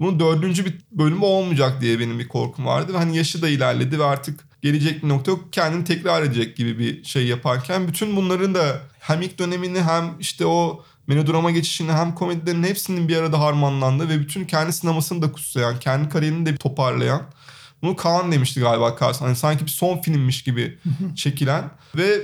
bunun 0.00 0.20
dördüncü 0.20 0.64
bir 0.64 0.78
bölümü 0.92 1.24
olmayacak 1.24 1.80
diye 1.80 1.98
benim 1.98 2.18
bir 2.18 2.28
korkum 2.28 2.66
vardı. 2.66 2.92
Hani 2.96 3.16
yaşı 3.16 3.42
da 3.42 3.48
ilerledi 3.48 3.98
ve 3.98 4.04
artık 4.04 4.53
gelecek 4.64 5.02
bir 5.02 5.08
nokta 5.08 5.30
yok. 5.30 5.52
Kendini 5.52 5.84
tekrar 5.84 6.22
edecek 6.22 6.56
gibi 6.56 6.78
bir 6.78 7.04
şey 7.04 7.26
yaparken 7.26 7.88
bütün 7.88 8.16
bunların 8.16 8.54
da 8.54 8.80
hem 8.98 9.22
ilk 9.22 9.38
dönemini 9.38 9.82
hem 9.82 10.14
işte 10.20 10.46
o 10.46 10.84
melodrama 11.06 11.50
geçişini 11.50 11.92
hem 11.92 12.14
komedilerin 12.14 12.62
hepsinin 12.62 13.08
bir 13.08 13.16
arada 13.16 13.40
harmanlandı 13.40 14.08
ve 14.08 14.20
bütün 14.20 14.44
kendi 14.44 14.72
sinemasını 14.72 15.22
da 15.22 15.32
kutsayan, 15.32 15.78
kendi 15.78 16.08
kariyerini 16.08 16.46
de 16.46 16.56
toparlayan 16.56 17.22
bunu 17.82 17.96
Kaan 17.96 18.32
demişti 18.32 18.60
galiba 18.60 18.96
Carson. 19.00 19.26
Hani 19.26 19.36
sanki 19.36 19.64
bir 19.64 19.70
son 19.70 20.00
filmmiş 20.00 20.42
gibi 20.42 20.78
çekilen 21.16 21.70
ve 21.96 22.20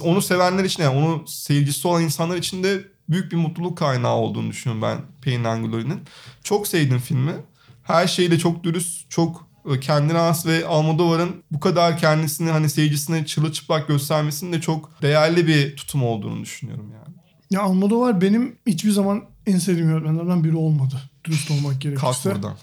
onu 0.00 0.22
sevenler 0.22 0.64
için 0.64 0.82
yani 0.82 0.96
onu 0.96 1.24
seyircisi 1.28 1.88
olan 1.88 2.02
insanlar 2.02 2.36
için 2.36 2.62
de 2.62 2.84
büyük 3.08 3.32
bir 3.32 3.36
mutluluk 3.36 3.78
kaynağı 3.78 4.14
olduğunu 4.14 4.50
düşünüyorum 4.50 4.82
ben 4.82 4.98
Pain 5.24 5.44
Angulori'nin. 5.44 6.00
Çok 6.44 6.68
sevdim 6.68 6.98
filmi. 6.98 7.32
Her 7.82 8.06
şeyle 8.06 8.38
çok 8.38 8.64
dürüst, 8.64 9.10
çok 9.10 9.51
kendine 9.80 10.18
has 10.18 10.46
ve 10.46 10.66
Almodovar'ın 10.66 11.42
bu 11.50 11.60
kadar 11.60 11.98
kendisini 11.98 12.50
hani 12.50 12.70
seyircisine 12.70 13.26
çırılçıplak 13.26 13.88
göstermesinin 13.88 14.52
de 14.52 14.60
çok 14.60 15.02
değerli 15.02 15.46
bir 15.46 15.76
tutum 15.76 16.02
olduğunu 16.04 16.42
düşünüyorum 16.42 16.92
yani. 16.92 17.14
Ya 17.50 17.60
Almodovar 17.60 18.20
benim 18.20 18.56
hiçbir 18.66 18.90
zaman 18.90 19.24
en 19.46 19.58
sevdiğim 19.58 19.90
yönetmenlerden 19.90 20.44
biri 20.44 20.56
olmadı. 20.56 20.94
Dürüst 21.24 21.50
olmak 21.50 21.72
Kalk 21.72 21.80
gerekirse. 21.80 22.34
buradan. 22.34 22.56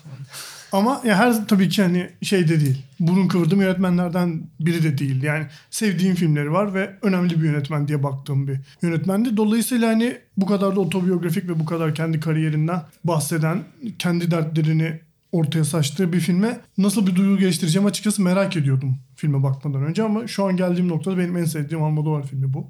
Ama 0.72 1.02
ya 1.06 1.16
her 1.18 1.48
tabii 1.48 1.70
ki 1.70 1.82
hani 1.82 2.10
şey 2.22 2.48
de 2.48 2.60
değil. 2.60 2.86
Burun 3.00 3.28
kıvırdığım 3.28 3.62
yönetmenlerden 3.62 4.44
biri 4.60 4.84
de 4.84 4.98
değil. 4.98 5.24
Yani 5.24 5.46
sevdiğim 5.72 6.16
filmleri 6.16 6.52
var 6.52 6.74
ve 6.74 6.96
önemli 7.02 7.42
bir 7.42 7.46
yönetmen 7.46 7.88
diye 7.88 8.04
baktığım 8.04 8.48
bir 8.48 8.60
yönetmendi. 8.82 9.38
Dolayısıyla 9.38 9.90
hani 9.90 10.18
bu 10.38 10.46
kadar 10.46 10.76
da 10.76 10.80
otobiyografik 10.80 11.48
ve 11.50 11.60
bu 11.60 11.66
kadar 11.66 11.96
kendi 11.96 12.20
kariyerinden 12.20 12.82
bahseden, 13.04 13.64
kendi 14.00 14.32
dertlerini 14.32 15.00
ortaya 15.32 15.66
saçtığı 15.66 16.14
bir 16.14 16.20
filme 16.20 16.62
nasıl 16.78 17.08
bir 17.08 17.16
duygu 17.16 17.38
geliştireceğim 17.38 17.88
açıkçası 17.88 18.22
merak 18.22 18.58
ediyordum 18.58 18.98
filme 19.16 19.44
bakmadan 19.44 19.84
önce 19.84 20.04
ama 20.04 20.28
şu 20.28 20.46
an 20.46 20.58
geldiğim 20.58 20.88
noktada 20.88 21.18
benim 21.18 21.38
en 21.38 21.46
sevdiğim 21.46 21.84
Almodovar 21.84 22.28
filmi 22.28 22.54
bu. 22.54 22.68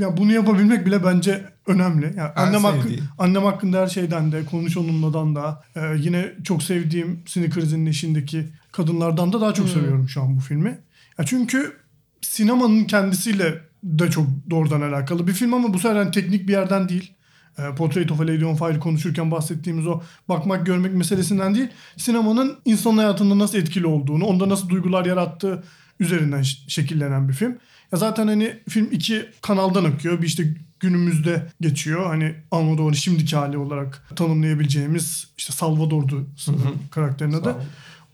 Ya 0.00 0.16
bunu 0.16 0.32
yapabilmek 0.32 0.86
bile 0.86 1.04
bence 1.04 1.44
önemli. 1.66 2.04
Yani 2.16 2.30
En 2.36 2.42
annem, 2.42 2.64
hakkı, 2.64 2.88
annem 3.18 3.44
hakkında 3.44 3.80
her 3.80 3.86
şeyden 3.86 4.32
de, 4.32 4.44
konuş 4.44 4.76
onunladan 4.76 5.36
da, 5.36 5.62
e, 5.76 5.80
yine 5.98 6.32
çok 6.44 6.62
sevdiğim 6.62 7.22
Snickers'in 7.26 7.86
eşindeki 7.86 8.48
kadınlardan 8.72 9.32
da 9.32 9.40
daha 9.40 9.54
çok 9.54 9.68
seviyorum 9.68 10.08
şu 10.08 10.22
an 10.22 10.36
bu 10.36 10.40
filmi. 10.40 10.78
Ya 11.18 11.24
çünkü 11.24 11.72
sinemanın 12.20 12.84
kendisiyle 12.84 13.60
de 13.84 14.10
çok 14.10 14.26
doğrudan 14.50 14.80
alakalı 14.80 15.26
bir 15.26 15.32
film 15.32 15.54
ama 15.54 15.74
bu 15.74 15.78
sefer 15.78 15.96
hani 15.96 16.10
teknik 16.10 16.48
bir 16.48 16.52
yerden 16.52 16.88
değil. 16.88 17.14
E, 17.60 17.74
Portrait 17.74 18.12
of 18.12 18.20
a 18.20 18.22
Lady 18.22 18.44
on 18.44 18.54
Fire 18.54 18.78
konuşurken 18.78 19.30
bahsettiğimiz 19.30 19.86
o 19.86 20.00
bakmak 20.28 20.66
görmek 20.66 20.94
meselesinden 20.94 21.54
değil. 21.54 21.68
Sinemanın 21.96 22.56
insan 22.64 22.96
hayatında 22.96 23.38
nasıl 23.38 23.58
etkili 23.58 23.86
olduğunu, 23.86 24.24
onda 24.24 24.48
nasıl 24.48 24.68
duygular 24.68 25.06
yarattığı 25.06 25.62
üzerinden 26.00 26.42
şekillenen 26.68 27.28
bir 27.28 27.34
film. 27.34 27.58
Ya 27.92 27.98
zaten 27.98 28.26
hani 28.26 28.56
film 28.68 28.88
iki 28.92 29.26
kanaldan 29.42 29.84
akıyor. 29.84 30.22
Bir 30.22 30.26
işte 30.26 30.54
günümüzde 30.80 31.46
geçiyor. 31.60 32.06
Hani 32.06 32.34
Almodovar'ın 32.50 32.92
şimdiki 32.92 33.36
hali 33.36 33.58
olarak 33.58 34.02
tanımlayabileceğimiz 34.16 35.26
işte 35.38 35.52
Salvador'du 35.52 36.26
sanırım 36.36 36.78
karakterin 36.90 37.32
adı. 37.32 37.56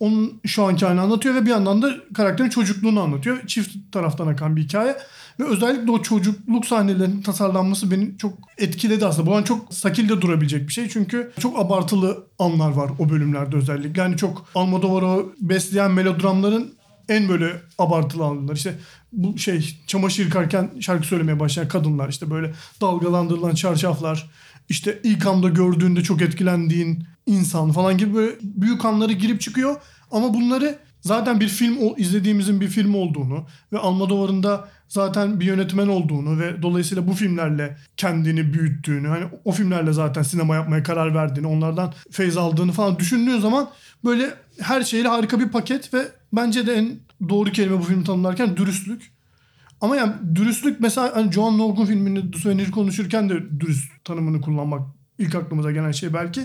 Onun 0.00 0.40
şu 0.46 0.64
anki 0.64 0.84
halini 0.84 1.00
anlatıyor 1.00 1.34
ve 1.34 1.44
bir 1.44 1.50
yandan 1.50 1.82
da 1.82 1.94
karakterin 2.14 2.48
çocukluğunu 2.48 3.00
anlatıyor. 3.00 3.46
Çift 3.46 3.76
taraftan 3.92 4.26
akan 4.26 4.56
bir 4.56 4.62
hikaye. 4.62 4.96
Ve 5.40 5.44
özellikle 5.44 5.90
o 5.90 6.02
çocukluk 6.02 6.66
sahnelerinin 6.66 7.22
tasarlanması 7.22 7.90
beni 7.90 8.18
çok 8.18 8.32
etkiledi 8.58 9.06
aslında. 9.06 9.30
Bu 9.30 9.36
an 9.36 9.42
çok 9.42 9.74
sakilde 9.74 10.20
durabilecek 10.20 10.68
bir 10.68 10.72
şey. 10.72 10.88
Çünkü 10.88 11.32
çok 11.40 11.58
abartılı 11.58 12.26
anlar 12.38 12.70
var 12.70 12.90
o 12.98 13.08
bölümlerde 13.08 13.56
özellikle. 13.56 14.00
Yani 14.00 14.16
çok 14.16 14.46
Almodovar'ı 14.54 15.26
besleyen 15.40 15.90
melodramların 15.90 16.74
en 17.08 17.28
böyle 17.28 17.52
abartılı 17.78 18.24
anlar. 18.24 18.56
İşte 18.56 18.74
bu 19.12 19.38
şey 19.38 19.78
çamaşır 19.86 20.24
yıkarken 20.24 20.70
şarkı 20.80 21.06
söylemeye 21.06 21.40
başlayan 21.40 21.68
kadınlar 21.68 22.08
işte 22.08 22.30
böyle 22.30 22.54
dalgalandırılan 22.80 23.54
çarşaflar 23.54 24.30
işte 24.68 25.00
ilk 25.02 25.26
anda 25.26 25.48
gördüğünde 25.48 26.02
çok 26.02 26.22
etkilendiğin 26.22 27.04
insan 27.26 27.72
falan 27.72 27.98
gibi 27.98 28.14
böyle 28.14 28.36
büyük 28.42 28.84
anları 28.84 29.12
girip 29.12 29.40
çıkıyor 29.40 29.76
ama 30.10 30.34
bunları 30.34 30.78
zaten 31.00 31.40
bir 31.40 31.48
film 31.48 31.76
izlediğimizin 31.96 32.60
bir 32.60 32.68
film 32.68 32.94
olduğunu 32.94 33.46
ve 33.72 33.78
Almodovar'ın 33.78 34.42
da 34.42 34.68
zaten 34.88 35.40
bir 35.40 35.44
yönetmen 35.44 35.88
olduğunu 35.88 36.40
ve 36.40 36.62
dolayısıyla 36.62 37.06
bu 37.06 37.12
filmlerle 37.12 37.76
kendini 37.96 38.52
büyüttüğünü 38.52 39.08
hani 39.08 39.24
o 39.44 39.52
filmlerle 39.52 39.92
zaten 39.92 40.22
sinema 40.22 40.54
yapmaya 40.54 40.82
karar 40.82 41.14
verdiğini 41.14 41.46
onlardan 41.46 41.92
feyz 42.10 42.36
aldığını 42.36 42.72
falan 42.72 42.98
düşündüğün 42.98 43.38
zaman 43.38 43.70
böyle 44.04 44.34
her 44.60 44.82
şeyle 44.82 45.08
harika 45.08 45.40
bir 45.40 45.48
paket 45.48 45.94
ve 45.94 46.02
bence 46.32 46.66
de 46.66 46.74
en 46.74 46.90
doğru 47.28 47.52
kelime 47.52 47.78
bu 47.78 47.82
filmi 47.82 48.04
tanımlarken 48.04 48.56
dürüstlük. 48.56 49.12
Ama 49.80 49.96
yani 49.96 50.12
dürüstlük 50.34 50.80
mesela 50.80 51.16
hani 51.16 51.32
Joan 51.32 51.58
Norgun 51.58 51.86
filmini 51.86 52.38
Souvenir 52.38 52.70
konuşurken 52.70 53.28
de 53.28 53.60
dürüst 53.60 54.04
tanımını 54.04 54.40
kullanmak 54.40 54.82
ilk 55.18 55.34
aklımıza 55.34 55.72
gelen 55.72 55.92
şey 55.92 56.14
belki. 56.14 56.42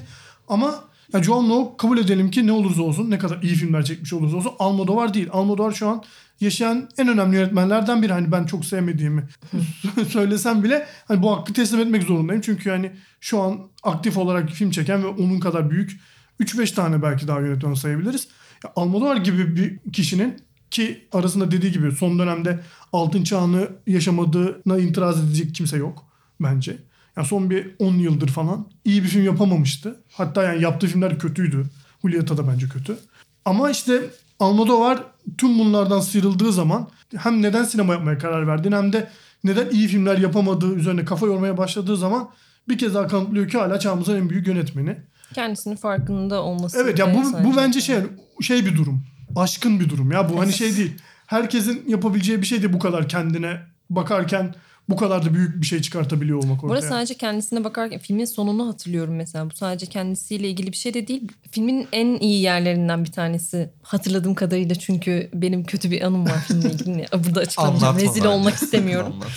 Ama 0.52 0.84
ya 1.14 1.24
Joan 1.24 1.50
Norg 1.50 1.78
kabul 1.78 1.98
edelim 1.98 2.32
ki 2.32 2.48
ne 2.48 2.52
olursa 2.52 2.82
olsun 2.82 3.10
ne 3.10 3.18
kadar 3.18 3.42
iyi 3.42 3.56
filmler 3.56 3.86
çekmiş 3.86 4.14
olursa 4.14 4.38
olsun 4.38 4.52
Almodovar 4.60 5.14
değil. 5.14 5.28
Almodovar 5.32 5.72
şu 5.72 5.88
an 5.90 6.04
yaşayan 6.40 6.90
en 6.98 7.08
önemli 7.08 7.36
yönetmenlerden 7.36 8.02
biri. 8.02 8.14
Hani 8.14 8.32
ben 8.32 8.46
çok 8.46 8.66
sevmediğimi 8.66 9.28
söylesem 10.08 10.64
bile 10.64 10.88
hani 11.08 11.24
bu 11.24 11.38
hakkı 11.38 11.54
teslim 11.54 11.80
etmek 11.80 12.04
zorundayım. 12.04 12.42
Çünkü 12.42 12.70
hani 12.70 12.92
şu 13.22 13.42
an 13.42 13.60
aktif 13.84 14.18
olarak 14.18 14.50
film 14.50 14.72
çeken 14.72 15.04
ve 15.04 15.08
onun 15.08 15.40
kadar 15.40 15.70
büyük 15.70 16.00
3-5 16.40 16.76
tane 16.76 17.02
belki 17.02 17.28
daha 17.28 17.40
yönetmen 17.40 17.74
sayabiliriz. 17.74 18.28
Ya 18.64 18.72
Almodovar 18.76 19.18
gibi 19.18 19.56
bir 19.56 19.92
kişinin 19.92 20.36
ki 20.72 21.08
arasında 21.12 21.52
dediği 21.52 21.72
gibi 21.72 21.92
son 21.92 22.20
dönemde 22.20 22.60
altın 22.94 23.24
çağını 23.24 23.70
yaşamadığına 23.88 24.78
itiraz 24.78 25.24
edecek 25.24 25.56
kimse 25.56 25.78
yok 25.78 26.06
bence. 26.40 26.78
Yani 27.18 27.28
son 27.28 27.50
bir 27.50 27.76
10 27.80 27.94
yıldır 27.94 28.28
falan 28.28 28.68
iyi 28.86 29.04
bir 29.04 29.08
film 29.08 29.24
yapamamıştı. 29.24 30.04
Hatta 30.12 30.44
yani 30.44 30.62
yaptığı 30.62 30.88
filmler 30.88 31.20
kötüydü. 31.20 31.66
Julieta 32.02 32.38
da 32.38 32.48
bence 32.48 32.70
kötü. 32.70 32.98
Ama 33.46 33.72
işte 33.72 34.02
Almodovar 34.42 35.04
tüm 35.38 35.60
bunlardan 35.60 36.00
sıyrıldığı 36.00 36.52
zaman 36.52 36.90
hem 37.18 37.42
neden 37.42 37.64
sinema 37.64 37.94
yapmaya 37.94 38.18
karar 38.18 38.48
verdiğini 38.48 38.76
hem 38.76 38.94
de 38.94 39.10
neden 39.44 39.70
iyi 39.70 39.88
filmler 39.88 40.18
yapamadığı 40.18 40.76
üzerine 40.76 41.06
kafa 41.06 41.26
yormaya 41.26 41.58
başladığı 41.58 41.98
zaman 41.98 42.30
bir 42.70 42.78
kez 42.78 42.96
daha 42.96 43.08
kanıtlıyor 43.08 43.50
ki 43.50 43.58
hala 43.58 43.80
çağımızın 43.80 44.16
en 44.16 44.30
büyük 44.30 44.48
yönetmeni. 44.48 44.98
Kendisinin 45.34 45.76
farkında 45.76 46.42
olması. 46.44 46.78
Evet 46.82 47.00
ya 47.00 47.16
bu 47.16 47.44
bu 47.44 47.58
bence 47.58 47.82
şey 47.82 47.98
şey 48.42 48.66
bir 48.66 48.78
durum. 48.78 49.04
Aşkın 49.36 49.80
bir 49.80 49.90
durum 49.90 50.12
ya 50.12 50.30
bu 50.30 50.40
hani 50.40 50.54
şey 50.54 50.78
değil. 50.78 50.94
Herkesin 51.28 51.84
yapabileceği 51.88 52.42
bir 52.42 52.48
şey 52.48 52.64
de 52.64 52.74
bu 52.74 52.80
kadar 52.80 53.10
kendine 53.10 53.60
bakarken 53.90 54.56
bu 54.90 54.96
kadar 54.96 55.26
da 55.26 55.34
büyük 55.34 55.62
bir 55.62 55.66
şey 55.66 55.82
çıkartabiliyor 55.82 56.44
olmak 56.44 56.64
ortaya. 56.64 56.82
sadece 56.82 57.14
kendisine 57.14 57.64
bakarken 57.64 58.00
filmin 58.00 58.26
sonunu 58.26 58.68
hatırlıyorum 58.68 59.16
mesela. 59.16 59.50
Bu 59.50 59.56
sadece 59.56 59.86
kendisiyle 59.86 60.50
ilgili 60.50 60.72
bir 60.72 60.78
şey 60.78 60.94
de 60.94 61.08
değil. 61.08 61.28
Filmin 61.52 61.88
en 61.92 62.20
iyi 62.20 62.42
yerlerinden 62.42 63.06
bir 63.06 63.12
tanesi. 63.12 63.70
Hatırladığım 63.82 64.36
kadarıyla 64.36 64.76
çünkü 64.76 65.30
benim 65.34 65.64
kötü 65.64 65.92
bir 65.92 66.02
anım 66.02 66.26
var 66.26 66.44
filmle 66.48 66.70
ilgili. 66.74 67.06
Burada 67.14 67.40
açıklamayacağım. 67.40 68.00
Rezil 68.00 68.26
olmak 68.26 68.54
istemiyorum. 68.54 69.14
Anlatma. 69.14 69.32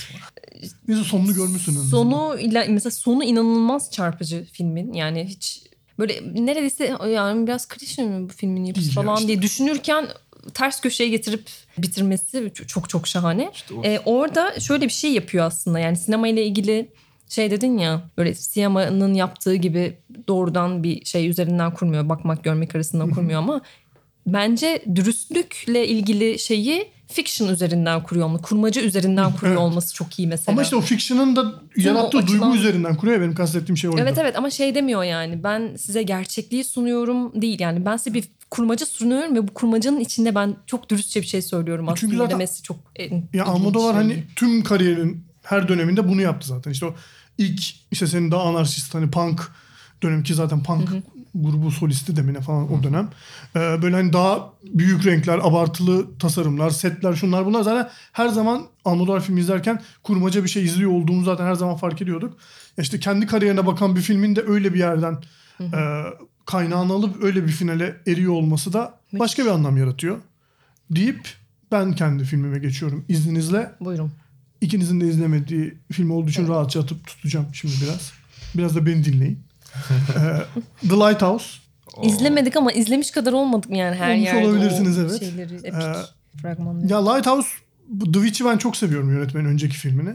Neyse 0.88 1.04
sonunu 1.04 1.34
görmüşsün. 1.34 1.72
en 1.72 1.76
azından. 1.76 1.90
Sonu 1.90 2.36
mesela 2.68 2.90
sonu 2.90 3.24
inanılmaz 3.24 3.90
çarpıcı 3.90 4.44
filmin. 4.52 4.92
Yani 4.92 5.24
hiç 5.24 5.62
böyle 5.98 6.14
neredeyse 6.34 6.96
yani 7.12 7.46
biraz 7.46 7.68
klişe 7.68 8.04
mi 8.04 8.28
bu 8.28 8.32
filmin 8.32 8.64
yapısı 8.64 8.86
Değil 8.86 8.96
ya 8.96 9.02
falan 9.02 9.16
işte. 9.16 9.28
diye 9.28 9.42
düşünürken 9.42 10.06
ters 10.54 10.80
köşeye 10.80 11.08
getirip 11.10 11.48
bitirmesi 11.78 12.52
çok 12.66 12.88
çok 12.88 13.06
şahane. 13.08 13.50
İşte 13.54 13.74
o- 13.74 13.84
Ee, 13.84 14.00
orada 14.04 14.60
şöyle 14.60 14.84
bir 14.84 14.92
şey 14.92 15.12
yapıyor 15.12 15.44
aslında. 15.46 15.78
Yani 15.78 15.96
sinema 15.96 16.28
ile 16.28 16.44
ilgili 16.46 16.88
şey 17.28 17.50
dedin 17.50 17.78
ya 17.78 18.02
böyle 18.18 18.34
sinemanın 18.34 19.14
yaptığı 19.14 19.54
gibi 19.54 19.98
doğrudan 20.28 20.82
bir 20.82 21.04
şey 21.04 21.28
üzerinden 21.28 21.74
kurmuyor. 21.74 22.08
Bakmak 22.08 22.44
görmek 22.44 22.74
arasından 22.74 23.10
kurmuyor 23.10 23.38
ama 23.38 23.60
bence 24.26 24.82
dürüstlükle 24.94 25.88
ilgili 25.88 26.38
şeyi 26.38 26.88
fiction 27.06 27.48
üzerinden 27.48 28.02
kuruyor 28.02 28.26
olması, 28.26 28.42
kurmaca 28.42 28.82
üzerinden 28.82 29.32
kuruyor 29.36 29.52
Evet. 29.56 29.62
olması 29.62 29.94
çok 29.94 30.18
iyi 30.18 30.28
mesela. 30.28 30.52
Ama 30.54 30.62
işte 30.62 30.76
o 30.76 30.80
fiction'ın 30.80 31.36
da 31.36 31.54
yarattığı 31.76 32.18
o 32.18 32.26
duygu 32.26 32.32
açıdan- 32.44 32.54
üzerinden 32.54 32.96
kuruyor. 32.96 33.20
Benim 33.20 33.34
kastettiğim 33.34 33.76
şey 33.76 33.90
oydu. 33.90 34.00
Evet 34.02 34.18
evet 34.18 34.36
ama 34.38 34.50
şey 34.50 34.74
demiyor 34.74 35.04
yani 35.04 35.42
ben 35.44 35.76
size 35.76 36.02
gerçekliği 36.02 36.64
sunuyorum 36.64 37.42
değil 37.42 37.60
yani 37.60 37.84
ben 37.86 37.96
size 37.96 38.14
bir 38.14 38.24
kurmaca 38.54 38.86
sunuyorum 38.86 39.34
ve 39.36 39.48
bu 39.48 39.54
kurmacanın 39.54 40.00
içinde 40.00 40.34
ben 40.34 40.56
çok 40.66 40.90
dürüstçe 40.90 41.22
bir 41.22 41.26
şey 41.26 41.42
söylüyorum 41.42 41.88
aslında 41.88 42.00
Çünkü 42.00 42.16
zaten- 42.16 42.30
demesi 42.30 42.62
çok 42.62 42.76
en 42.96 43.28
Ya 43.32 43.44
Almodovar 43.44 43.92
şey. 43.92 44.02
hani 44.02 44.24
tüm 44.36 44.64
kariyerinin 44.64 45.24
her 45.42 45.68
döneminde 45.68 46.08
bunu 46.08 46.20
yaptı 46.22 46.48
zaten. 46.48 46.70
İşte 46.70 46.86
o 46.86 46.94
ilk 47.38 47.62
işte 47.90 48.06
senin 48.06 48.30
daha 48.30 48.42
anarşist 48.42 48.94
hani 48.94 49.10
punk 49.10 49.48
dönemi 50.02 50.22
ki 50.22 50.34
zaten 50.34 50.62
punk 50.62 50.90
grubu 51.34 51.70
solisti 51.70 52.16
demine 52.16 52.40
falan 52.40 52.72
o 52.72 52.82
dönem. 52.82 53.08
Ee, 53.56 53.58
böyle 53.82 53.96
hani 53.96 54.12
daha 54.12 54.52
büyük 54.74 55.06
renkler, 55.06 55.38
abartılı 55.38 56.18
tasarımlar, 56.18 56.70
setler 56.70 57.14
şunlar 57.14 57.46
bunlar 57.46 57.62
zaten 57.62 57.90
her 58.12 58.28
zaman 58.28 58.62
Almodovar 58.84 59.20
filmi 59.20 59.40
izlerken 59.40 59.82
kurmaca 60.02 60.44
bir 60.44 60.48
şey 60.48 60.64
izliyor 60.64 60.90
olduğumuzu 60.90 61.24
zaten 61.24 61.46
her 61.46 61.54
zaman 61.54 61.76
fark 61.76 62.02
ediyorduk. 62.02 62.36
Ya 62.76 62.82
İşte 62.82 63.00
kendi 63.00 63.26
kariyerine 63.26 63.66
bakan 63.66 63.96
bir 63.96 64.00
filmin 64.00 64.36
de 64.36 64.42
öyle 64.46 64.74
bir 64.74 64.78
yerden 64.78 65.18
e, 65.60 65.78
kaynağını 66.46 66.92
alıp 66.92 67.24
öyle 67.24 67.44
bir 67.44 67.52
finale 67.52 67.96
eriyor 68.06 68.32
olması 68.32 68.72
da 68.72 68.98
başka 69.12 69.44
bir 69.44 69.50
anlam 69.50 69.76
yaratıyor. 69.76 70.18
Deyip 70.90 71.28
ben 71.72 71.92
kendi 71.92 72.24
filmime 72.24 72.58
geçiyorum 72.58 73.04
izninizle. 73.08 73.72
Buyurun. 73.80 74.12
İkinizin 74.60 75.00
de 75.00 75.08
izlemediği 75.08 75.74
film 75.92 76.10
olduğu 76.10 76.30
için 76.30 76.48
rahatça 76.48 76.80
atıp 76.80 77.06
tutacağım 77.06 77.46
şimdi 77.52 77.74
biraz. 77.82 78.12
Biraz 78.54 78.76
da 78.76 78.86
beni 78.86 79.04
dinleyin. 79.04 79.38
Ee, 80.16 80.88
The 80.88 80.94
Lighthouse. 80.94 81.46
İzlemedik 82.02 82.56
ama 82.56 82.72
izlemiş 82.72 83.10
kadar 83.10 83.32
olmadık 83.32 83.70
mı 83.70 83.76
yani 83.76 83.96
her 83.96 84.14
Olmuş 84.14 84.26
yerde 84.26 84.46
olabilirsiniz, 84.46 84.98
evet. 84.98 85.20
şeyleri 85.20 85.54
epik 85.54 85.74
Ee, 85.74 85.94
fragmanları. 86.42 86.92
Ya 86.92 87.12
Lighthouse, 87.12 87.48
The 88.04 88.12
Witch'i 88.12 88.44
ben 88.44 88.58
çok 88.58 88.76
seviyorum 88.76 89.10
yönetmenin 89.12 89.48
önceki 89.48 89.76
filmini. 89.76 90.14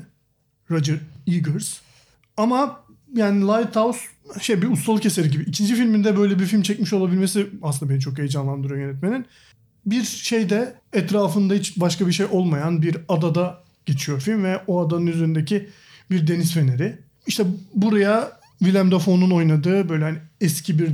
Roger 0.72 0.98
Egers. 1.28 1.80
Ama 2.38 2.80
yani 3.16 3.42
Lighthouse 3.42 4.00
şey 4.42 4.62
bir 4.62 4.72
ustalık 4.72 5.06
eseri 5.06 5.32
gibi. 5.32 5.44
İkinci 5.44 5.76
filminde 5.76 6.18
böyle 6.18 6.40
bir 6.40 6.46
film 6.46 6.62
çekmiş 6.62 6.94
olabilmesi 6.94 7.48
aslında 7.62 7.92
beni 7.92 8.00
çok 8.00 8.18
heyecanlandırıyor 8.18 8.80
yönetmenin. 8.80 9.26
Bir 9.86 10.04
şeyde 10.04 10.74
etrafında 10.94 11.54
hiç 11.54 11.80
başka 11.80 12.08
bir 12.08 12.12
şey 12.12 12.26
olmayan 12.32 12.82
bir 12.82 12.98
adada 13.10 13.64
geçiyor 13.86 14.22
film 14.22 14.44
ve 14.44 14.62
o 14.68 14.88
adanın 14.88 15.08
üzerindeki 15.08 15.70
bir 16.12 16.28
deniz 16.28 16.54
feneri. 16.54 16.98
İşte 17.28 17.44
buraya 17.76 18.40
Willem 18.60 18.92
Dafoe'nun 18.92 19.32
oynadığı 19.32 19.90
böyle 19.90 20.04
hani 20.04 20.18
eski 20.42 20.80
bir 20.80 20.90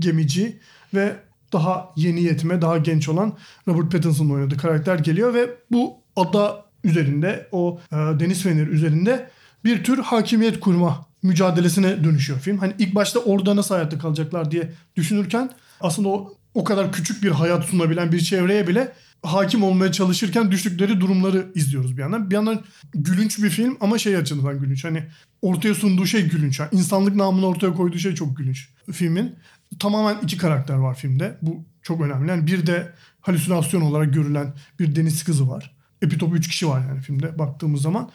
gemici 0.00 0.58
ve 0.94 1.16
daha 1.52 1.92
yeni 1.96 2.22
yetme, 2.22 2.62
daha 2.62 2.78
genç 2.78 3.08
olan 3.08 3.38
Robert 3.68 3.92
Pattinson'ın 3.92 4.30
oynadığı 4.30 4.56
karakter 4.56 4.98
geliyor 4.98 5.34
ve 5.34 5.50
bu 5.70 5.96
ada 6.16 6.64
üzerinde, 6.84 7.48
o 7.52 7.80
e, 7.92 7.96
deniz 7.96 8.42
feneri 8.42 8.70
üzerinde 8.70 9.30
bir 9.64 9.84
tür 9.84 9.98
hakimiyet 9.98 10.60
kurma 10.60 11.06
mücadelesine 11.24 12.04
dönüşüyor 12.04 12.40
film. 12.40 12.58
Hani 12.58 12.72
ilk 12.78 12.94
başta 12.94 13.20
orada 13.20 13.56
nasıl 13.56 13.74
hayatta 13.74 13.98
kalacaklar 13.98 14.50
diye 14.50 14.72
düşünürken 14.96 15.50
aslında 15.80 16.08
o 16.08 16.34
o 16.54 16.64
kadar 16.64 16.92
küçük 16.92 17.22
bir 17.22 17.30
hayat 17.30 17.64
sunabilen 17.64 18.12
bir 18.12 18.20
çevreye 18.20 18.66
bile 18.66 18.92
hakim 19.22 19.62
olmaya 19.62 19.92
çalışırken 19.92 20.50
düştükleri 20.50 21.00
durumları 21.00 21.46
izliyoruz 21.54 21.96
bir 21.96 22.02
yandan. 22.02 22.30
Bir 22.30 22.34
yandan 22.34 22.62
gülünç 22.94 23.38
bir 23.38 23.50
film 23.50 23.76
ama 23.80 23.98
şey 23.98 24.16
açısından 24.16 24.60
gülünç. 24.60 24.84
Hani 24.84 25.04
ortaya 25.42 25.74
sunduğu 25.74 26.06
şey 26.06 26.28
gülünç. 26.28 26.60
Yani 26.60 26.68
insanlık 26.72 27.14
namını 27.16 27.46
ortaya 27.46 27.72
koyduğu 27.72 27.98
şey 27.98 28.14
çok 28.14 28.36
gülünç 28.36 28.68
filmin. 28.92 29.34
Tamamen 29.78 30.16
iki 30.22 30.36
karakter 30.36 30.74
var 30.74 30.94
filmde. 30.94 31.38
Bu 31.42 31.64
çok 31.82 32.00
önemli. 32.00 32.30
Yani 32.30 32.46
bir 32.46 32.66
de 32.66 32.92
halüsinasyon 33.20 33.80
olarak 33.80 34.14
görülen 34.14 34.54
bir 34.78 34.96
deniz 34.96 35.24
kızı 35.24 35.48
var. 35.48 35.74
Epitopu 36.02 36.36
üç 36.36 36.48
kişi 36.48 36.68
var 36.68 36.80
yani 36.88 37.00
filmde 37.00 37.38
baktığımız 37.38 37.82
zaman. 37.82 38.10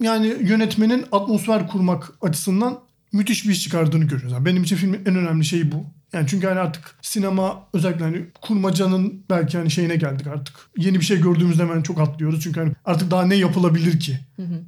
Yani 0.00 0.36
yönetmenin 0.40 1.04
atmosfer 1.12 1.68
kurmak 1.68 2.12
açısından 2.22 2.80
müthiş 3.12 3.44
bir 3.44 3.50
iş 3.50 3.62
çıkardığını 3.62 4.04
görüyoruz. 4.04 4.32
Yani 4.32 4.44
benim 4.44 4.62
için 4.62 4.76
filmin 4.76 5.00
en 5.06 5.16
önemli 5.16 5.44
şeyi 5.44 5.72
bu. 5.72 5.84
Yani 6.12 6.26
çünkü 6.28 6.46
hani 6.46 6.60
artık 6.60 6.94
sinema 7.02 7.68
özellikle 7.72 8.04
hani 8.04 8.24
kurmacanın 8.40 9.24
belki 9.30 9.58
hani 9.58 9.70
şeyine 9.70 9.96
geldik 9.96 10.26
artık. 10.26 10.54
Yeni 10.76 11.00
bir 11.00 11.04
şey 11.04 11.20
gördüğümüzde 11.20 11.62
hemen 11.62 11.82
çok 11.82 12.00
atlıyoruz. 12.00 12.42
Çünkü 12.42 12.60
hani 12.60 12.72
artık 12.84 13.10
daha 13.10 13.26
ne 13.26 13.34
yapılabilir 13.34 14.00
ki 14.00 14.18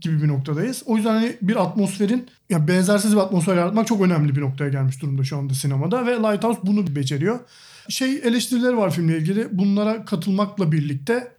gibi 0.00 0.22
bir 0.22 0.28
noktadayız. 0.28 0.82
O 0.86 0.96
yüzden 0.96 1.14
hani 1.14 1.36
bir 1.42 1.62
atmosferin 1.62 2.28
ya 2.50 2.68
benzersiz 2.68 3.12
bir 3.12 3.20
atmosfer 3.20 3.56
yaratmak 3.56 3.86
çok 3.86 4.00
önemli 4.00 4.36
bir 4.36 4.40
noktaya 4.40 4.70
gelmiş 4.70 5.02
durumda 5.02 5.24
şu 5.24 5.38
anda 5.38 5.54
sinemada 5.54 6.06
ve 6.06 6.12
Lighthouse 6.12 6.60
bunu 6.62 6.96
beceriyor. 6.96 7.40
Şey 7.88 8.14
eleştirileri 8.14 8.76
var 8.76 8.90
filmle 8.90 9.18
ilgili. 9.18 9.58
Bunlara 9.58 10.04
katılmakla 10.04 10.72
birlikte 10.72 11.32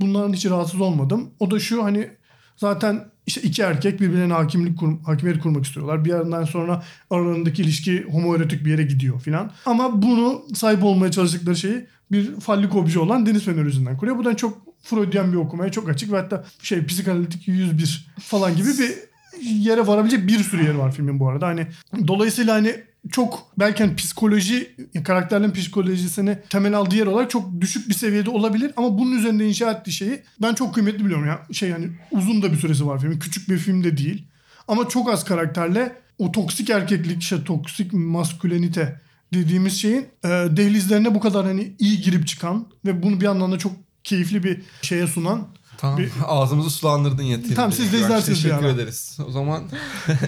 bunların 0.00 0.32
hiç 0.32 0.46
rahatsız 0.46 0.80
olmadım. 0.80 1.30
O 1.40 1.50
da 1.50 1.58
şu 1.58 1.84
hani 1.84 2.10
zaten 2.56 3.04
işte 3.30 3.42
iki 3.42 3.62
erkek 3.62 4.00
birbirine 4.00 4.32
hakimlik 4.32 4.78
kur, 4.78 4.92
hakimiyet 5.06 5.42
kurmak 5.42 5.64
istiyorlar. 5.64 6.04
Bir 6.04 6.10
yerden 6.10 6.44
sonra 6.44 6.82
aralarındaki 7.10 7.62
ilişki 7.62 8.04
homoerotik 8.04 8.64
bir 8.64 8.70
yere 8.70 8.82
gidiyor 8.82 9.20
filan. 9.20 9.50
Ama 9.66 10.02
bunu 10.02 10.42
sahip 10.54 10.84
olmaya 10.84 11.10
çalıştıkları 11.10 11.56
şeyi 11.56 11.86
bir 12.12 12.40
fallik 12.40 12.76
obje 12.76 12.98
olan 12.98 13.26
deniz 13.26 13.44
feneri 13.44 13.64
yüzünden 13.64 13.96
kuruyor. 13.96 14.18
Bu 14.18 14.24
da 14.24 14.36
çok 14.36 14.58
Freudian 14.82 15.32
bir 15.32 15.36
okumaya 15.36 15.70
çok 15.70 15.88
açık 15.88 16.12
ve 16.12 16.16
hatta 16.16 16.44
şey 16.62 16.86
psikanalitik 16.86 17.48
101 17.48 18.06
falan 18.20 18.56
gibi 18.56 18.68
bir 18.78 18.94
yere 19.42 19.86
varabilecek 19.86 20.28
bir 20.28 20.38
sürü 20.38 20.64
yer 20.64 20.74
var 20.74 20.92
filmin 20.92 21.20
bu 21.20 21.28
arada. 21.28 21.46
Hani 21.46 21.66
dolayısıyla 22.08 22.54
hani 22.54 22.74
çok 23.10 23.46
belki 23.58 23.84
hani 23.84 23.96
psikoloji 23.96 24.76
karakterlerin 25.04 25.52
psikolojisini 25.52 26.38
temel 26.50 26.74
aldığı 26.74 26.96
yer 26.96 27.06
olarak 27.06 27.30
çok 27.30 27.60
düşük 27.60 27.88
bir 27.88 27.94
seviyede 27.94 28.30
olabilir. 28.30 28.72
Ama 28.76 28.98
bunun 28.98 29.18
üzerinde 29.18 29.48
inşa 29.48 29.70
ettiği 29.70 29.92
şeyi 29.92 30.22
ben 30.42 30.54
çok 30.54 30.74
kıymetli 30.74 31.04
biliyorum. 31.04 31.26
Ya 31.26 31.46
şey 31.52 31.68
yani 31.68 31.88
uzun 32.10 32.42
da 32.42 32.52
bir 32.52 32.56
süresi 32.56 32.86
var 32.86 33.00
filmin. 33.00 33.18
Küçük 33.18 33.48
bir 33.48 33.58
film 33.58 33.84
de 33.84 33.96
değil. 33.96 34.24
Ama 34.68 34.88
çok 34.88 35.10
az 35.10 35.24
karakterle 35.24 35.92
o 36.18 36.32
toksik 36.32 36.70
erkeklik 36.70 37.22
işte 37.22 37.44
toksik 37.44 37.92
maskülenite 37.92 39.00
dediğimiz 39.34 39.80
şeyin 39.80 40.06
e, 40.24 40.28
dehlizlerine 40.28 41.14
bu 41.14 41.20
kadar 41.20 41.46
hani 41.46 41.72
iyi 41.78 42.00
girip 42.00 42.26
çıkan 42.26 42.66
ve 42.84 43.02
bunu 43.02 43.20
bir 43.20 43.24
yandan 43.24 43.52
da 43.52 43.58
çok 43.58 43.72
keyifli 44.04 44.44
bir 44.44 44.60
şeye 44.82 45.06
sunan 45.06 45.48
Tamam. 45.80 45.98
Bir- 45.98 46.12
Ağzımızı 46.26 46.70
sulandırdın 46.70 47.22
yeterince. 47.22 47.54
Tamam, 47.54 47.72
siz 47.72 47.92
de 47.92 47.96
izlersiniz 47.96 48.42
Teşekkür 48.42 48.64
ara. 48.64 48.68
ederiz. 48.68 49.18
O 49.28 49.30
zaman 49.30 49.62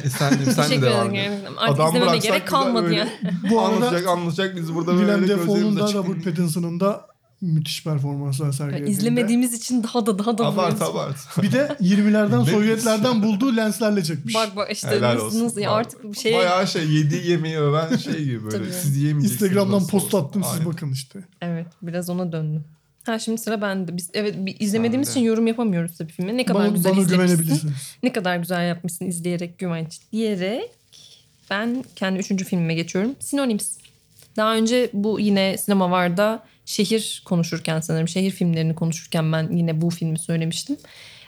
Esen'cim 0.05 0.53
sen 0.53 0.70
de 0.70 0.82
devam. 0.82 1.14
Yani 1.14 1.38
artık 1.57 1.78
izlememe 1.88 2.00
bıraksak 2.00 2.22
gerek 2.22 2.46
kalmadı 2.48 2.92
yani. 2.92 3.11
bu 3.50 3.61
arada 3.61 3.74
anlatacak 3.76 4.09
anlatacak 4.09 4.57
biz 4.57 4.74
burada 4.74 4.90
Willem 4.90 5.20
böyle 5.20 5.32
Dafoe'nun 5.32 5.55
gözlerimiz 5.55 5.78
da 5.78 5.84
açık. 5.84 5.96
Robert 5.96 6.24
Pattinson'ın 6.24 6.80
da 6.80 7.07
müthiş 7.40 7.84
performanslar 7.84 8.53
sergilediğinde. 8.53 8.90
İzlemediğimiz 8.90 9.55
için 9.55 9.82
daha 9.84 10.07
da 10.07 10.18
daha 10.18 10.38
da 10.38 10.46
Abart 10.46 10.82
abart. 10.82 11.16
Bir 11.42 11.53
de 11.53 11.76
20'lerden 11.80 12.40
Ne- 12.46 12.50
Sovyetlerden 12.50 13.22
bulduğu 13.22 13.57
lenslerle 13.57 14.05
çekmiş. 14.05 14.34
Bak 14.34 14.57
bak 14.57 14.68
işte 14.72 14.88
Helal 14.88 15.14
nasıl, 15.14 15.44
olsun. 15.44 15.61
ya 15.61 15.70
artık 15.70 16.05
bir 16.05 16.18
şey 16.18 16.34
Bayağı 16.34 16.66
şey 16.66 16.90
yediği 16.90 17.26
yemeği 17.30 17.59
öven 17.59 17.96
şey 17.96 18.24
gibi 18.24 18.44
böyle. 18.44 18.57
Tabii. 18.59 18.72
Siz 18.72 18.96
yiyemeyeceksiniz. 18.96 19.42
Instagram'dan 19.53 19.86
post 19.86 20.14
attım 20.14 20.44
siz 20.57 20.66
bakın 20.66 20.92
işte. 20.92 21.18
Evet 21.40 21.66
biraz 21.82 22.11
ona 22.11 22.32
döndüm. 22.32 22.64
Ha 23.05 23.18
şimdi 23.18 23.40
sıra 23.40 23.61
bende. 23.61 23.96
Biz 23.96 24.11
evet 24.14 24.34
bir 24.38 24.61
izlemediğimiz 24.61 25.09
Sen 25.09 25.12
için 25.12 25.26
yorum 25.26 25.46
yapamıyoruz 25.46 25.96
tabii 25.98 26.12
filme. 26.12 26.36
Ne 26.36 26.44
kadar 26.44 26.61
Bana, 26.61 26.68
güzel 26.68 26.92
bana 26.92 27.00
izlemişsin. 27.00 27.72
Ne 28.03 28.12
kadar 28.12 28.36
güzel 28.36 28.68
yapmışsın 28.68 29.07
izleyerek 29.07 29.59
güvenç 29.59 30.00
diyerek 30.12 30.70
ben 31.50 31.84
kendi 31.96 32.18
üçüncü 32.18 32.44
filmime 32.44 32.74
geçiyorum. 32.74 33.14
Synonyms. 33.20 33.78
Daha 34.36 34.55
önce 34.55 34.90
bu 34.92 35.20
yine 35.20 35.59
sinema 35.59 35.90
varda 35.90 36.42
şehir 36.66 37.22
konuşurken 37.24 37.80
sanırım 37.80 38.09
şehir 38.09 38.30
filmlerini 38.30 38.74
konuşurken 38.74 39.32
ben 39.32 39.48
yine 39.57 39.80
bu 39.80 39.90
filmi 39.90 40.18
söylemiştim. 40.18 40.76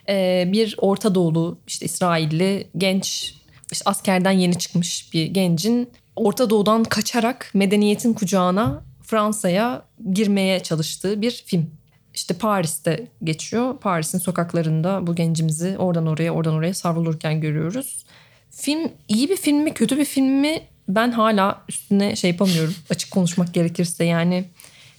Ee, 0.09 0.49
bir 0.53 0.75
Orta 0.79 1.15
Doğulu 1.15 1.59
işte 1.67 1.87
İsrailli 1.87 2.67
genç 2.79 3.35
işte 3.73 3.83
askerden 3.91 4.31
yeni 4.31 4.59
çıkmış 4.59 5.13
bir 5.13 5.27
gencin 5.27 5.91
Orta 6.17 6.51
Doğu'dan 6.51 6.85
kaçarak 6.85 7.51
medeniyetin 7.55 8.13
kucağına 8.13 8.83
Fransa'ya 9.05 9.83
girmeye 10.13 10.61
çalıştığı 10.61 11.23
bir 11.23 11.43
film. 11.47 11.71
İşte 12.15 12.35
Paris'te 12.35 13.07
geçiyor. 13.25 13.79
Paris'in 13.79 14.19
sokaklarında 14.19 15.07
bu 15.07 15.15
gencimizi 15.15 15.79
oradan 15.79 16.07
oraya 16.07 16.35
oradan 16.35 16.55
oraya 16.55 16.75
savrulurken 16.75 17.41
görüyoruz. 17.41 18.05
Film 18.51 18.93
iyi 19.09 19.31
bir 19.31 19.37
film 19.37 19.59
mi 19.59 19.75
kötü 19.75 19.99
bir 19.99 20.05
film 20.05 20.41
mi 20.41 20.63
ben 20.89 21.11
hala 21.11 21.63
üstüne 21.69 22.17
şey 22.17 22.31
yapamıyorum 22.31 22.75
açık 22.91 23.11
konuşmak 23.11 23.55
gerekirse 23.55 24.05
yani 24.05 24.45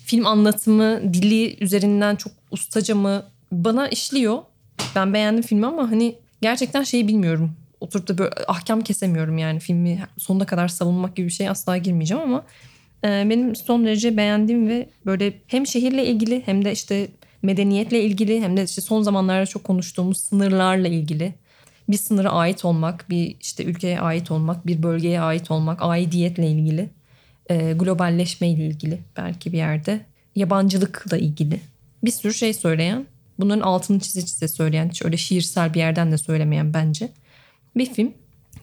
film 0.05 0.25
anlatımı 0.25 1.13
dili 1.13 1.63
üzerinden 1.63 2.15
çok 2.15 2.33
ustaca 2.51 2.95
mı 2.95 3.23
bana 3.51 3.87
işliyor. 3.87 4.37
Ben 4.95 5.13
beğendim 5.13 5.43
filmi 5.43 5.65
ama 5.65 5.91
hani 5.91 6.15
gerçekten 6.41 6.83
şeyi 6.83 7.07
bilmiyorum. 7.07 7.51
Oturup 7.79 8.07
da 8.07 8.17
böyle 8.17 8.31
ahkam 8.47 8.81
kesemiyorum 8.81 9.37
yani 9.37 9.59
filmi 9.59 10.03
sonuna 10.17 10.45
kadar 10.45 10.67
savunmak 10.67 11.15
gibi 11.15 11.27
bir 11.27 11.31
şey 11.31 11.49
asla 11.49 11.77
girmeyeceğim 11.77 12.23
ama 12.23 12.43
benim 13.05 13.55
son 13.55 13.85
derece 13.85 14.17
beğendiğim 14.17 14.69
ve 14.69 14.89
böyle 15.05 15.33
hem 15.47 15.67
şehirle 15.67 16.05
ilgili 16.05 16.41
hem 16.45 16.65
de 16.65 16.71
işte 16.71 17.07
medeniyetle 17.41 18.03
ilgili 18.03 18.41
hem 18.41 18.57
de 18.57 18.63
işte 18.63 18.81
son 18.81 19.01
zamanlarda 19.01 19.45
çok 19.45 19.63
konuştuğumuz 19.63 20.17
sınırlarla 20.17 20.87
ilgili 20.87 21.33
bir 21.89 21.97
sınıra 21.97 22.29
ait 22.29 22.65
olmak, 22.65 23.09
bir 23.09 23.35
işte 23.41 23.63
ülkeye 23.63 23.99
ait 23.99 24.31
olmak, 24.31 24.67
bir 24.67 24.83
bölgeye 24.83 25.21
ait 25.21 25.51
olmak, 25.51 25.79
aidiyetle 25.81 26.47
ilgili, 26.47 26.89
e, 27.49 27.73
globalleşmeyle 27.73 28.65
ilgili 28.65 28.99
belki 29.17 29.53
bir 29.53 29.57
yerde, 29.57 30.05
yabancılıkla 30.35 31.17
ilgili 31.17 31.59
bir 32.03 32.11
sürü 32.11 32.33
şey 32.33 32.53
söyleyen, 32.53 33.05
bunların 33.39 33.61
altını 33.61 33.99
çize 33.99 34.25
çize 34.25 34.47
söyleyen, 34.47 34.89
hiç 34.89 35.05
öyle 35.05 35.17
şiirsel 35.17 35.73
bir 35.73 35.79
yerden 35.79 36.11
de 36.11 36.17
söylemeyen 36.17 36.73
bence 36.73 37.09
bir 37.77 37.93
film. 37.93 38.13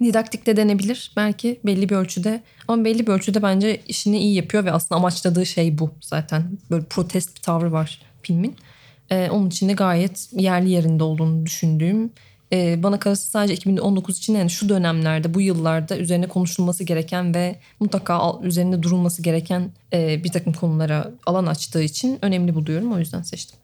Didaktik 0.04 0.46
de 0.46 0.56
denebilir 0.56 1.12
belki 1.16 1.60
belli 1.66 1.88
bir 1.88 1.96
ölçüde 1.96 2.42
ama 2.68 2.84
belli 2.84 3.06
bir 3.06 3.12
ölçüde 3.12 3.42
bence 3.42 3.80
işini 3.88 4.18
iyi 4.18 4.34
yapıyor 4.34 4.64
ve 4.64 4.72
aslında 4.72 4.98
amaçladığı 4.98 5.46
şey 5.46 5.78
bu 5.78 5.90
zaten. 6.00 6.58
Böyle 6.70 6.84
protest 6.84 7.36
bir 7.36 7.42
tavrı 7.42 7.72
var 7.72 8.02
filmin. 8.22 8.56
Ee, 9.10 9.30
onun 9.30 9.48
için 9.48 9.68
de 9.68 9.72
gayet 9.72 10.28
yerli 10.32 10.70
yerinde 10.70 11.04
olduğunu 11.04 11.46
düşündüğüm 11.46 12.10
e, 12.52 12.82
bana 12.82 12.98
kalırsa 12.98 13.26
sadece 13.26 13.54
2019 13.54 14.18
için 14.18 14.34
yani 14.34 14.50
şu 14.50 14.68
dönemlerde 14.68 15.34
bu 15.34 15.40
yıllarda 15.40 15.98
üzerine 15.98 16.28
konuşulması 16.28 16.84
gereken 16.84 17.34
ve 17.34 17.58
mutlaka 17.80 18.32
üzerinde 18.42 18.82
durulması 18.82 19.22
gereken 19.22 19.70
e, 19.92 20.24
bir 20.24 20.32
takım 20.32 20.52
konulara 20.52 21.10
alan 21.26 21.46
açtığı 21.46 21.82
için 21.82 22.18
önemli 22.22 22.54
buluyorum 22.54 22.92
o 22.92 22.98
yüzden 22.98 23.22
seçtim. 23.22 23.58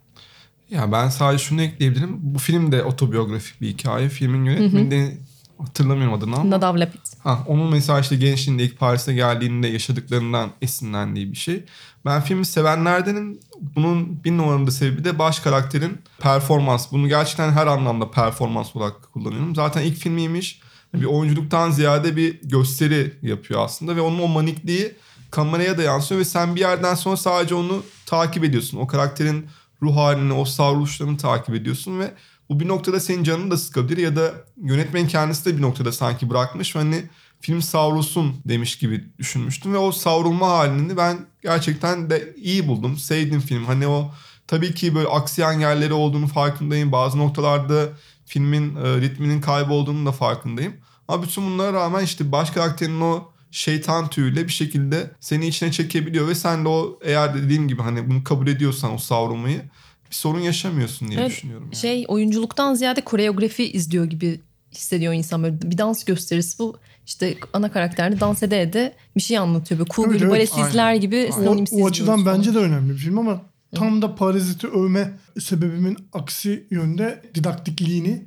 Ya 0.71 0.93
ben 0.93 1.09
sadece 1.09 1.45
şunu 1.45 1.63
ekleyebilirim. 1.63 2.19
Bu 2.21 2.39
film 2.39 2.73
de 2.73 2.83
otobiyografik 2.83 3.61
bir 3.61 3.69
hikaye. 3.69 4.09
Filmin 4.09 4.45
yönetmeni 4.45 5.19
hatırlamıyorum 5.59 6.15
adını 6.15 6.37
ama. 6.37 6.51
Nadav 6.51 6.79
Lapid. 6.81 7.01
Ha, 7.25 7.45
onun 7.47 7.71
mesela 7.71 8.01
işte 8.01 8.17
gençliğinde 8.17 8.65
ilk 8.65 8.79
Paris'e 8.79 9.15
geldiğinde 9.15 9.69
yaşadıklarından 9.69 10.51
esinlendiği 10.63 11.33
bir 11.33 11.37
şey. 11.37 11.65
Ben 12.05 12.21
filmi 12.21 12.47
sevenlerdenim. 12.47 13.41
Bunun 13.77 14.25
bir 14.25 14.33
numaramda 14.33 14.71
sebebi 14.71 15.05
de 15.05 15.19
baş 15.19 15.41
karakterin 15.41 15.99
performans. 16.19 16.93
Bunu 16.93 17.09
gerçekten 17.09 17.53
her 17.53 17.67
anlamda 17.67 18.11
performans 18.11 18.77
olarak 18.77 19.13
kullanıyorum. 19.13 19.55
Zaten 19.55 19.83
ilk 19.83 19.97
filmiymiş. 19.97 20.61
Bir 20.95 21.05
oyunculuktan 21.05 21.71
ziyade 21.71 22.17
bir 22.17 22.41
gösteri 22.43 23.19
yapıyor 23.23 23.65
aslında 23.65 23.97
ve 23.97 24.01
onun 24.01 24.19
o 24.19 24.29
manikliği 24.29 24.95
kameraya 25.31 25.79
da 25.79 25.83
yansıyor 25.83 26.21
ve 26.21 26.25
sen 26.25 26.55
bir 26.55 26.61
yerden 26.61 26.95
sonra 26.95 27.17
sadece 27.17 27.55
onu 27.55 27.83
takip 28.07 28.45
ediyorsun. 28.45 28.79
O 28.79 28.87
karakterin 28.87 29.47
ruh 29.83 29.97
halini, 29.97 30.33
o 30.33 30.45
savruluşlarını 30.45 31.17
takip 31.17 31.55
ediyorsun 31.55 32.01
ve 32.01 32.15
bu 32.49 32.61
bir 32.61 32.69
noktada 32.69 33.01
senin 33.01 33.25
canını 33.25 33.51
da 33.51 33.57
sıkabilir 33.57 33.97
ya 33.97 34.17
da 34.17 34.33
yönetmen 34.63 35.09
kendisi 35.09 35.45
de 35.45 35.57
bir 35.57 35.63
noktada 35.63 35.93
sanki 35.93 36.31
bırakmış 36.31 36.75
hani 36.75 37.05
film 37.41 37.63
savrulsun 37.63 38.37
demiş 38.45 38.79
gibi 38.79 39.05
düşünmüştüm 39.19 39.75
ve 39.75 39.79
o 39.79 39.93
savrulma 39.93 40.49
halini 40.49 40.97
ben 40.97 41.19
gerçekten 41.43 42.11
de 42.11 42.35
iyi 42.37 42.69
buldum. 42.69 42.97
Sevdim 42.97 43.41
film. 43.41 43.65
Hani 43.65 43.87
o 43.87 44.11
tabii 44.47 44.75
ki 44.75 44.95
böyle 44.95 45.09
aksiyen 45.09 45.61
yerleri 45.61 45.93
olduğunu 45.93 46.27
farkındayım. 46.27 46.93
Bazı 46.93 47.19
noktalarda 47.19 47.89
filmin 48.27 48.77
e, 48.77 49.01
ritminin 49.01 49.41
kaybolduğunu 49.41 50.07
da 50.07 50.13
farkındayım. 50.13 50.75
Ama 51.09 51.23
bütün 51.23 51.47
bunlara 51.47 51.73
rağmen 51.73 52.05
işte 52.05 52.33
baş 52.33 52.51
karakterin 52.51 53.01
o 53.01 53.33
şeytan 53.51 54.09
tüyüyle 54.09 54.45
bir 54.45 54.53
şekilde 54.53 55.11
seni 55.21 55.47
içine 55.47 55.73
çekebiliyor 55.73 56.29
ve 56.29 56.35
sen 56.35 56.65
de 56.65 56.69
o 56.69 56.99
eğer 57.03 57.35
dediğim 57.35 57.69
gibi 57.69 57.83
hani 57.83 58.11
bunu 58.11 58.25
kabul 58.25 58.47
ediyorsan 58.47 58.95
o 58.95 58.99
savrulmayı 58.99 59.63
bir 60.11 60.15
sorun 60.15 60.41
yaşamıyorsun 60.41 61.09
diye 61.09 61.21
Evet, 61.21 61.31
düşünüyorum. 61.31 61.65
yani. 61.65 61.77
Şey 61.77 62.05
oyunculuktan 62.09 62.75
ziyade 62.75 63.01
koreografi 63.01 63.73
izliyor 63.73 64.05
gibi 64.05 64.41
hissediyor 64.73 65.13
insan 65.13 65.43
böyle 65.43 65.63
bir 65.63 65.79
dans 65.79 66.05
gösterisi 66.05 66.59
bu 66.59 66.77
işte 67.07 67.35
ana 67.53 67.73
karakterde 67.73 68.21
dans 68.21 68.43
ede 68.43 68.63
ede 68.63 68.95
bir 69.17 69.21
şey 69.21 69.39
anlatıyor 69.39 69.79
böyle 69.81 69.89
cool 69.91 70.11
Evet, 70.11 70.21
bir 70.21 70.27
evet, 70.27 70.51
aynen. 70.55 70.69
izler 70.69 70.95
gibi 70.95 71.31
O, 71.39 71.65
o 71.73 71.87
açıdan 71.87 72.27
bence 72.27 72.55
de 72.55 72.59
önemli 72.59 72.93
bir 72.93 72.99
film 72.99 73.19
ama 73.19 73.43
tam 73.75 74.03
da 74.03 74.15
Parazit'i 74.15 74.67
övme 74.67 75.19
sebebimin 75.41 75.97
aksi 76.13 76.67
yönde 76.71 77.23
didaktikliğini 77.35 78.25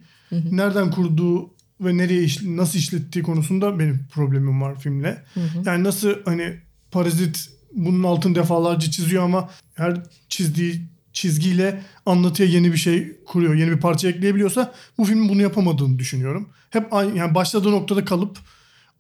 nereden 0.52 0.92
kurduğu 0.92 1.50
ve 1.82 1.98
nereye 1.98 2.24
iş- 2.24 2.42
nasıl 2.44 2.80
işlettiği 2.80 3.24
konusunda 3.24 3.80
benim 3.80 4.06
problemim 4.12 4.62
var 4.62 4.80
filmle. 4.80 5.24
Yani 5.66 5.84
nasıl 5.84 6.14
hani 6.26 6.54
Parazit 6.92 7.50
bunun 7.74 8.04
altını 8.04 8.36
defalarca 8.36 8.92
çiziyor 8.92 9.24
ama 9.24 9.50
her 9.74 9.98
çizdiği 10.30 10.82
çizgiyle 11.14 11.84
anlatıya 12.06 12.50
yeni 12.50 12.72
bir 12.72 12.78
şey 12.78 13.18
kuruyor. 13.26 13.56
Yeni 13.56 13.72
bir 13.72 13.80
parça 13.80 14.10
ekleyebiliyorsa 14.10 14.74
bu 14.98 15.06
filmin 15.06 15.30
bunu 15.30 15.42
yapamadığını 15.42 16.00
düşünüyorum. 16.00 16.50
Hep 16.70 16.94
aynı 16.94 17.18
yani 17.18 17.36
başladığı 17.36 17.72
noktada 17.72 18.06
kalıp 18.06 18.38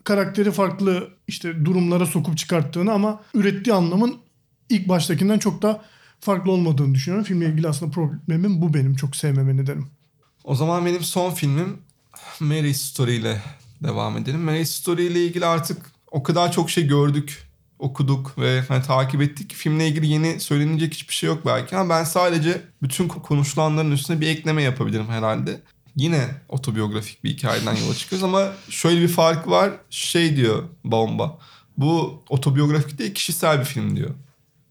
karakteri 0.03 0.51
farklı 0.51 1.09
işte 1.28 1.66
durumlara 1.66 2.05
sokup 2.05 2.38
çıkarttığını 2.38 2.91
ama 2.91 3.22
ürettiği 3.34 3.74
anlamın 3.74 4.18
ilk 4.70 4.88
baştakinden 4.88 5.39
çok 5.39 5.62
da 5.62 5.82
farklı 6.20 6.51
olmadığını 6.51 6.95
düşünüyorum. 6.95 7.26
Filmle 7.26 7.45
ilgili 7.45 7.68
aslında 7.68 7.91
problemim 7.91 8.62
bu 8.62 8.74
benim 8.74 8.95
çok 8.95 9.16
sevmeme 9.16 9.57
nedenim. 9.57 9.88
O 10.43 10.55
zaman 10.55 10.86
benim 10.86 11.03
son 11.03 11.32
filmim 11.34 11.78
Mary 12.39 12.74
Story 12.74 13.16
ile 13.16 13.41
devam 13.84 14.18
edelim. 14.18 14.41
Mary 14.41 14.66
Story 14.66 15.05
ile 15.05 15.26
ilgili 15.26 15.45
artık 15.45 15.91
o 16.12 16.24
kadar 16.24 16.51
çok 16.51 16.70
şey 16.70 16.88
gördük, 16.88 17.51
okuduk 17.82 18.38
ve 18.38 18.61
hani 18.67 18.84
takip 18.84 19.21
ettik 19.21 19.53
filmle 19.53 19.88
ilgili 19.88 20.07
yeni 20.07 20.39
söylenecek 20.39 20.93
hiçbir 20.93 21.13
şey 21.13 21.27
yok 21.27 21.45
belki 21.45 21.77
ama 21.77 21.95
ben 21.95 22.03
sadece 22.03 22.61
bütün 22.84 23.07
konuşulanların 23.07 23.91
üstüne 23.91 24.21
bir 24.21 24.27
ekleme 24.27 24.63
yapabilirim 24.63 25.07
herhalde. 25.09 25.61
Yine 25.95 26.27
otobiyografik 26.49 27.23
bir 27.23 27.29
hikayeden 27.29 27.75
yola 27.75 27.93
çıkıyoruz 27.93 28.23
ama 28.23 28.51
şöyle 28.69 29.01
bir 29.01 29.07
fark 29.07 29.47
var. 29.47 29.71
Şey 29.89 30.36
diyor 30.36 30.63
Bomba. 30.84 31.39
Bu 31.77 32.23
otobiyografik 32.29 32.99
değil 32.99 33.13
kişisel 33.13 33.59
bir 33.59 33.65
film 33.65 33.95
diyor. 33.95 34.09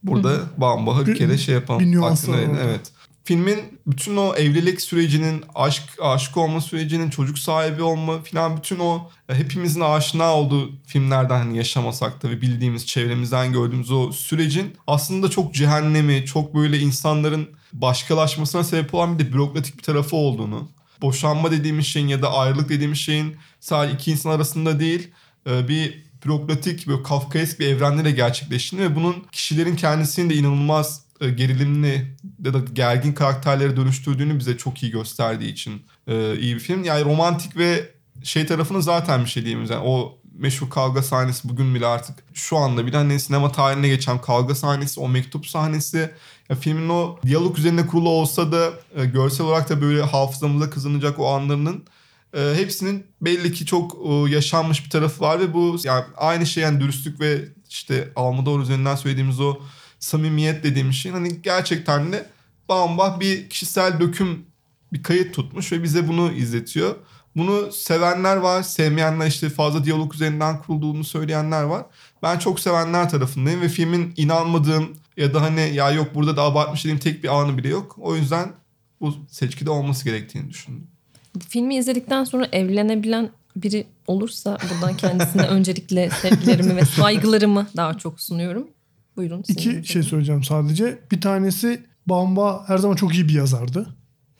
Burada 0.02 0.40
Bamba 0.56 1.06
bir 1.06 1.14
kere 1.14 1.38
şey 1.38 1.54
yapalım. 1.54 1.80
bir 1.80 1.92
nüans 1.92 2.28
hakkını 2.28 2.52
var. 2.52 2.58
Evet. 2.64 2.92
Filmin 3.24 3.80
bütün 3.86 4.16
o 4.16 4.34
evlilik 4.34 4.80
sürecinin, 4.80 5.44
aşk 5.54 5.82
aşık 6.02 6.36
olma 6.36 6.60
sürecinin, 6.60 7.10
çocuk 7.10 7.38
sahibi 7.38 7.82
olma 7.82 8.22
filan 8.22 8.56
bütün 8.56 8.78
o 8.78 9.10
e, 9.28 9.34
hepimizin 9.34 9.80
aşina 9.80 10.34
olduğu 10.34 10.70
filmlerden 10.86 11.38
hani 11.38 11.56
yaşamasak 11.56 12.22
da 12.22 12.30
ve 12.30 12.40
bildiğimiz 12.40 12.86
çevremizden 12.86 13.52
gördüğümüz 13.52 13.90
o 13.90 14.12
sürecin 14.12 14.76
aslında 14.86 15.30
çok 15.30 15.54
cehennemi, 15.54 16.26
çok 16.26 16.54
böyle 16.54 16.78
insanların 16.78 17.48
başkalaşmasına 17.72 18.64
sebep 18.64 18.94
olan 18.94 19.18
bir 19.18 19.24
de 19.24 19.32
bürokratik 19.32 19.78
bir 19.78 19.82
tarafı 19.82 20.16
olduğunu, 20.16 20.68
boşanma 21.02 21.50
dediğimiz 21.50 21.86
şeyin 21.86 22.08
ya 22.08 22.22
da 22.22 22.32
ayrılık 22.32 22.68
dediğimiz 22.68 22.98
şeyin 22.98 23.36
sadece 23.60 23.94
iki 23.94 24.10
insan 24.10 24.30
arasında 24.30 24.80
değil 24.80 25.08
e, 25.46 25.68
bir 25.68 26.10
bürokratik 26.24 26.86
böyle 26.88 27.02
kafkaesk 27.02 27.60
bir 27.60 27.66
evrende 27.66 28.04
de 28.04 28.10
gerçekleştiğini 28.10 28.84
ve 28.84 28.96
bunun 28.96 29.26
kişilerin 29.32 29.76
kendisini 29.76 30.30
de 30.30 30.34
inanılmaz 30.34 31.09
gerilimli 31.28 32.16
ya 32.44 32.54
da 32.54 32.58
gergin 32.72 33.12
karakterlere 33.12 33.76
dönüştürdüğünü 33.76 34.38
bize 34.38 34.56
çok 34.56 34.82
iyi 34.82 34.92
gösterdiği 34.92 35.52
için 35.52 35.82
e, 36.06 36.38
iyi 36.38 36.54
bir 36.54 36.60
film. 36.60 36.84
Yani 36.84 37.04
romantik 37.04 37.56
ve 37.56 37.90
şey 38.22 38.46
tarafını 38.46 38.82
zaten 38.82 39.24
bir 39.24 39.30
şey 39.30 39.44
diyeyim. 39.44 39.66
Yani 39.70 39.84
o 39.84 40.18
meşhur 40.40 40.70
kavga 40.70 41.02
sahnesi 41.02 41.48
bugün 41.48 41.74
bile 41.74 41.86
artık 41.86 42.18
şu 42.34 42.56
anda 42.56 42.86
bile 42.86 42.96
hani 42.96 43.20
sinema 43.20 43.52
tarihine 43.52 43.88
geçen 43.88 44.20
kavga 44.20 44.54
sahnesi, 44.54 45.00
o 45.00 45.08
mektup 45.08 45.46
sahnesi 45.46 46.10
ya 46.48 46.56
filmin 46.56 46.88
o 46.88 47.18
diyalog 47.26 47.58
üzerine 47.58 47.86
kurulu 47.86 48.08
olsa 48.08 48.52
da 48.52 48.70
e, 48.96 49.04
görsel 49.04 49.46
olarak 49.46 49.68
da 49.68 49.80
böyle 49.80 50.02
hafızamıza 50.02 50.70
kazanacak 50.70 51.18
o 51.18 51.28
anlarının 51.28 51.84
e, 52.36 52.52
hepsinin 52.56 53.06
belli 53.20 53.52
ki 53.52 53.66
çok 53.66 53.96
e, 54.06 54.30
yaşanmış 54.30 54.84
bir 54.84 54.90
tarafı 54.90 55.20
var 55.20 55.40
ve 55.40 55.54
bu 55.54 55.76
yani 55.84 56.04
aynı 56.16 56.46
şey 56.46 56.62
yani 56.62 56.80
dürüstlük 56.80 57.20
ve 57.20 57.44
işte 57.68 58.12
Almodovar 58.16 58.60
üzerinden 58.60 58.96
söylediğimiz 58.96 59.40
o 59.40 59.58
samimiyet 60.00 60.64
dediğimiz 60.64 60.96
şey 60.96 61.12
hani 61.12 61.42
gerçekten 61.42 62.12
de 62.12 62.26
bamba 62.68 63.20
bir 63.20 63.50
kişisel 63.50 64.00
döküm 64.00 64.44
bir 64.92 65.02
kayıt 65.02 65.34
tutmuş 65.34 65.72
ve 65.72 65.82
bize 65.82 66.08
bunu 66.08 66.32
izletiyor. 66.32 66.94
Bunu 67.36 67.72
sevenler 67.72 68.36
var, 68.36 68.62
sevmeyenler 68.62 69.26
işte 69.26 69.50
fazla 69.50 69.84
diyalog 69.84 70.14
üzerinden 70.14 70.62
kurulduğunu 70.62 71.04
söyleyenler 71.04 71.62
var. 71.62 71.86
Ben 72.22 72.38
çok 72.38 72.60
sevenler 72.60 73.10
tarafındayım 73.10 73.60
ve 73.60 73.68
filmin 73.68 74.14
inanmadığım 74.16 74.96
ya 75.16 75.34
da 75.34 75.42
hani 75.42 75.74
ya 75.74 75.90
yok 75.90 76.14
burada 76.14 76.36
da 76.36 76.42
abartmış 76.42 76.84
dediğim 76.84 76.98
tek 76.98 77.24
bir 77.24 77.40
anı 77.40 77.58
bile 77.58 77.68
yok. 77.68 77.96
O 78.00 78.16
yüzden 78.16 78.52
bu 79.00 79.14
seçkide 79.28 79.70
olması 79.70 80.04
gerektiğini 80.04 80.50
düşündüm. 80.50 80.86
Filmi 81.48 81.76
izledikten 81.76 82.24
sonra 82.24 82.48
evlenebilen 82.52 83.30
biri 83.56 83.86
olursa 84.06 84.58
buradan 84.70 84.96
kendisine 84.96 85.42
öncelikle 85.48 86.10
sevgilerimi 86.10 86.76
ve 86.76 86.84
saygılarımı 86.84 87.66
daha 87.76 87.98
çok 87.98 88.20
sunuyorum. 88.20 88.68
Buyurun. 89.20 89.44
İki 89.48 89.92
şey 89.92 90.02
söyleyeceğim 90.02 90.44
sadece. 90.44 90.98
Bir 91.12 91.20
tanesi 91.20 91.82
Bamba 92.06 92.68
her 92.68 92.78
zaman 92.78 92.96
çok 92.96 93.14
iyi 93.14 93.28
bir 93.28 93.34
yazardı. 93.34 93.96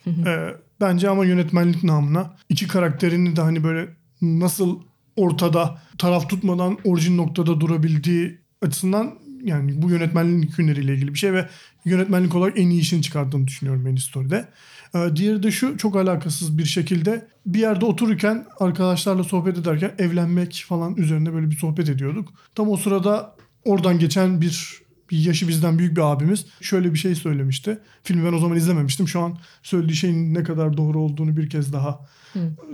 Ee, 0.07 0.47
bence 0.81 1.09
ama 1.09 1.25
yönetmenlik 1.25 1.83
namına 1.83 2.33
iki 2.49 2.67
karakterini 2.67 3.35
de 3.35 3.41
hani 3.41 3.63
böyle 3.63 3.87
nasıl 4.21 4.79
ortada 5.15 5.81
taraf 5.97 6.29
tutmadan 6.29 6.77
orijin 6.83 7.17
noktada 7.17 7.61
durabildiği 7.61 8.37
açısından 8.61 9.13
yani 9.43 9.81
bu 9.81 9.89
yönetmenlik 9.89 10.57
hüneriyle 10.57 10.93
ilgili 10.93 11.13
bir 11.13 11.19
şey 11.19 11.33
ve 11.33 11.47
yönetmenlik 11.85 12.35
olarak 12.35 12.59
en 12.59 12.69
iyi 12.69 12.81
işini 12.81 13.01
çıkardığını 13.01 13.47
düşünüyorum 13.47 13.83
Main 13.83 13.95
Story'de. 13.95 14.47
Ee, 14.95 15.15
diğeri 15.15 15.43
de 15.43 15.51
şu 15.51 15.77
çok 15.77 15.95
alakasız 15.95 16.57
bir 16.57 16.65
şekilde 16.65 17.27
bir 17.45 17.59
yerde 17.59 17.85
otururken 17.85 18.45
arkadaşlarla 18.59 19.23
sohbet 19.23 19.57
ederken 19.57 19.91
evlenmek 19.97 20.65
falan 20.67 20.95
üzerine 20.95 21.33
böyle 21.33 21.51
bir 21.51 21.57
sohbet 21.57 21.89
ediyorduk. 21.89 22.29
Tam 22.55 22.69
o 22.69 22.77
sırada 22.77 23.35
oradan 23.65 23.99
geçen 23.99 24.41
bir 24.41 24.81
bir 25.11 25.17
yaşı 25.17 25.47
bizden 25.47 25.79
büyük 25.79 25.97
bir 25.97 26.01
abimiz 26.01 26.45
şöyle 26.61 26.93
bir 26.93 26.99
şey 26.99 27.15
söylemişti. 27.15 27.79
Filmi 28.03 28.25
ben 28.25 28.33
o 28.33 28.39
zaman 28.39 28.57
izlememiştim. 28.57 29.07
Şu 29.07 29.19
an 29.19 29.37
söylediği 29.63 29.95
şeyin 29.95 30.33
ne 30.33 30.43
kadar 30.43 30.77
doğru 30.77 30.99
olduğunu 30.99 31.37
bir 31.37 31.49
kez 31.49 31.73
daha 31.73 31.99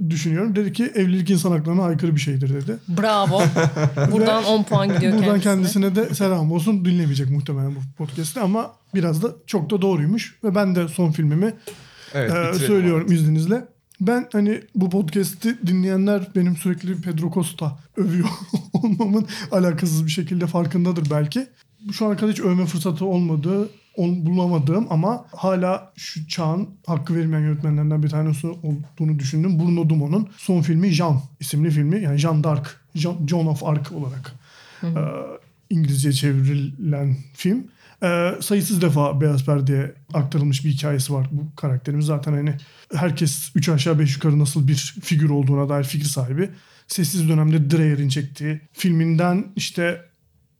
düşünüyorum. 0.09 0.55
Dedi 0.55 0.73
ki 0.73 0.91
evlilik 0.95 1.29
insan 1.29 1.51
haklarına 1.51 1.83
aykırı 1.83 2.15
bir 2.15 2.21
şeydir 2.21 2.53
dedi. 2.53 2.77
Bravo. 2.87 3.41
Buradan 4.11 4.43
10 4.43 4.63
puan 4.63 4.93
gidiyor 4.93 5.13
Buradan 5.13 5.39
kendisine. 5.39 5.83
kendisine 5.83 5.95
de 5.95 6.15
selam 6.15 6.51
olsun. 6.51 6.85
Dinlemeyecek 6.85 7.29
muhtemelen 7.29 7.75
bu 7.75 7.79
podcast'i 7.97 8.39
ama 8.39 8.71
biraz 8.95 9.23
da 9.23 9.31
çok 9.47 9.69
da 9.69 9.81
doğruymuş. 9.81 10.35
Ve 10.43 10.55
ben 10.55 10.75
de 10.75 10.87
son 10.87 11.11
filmimi 11.11 11.53
Evet, 12.13 12.31
bitirelim 12.31 12.67
söylüyorum 12.67 13.11
izninizle. 13.11 13.65
Ben 14.01 14.27
hani 14.31 14.61
bu 14.75 14.89
podcast'i 14.89 15.67
dinleyenler 15.67 16.27
benim 16.35 16.57
sürekli 16.57 17.01
Pedro 17.01 17.31
Costa 17.31 17.79
övüyor 17.97 18.29
olmamın 18.73 19.25
alakasız 19.51 20.05
bir 20.05 20.11
şekilde 20.11 20.47
farkındadır 20.47 21.09
belki. 21.11 21.47
Şu 21.91 22.05
ana 22.05 22.17
kadar 22.17 22.31
hiç 22.31 22.39
övme 22.39 22.65
fırsatı 22.65 23.05
olmadığı, 23.05 23.69
on, 23.95 24.25
bulamadığım 24.25 24.87
ama 24.89 25.25
hala 25.35 25.93
şu 25.95 26.27
çağın 26.27 26.69
hakkı 26.85 27.15
verilmeyen 27.15 27.43
yönetmenlerinden 27.43 28.03
bir 28.03 28.09
tanesi 28.09 28.47
olduğunu 28.47 29.19
düşündüm. 29.19 29.59
Bruno 29.59 29.89
Dumont'un 29.89 30.29
son 30.37 30.61
filmi 30.61 30.89
Jean 30.89 31.21
isimli 31.39 31.71
filmi. 31.71 32.03
Yani 32.03 32.17
Jean 32.17 32.43
d'Arc, 32.43 32.69
John 33.27 33.45
of 33.45 33.63
Arc 33.63 33.95
olarak 33.95 34.35
e, 34.83 34.89
İngilizce 35.69 36.13
çevrilen 36.13 37.17
film. 37.33 37.67
Ee, 38.03 38.31
sayısız 38.41 38.81
defa 38.81 39.21
Beyaz 39.21 39.45
Perde'ye 39.45 39.93
aktarılmış 40.13 40.65
bir 40.65 40.69
hikayesi 40.69 41.13
var 41.13 41.27
bu 41.31 41.55
karakterimiz. 41.55 42.05
Zaten 42.05 42.33
hani 42.33 42.53
herkes 42.93 43.51
üç 43.55 43.69
aşağı 43.69 43.99
beş 43.99 44.15
yukarı 44.15 44.39
nasıl 44.39 44.67
bir 44.67 44.95
figür 45.01 45.29
olduğuna 45.29 45.69
dair 45.69 45.83
fikir 45.83 46.05
sahibi. 46.05 46.49
Sessiz 46.87 47.29
dönemde 47.29 47.71
Dreyer'in 47.71 48.09
çektiği 48.09 48.61
filminden 48.73 49.45
işte 49.55 50.01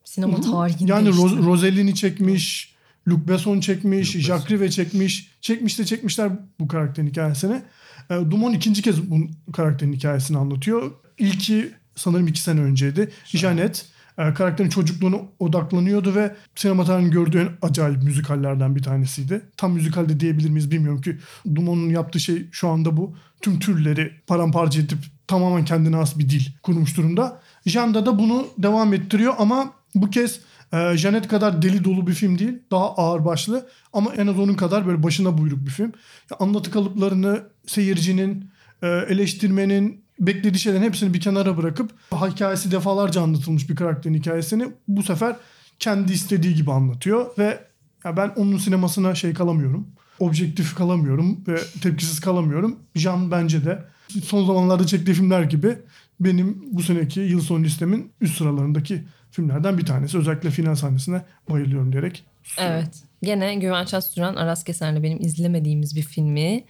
Sinema 0.03 0.41
tarihinde 0.41 0.91
yani 0.91 1.09
işte. 1.09 1.21
Ros- 1.21 1.45
Roselli'ni 1.45 1.95
çekmiş, 1.95 2.75
Luc 3.07 3.27
Besson 3.27 3.59
çekmiş, 3.59 4.15
Luc 4.15 4.25
Jacques 4.25 4.51
Rivet 4.51 4.71
çekmiş. 4.71 5.31
Çekmiş 5.41 5.79
de 5.79 5.85
çekmişler 5.85 6.31
bu 6.59 6.67
karakterin 6.67 7.07
hikayesini. 7.07 7.61
E, 8.09 8.13
Dumont 8.13 8.55
ikinci 8.55 8.81
kez 8.81 9.11
bu 9.11 9.17
karakterin 9.53 9.93
hikayesini 9.93 10.37
anlatıyor. 10.37 10.91
İlki 11.17 11.71
sanırım 11.95 12.27
iki 12.27 12.41
sene 12.41 12.61
önceydi. 12.61 13.11
Janet 13.25 13.85
e, 14.17 14.33
karakterin 14.33 14.69
çocukluğuna 14.69 15.17
odaklanıyordu 15.39 16.15
ve 16.15 16.35
sinema 16.55 16.85
tarihinin 16.85 17.11
gördüğü 17.11 17.39
en 17.39 17.49
acayip 17.61 18.03
müzikallerden 18.03 18.75
bir 18.75 18.83
tanesiydi. 18.83 19.41
Tam 19.57 19.71
müzikal 19.73 20.09
de 20.09 20.19
diyebilir 20.19 20.49
miyiz 20.49 20.71
bilmiyorum 20.71 21.01
ki 21.01 21.17
Dumont'un 21.55 21.89
yaptığı 21.89 22.19
şey 22.19 22.47
şu 22.51 22.69
anda 22.69 22.97
bu. 22.97 23.15
Tüm 23.41 23.59
türleri 23.59 24.11
paramparça 24.27 24.79
edip 24.79 24.99
tamamen 25.27 25.65
kendine 25.65 25.95
has 25.95 26.17
bir 26.17 26.29
dil 26.29 26.45
kurmuş 26.63 26.97
durumda. 26.97 27.41
Janda 27.65 28.05
da 28.05 28.19
bunu 28.19 28.47
devam 28.57 28.93
ettiriyor 28.93 29.33
ama 29.37 29.73
bu 29.95 30.09
kez 30.09 30.39
e, 30.73 30.97
Janet 30.97 31.27
kadar 31.27 31.61
deli 31.61 31.83
dolu 31.83 32.07
bir 32.07 32.13
film 32.13 32.39
değil. 32.39 32.59
Daha 32.71 32.95
ağır 32.95 33.25
başlı 33.25 33.67
ama 33.93 34.13
en 34.13 34.27
az 34.27 34.39
onun 34.39 34.53
kadar 34.53 34.87
böyle 34.87 35.03
başına 35.03 35.37
buyruk 35.37 35.65
bir 35.65 35.71
film. 35.71 35.93
Ya, 36.31 36.37
anlatı 36.39 36.71
kalıplarını 36.71 37.43
seyircinin, 37.67 38.51
e, 38.81 38.87
eleştirmenin 38.87 40.06
beklediği 40.19 40.59
şeylerin 40.59 40.83
hepsini 40.83 41.13
bir 41.13 41.21
kenara 41.21 41.57
bırakıp 41.57 41.91
hikayesi 42.13 42.71
defalarca 42.71 43.21
anlatılmış 43.21 43.69
bir 43.69 43.75
karakterin 43.75 44.13
hikayesini 44.13 44.67
bu 44.87 45.03
sefer 45.03 45.35
kendi 45.79 46.13
istediği 46.13 46.55
gibi 46.55 46.71
anlatıyor 46.71 47.37
ve 47.37 47.59
ya 48.05 48.17
ben 48.17 48.33
onun 48.35 48.57
sinemasına 48.57 49.15
şey 49.15 49.33
kalamıyorum. 49.33 49.87
Objektif 50.19 50.75
kalamıyorum 50.75 51.39
ve 51.47 51.59
tepkisiz 51.81 52.19
kalamıyorum. 52.19 52.79
Jean 52.95 53.31
bence 53.31 53.65
de 53.65 53.83
son 54.23 54.45
zamanlarda 54.45 54.87
çektiği 54.87 55.13
filmler 55.13 55.43
gibi 55.43 55.77
benim 56.19 56.63
bu 56.71 56.83
seneki 56.83 57.19
yıl 57.19 57.41
sonu 57.41 57.63
listemin 57.63 58.11
üst 58.21 58.37
sıralarındaki 58.37 59.03
filmlerden 59.31 59.77
bir 59.77 59.85
tanesi. 59.85 60.17
Özellikle 60.17 60.51
final 60.51 60.75
sahnesine 60.75 61.21
bayılıyorum 61.49 61.91
diyerek. 61.91 62.25
Evet. 62.57 63.03
Gene 63.23 63.55
Güvenç 63.55 63.93
Öztürk'ün 63.93 64.35
Aras 64.35 64.63
Keser'le 64.63 65.03
benim 65.03 65.21
izlemediğimiz 65.21 65.95
bir 65.95 66.01
filmi 66.01 66.63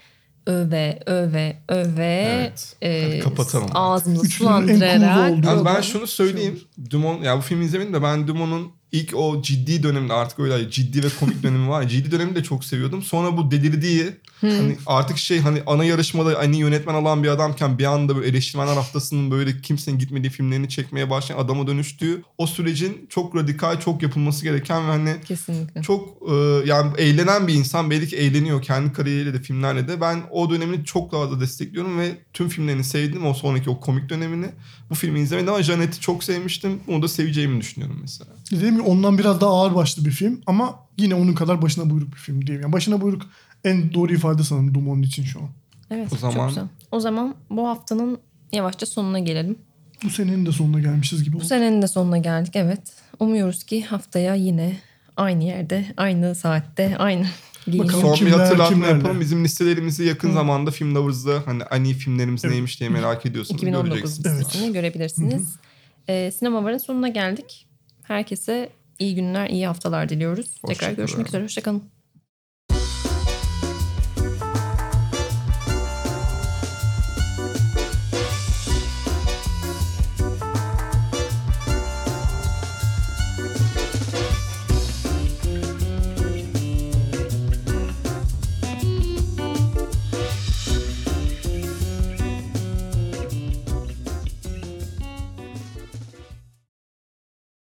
öve 0.47 0.99
öve 1.05 1.57
öve 1.69 2.23
Evet. 2.27 2.75
Hadi 2.81 3.19
kapatalım 3.19 3.69
ağzımızı 3.73 4.27
sulandırarak 4.29 5.65
ben 5.65 5.81
şunu 5.81 6.07
söyleyeyim. 6.07 6.59
Dumont 6.89 7.25
ya 7.25 7.37
bu 7.37 7.41
filmi 7.41 7.65
izlemedim 7.65 7.93
de 7.93 8.03
ben 8.03 8.27
Dumont'un 8.27 8.71
ilk 8.91 9.15
o 9.15 9.41
ciddi 9.41 9.83
döneminde 9.83 10.13
artık 10.13 10.39
öyle 10.39 10.71
ciddi 10.71 11.03
ve 11.03 11.07
komik 11.19 11.43
dönemi 11.43 11.69
var. 11.69 11.87
Ciddi 11.89 12.11
dönemini 12.11 12.35
de 12.35 12.43
çok 12.43 12.65
seviyordum. 12.65 13.03
Sonra 13.03 13.37
bu 13.37 13.51
delirdiği 13.51 14.11
hani 14.41 14.77
artık 14.85 15.17
şey 15.17 15.39
hani 15.39 15.61
ana 15.65 15.85
yarışmada 15.85 16.39
hani 16.39 16.57
yönetmen 16.57 16.93
alan 16.93 17.23
bir 17.23 17.27
adamken 17.27 17.79
bir 17.79 17.85
anda 17.85 18.15
böyle 18.15 18.27
eleştirmenler 18.27 18.73
haftasının 18.73 19.31
böyle 19.31 19.61
kimsenin 19.61 19.99
gitmediği 19.99 20.29
filmlerini 20.29 20.69
çekmeye 20.69 21.09
başlayan 21.09 21.37
adama 21.37 21.67
dönüştüğü 21.67 22.23
o 22.37 22.47
sürecin 22.47 23.07
çok 23.09 23.35
radikal, 23.35 23.79
çok 23.79 24.01
yapılması 24.03 24.43
gereken 24.43 24.87
ve 24.87 24.91
hani 24.91 25.15
Kesinlikle. 25.25 25.81
çok 25.81 26.17
e, 26.31 26.33
yani 26.65 26.91
eğlenen 26.97 27.47
bir 27.47 27.53
insan 27.53 27.89
belli 27.89 28.07
ki 28.07 28.17
eğleniyor 28.17 28.61
kendi 28.61 28.93
kariyeriyle 28.93 29.33
de 29.33 29.41
filmlerle 29.41 29.87
de. 29.87 30.01
Ben 30.01 30.23
o 30.31 30.49
dönemini 30.49 30.85
çok 30.85 31.11
fazla 31.11 31.39
destekliyorum 31.39 31.99
ve 31.99 32.17
tüm 32.33 32.49
filmlerini 32.49 32.83
sevdim. 32.83 33.25
O 33.25 33.33
sonraki 33.33 33.69
o 33.69 33.79
komik 33.79 34.09
dönemini. 34.09 34.47
Bu 34.89 34.95
filmi 34.95 35.19
izlemedim 35.19 35.53
ama 35.53 35.63
Janet'i 35.63 35.99
çok 35.99 36.23
sevmiştim. 36.23 36.79
Bunu 36.87 37.01
da 37.01 37.07
seveceğimi 37.07 37.61
düşünüyorum 37.61 37.97
mesela 38.01 38.36
dediğim 38.51 38.75
gibi 38.75 38.87
ondan 38.87 39.17
biraz 39.17 39.41
daha 39.41 39.49
ağır 39.49 39.75
başlı 39.75 40.05
bir 40.05 40.11
film 40.11 40.41
ama 40.47 40.79
yine 40.97 41.15
onun 41.15 41.33
kadar 41.33 41.61
başına 41.61 41.89
buyruk 41.89 42.11
bir 42.11 42.17
film 42.17 42.47
diyeyim. 42.47 42.61
Yani 42.61 42.73
başına 42.73 43.01
buyruk 43.01 43.21
en 43.63 43.93
doğru 43.93 44.13
ifade 44.13 44.43
sanırım 44.43 44.73
Dumon'un 44.73 45.01
için 45.01 45.23
şu 45.23 45.39
an. 45.39 45.49
Evet 45.91 46.13
o 46.13 46.17
zaman... 46.17 46.35
çok 46.35 46.49
güzel. 46.49 46.63
O 46.91 46.99
zaman 46.99 47.35
bu 47.49 47.67
haftanın 47.67 48.19
yavaşça 48.51 48.85
sonuna 48.85 49.19
gelelim. 49.19 49.57
Bu 50.03 50.09
senenin 50.09 50.45
de 50.45 50.51
sonuna 50.51 50.79
gelmişiz 50.79 51.23
gibi. 51.23 51.35
Bu 51.35 51.45
senenin 51.45 51.81
de 51.81 51.87
sonuna 51.87 52.17
geldik 52.17 52.55
evet. 52.55 52.81
Umuyoruz 53.19 53.63
ki 53.63 53.83
haftaya 53.83 54.35
yine 54.35 54.77
aynı 55.17 55.43
yerde, 55.43 55.85
aynı 55.97 56.35
saatte, 56.35 56.97
aynı 56.97 57.25
Bakalım 57.67 58.01
Son 58.01 58.15
kimler, 58.15 58.33
bir 58.33 58.39
hatırlatma 58.39 58.75
kimlerle? 58.75 58.97
yapalım. 58.97 59.19
Bizim 59.19 59.43
listelerimizi 59.43 60.03
yakın 60.03 60.29
Hı. 60.29 60.33
zamanda 60.33 60.71
Film 60.71 60.95
Lovers'da 60.95 61.41
hani 61.45 61.63
ani 61.63 61.93
filmlerimiz 61.93 62.45
evet. 62.45 62.53
neymiş 62.53 62.79
diye 62.79 62.89
merak 62.89 63.25
ediyorsunuz. 63.25 63.61
2019 63.61 63.89
göreceksiniz. 64.23 64.61
Evet. 64.63 64.73
görebilirsiniz. 64.73 65.41
Hı-hı. 65.41 66.13
Ee, 66.13 66.31
sinemaların 66.31 66.77
sonuna 66.77 67.07
geldik. 67.07 67.66
Herkese 68.07 68.69
iyi 68.99 69.15
günler, 69.15 69.49
iyi 69.49 69.67
haftalar 69.67 70.09
diliyoruz. 70.09 70.57
Hoşça 70.61 70.79
Tekrar 70.79 70.91
görüşmek 70.91 71.27
üzere. 71.27 71.43
Hoşçakalın. 71.43 71.83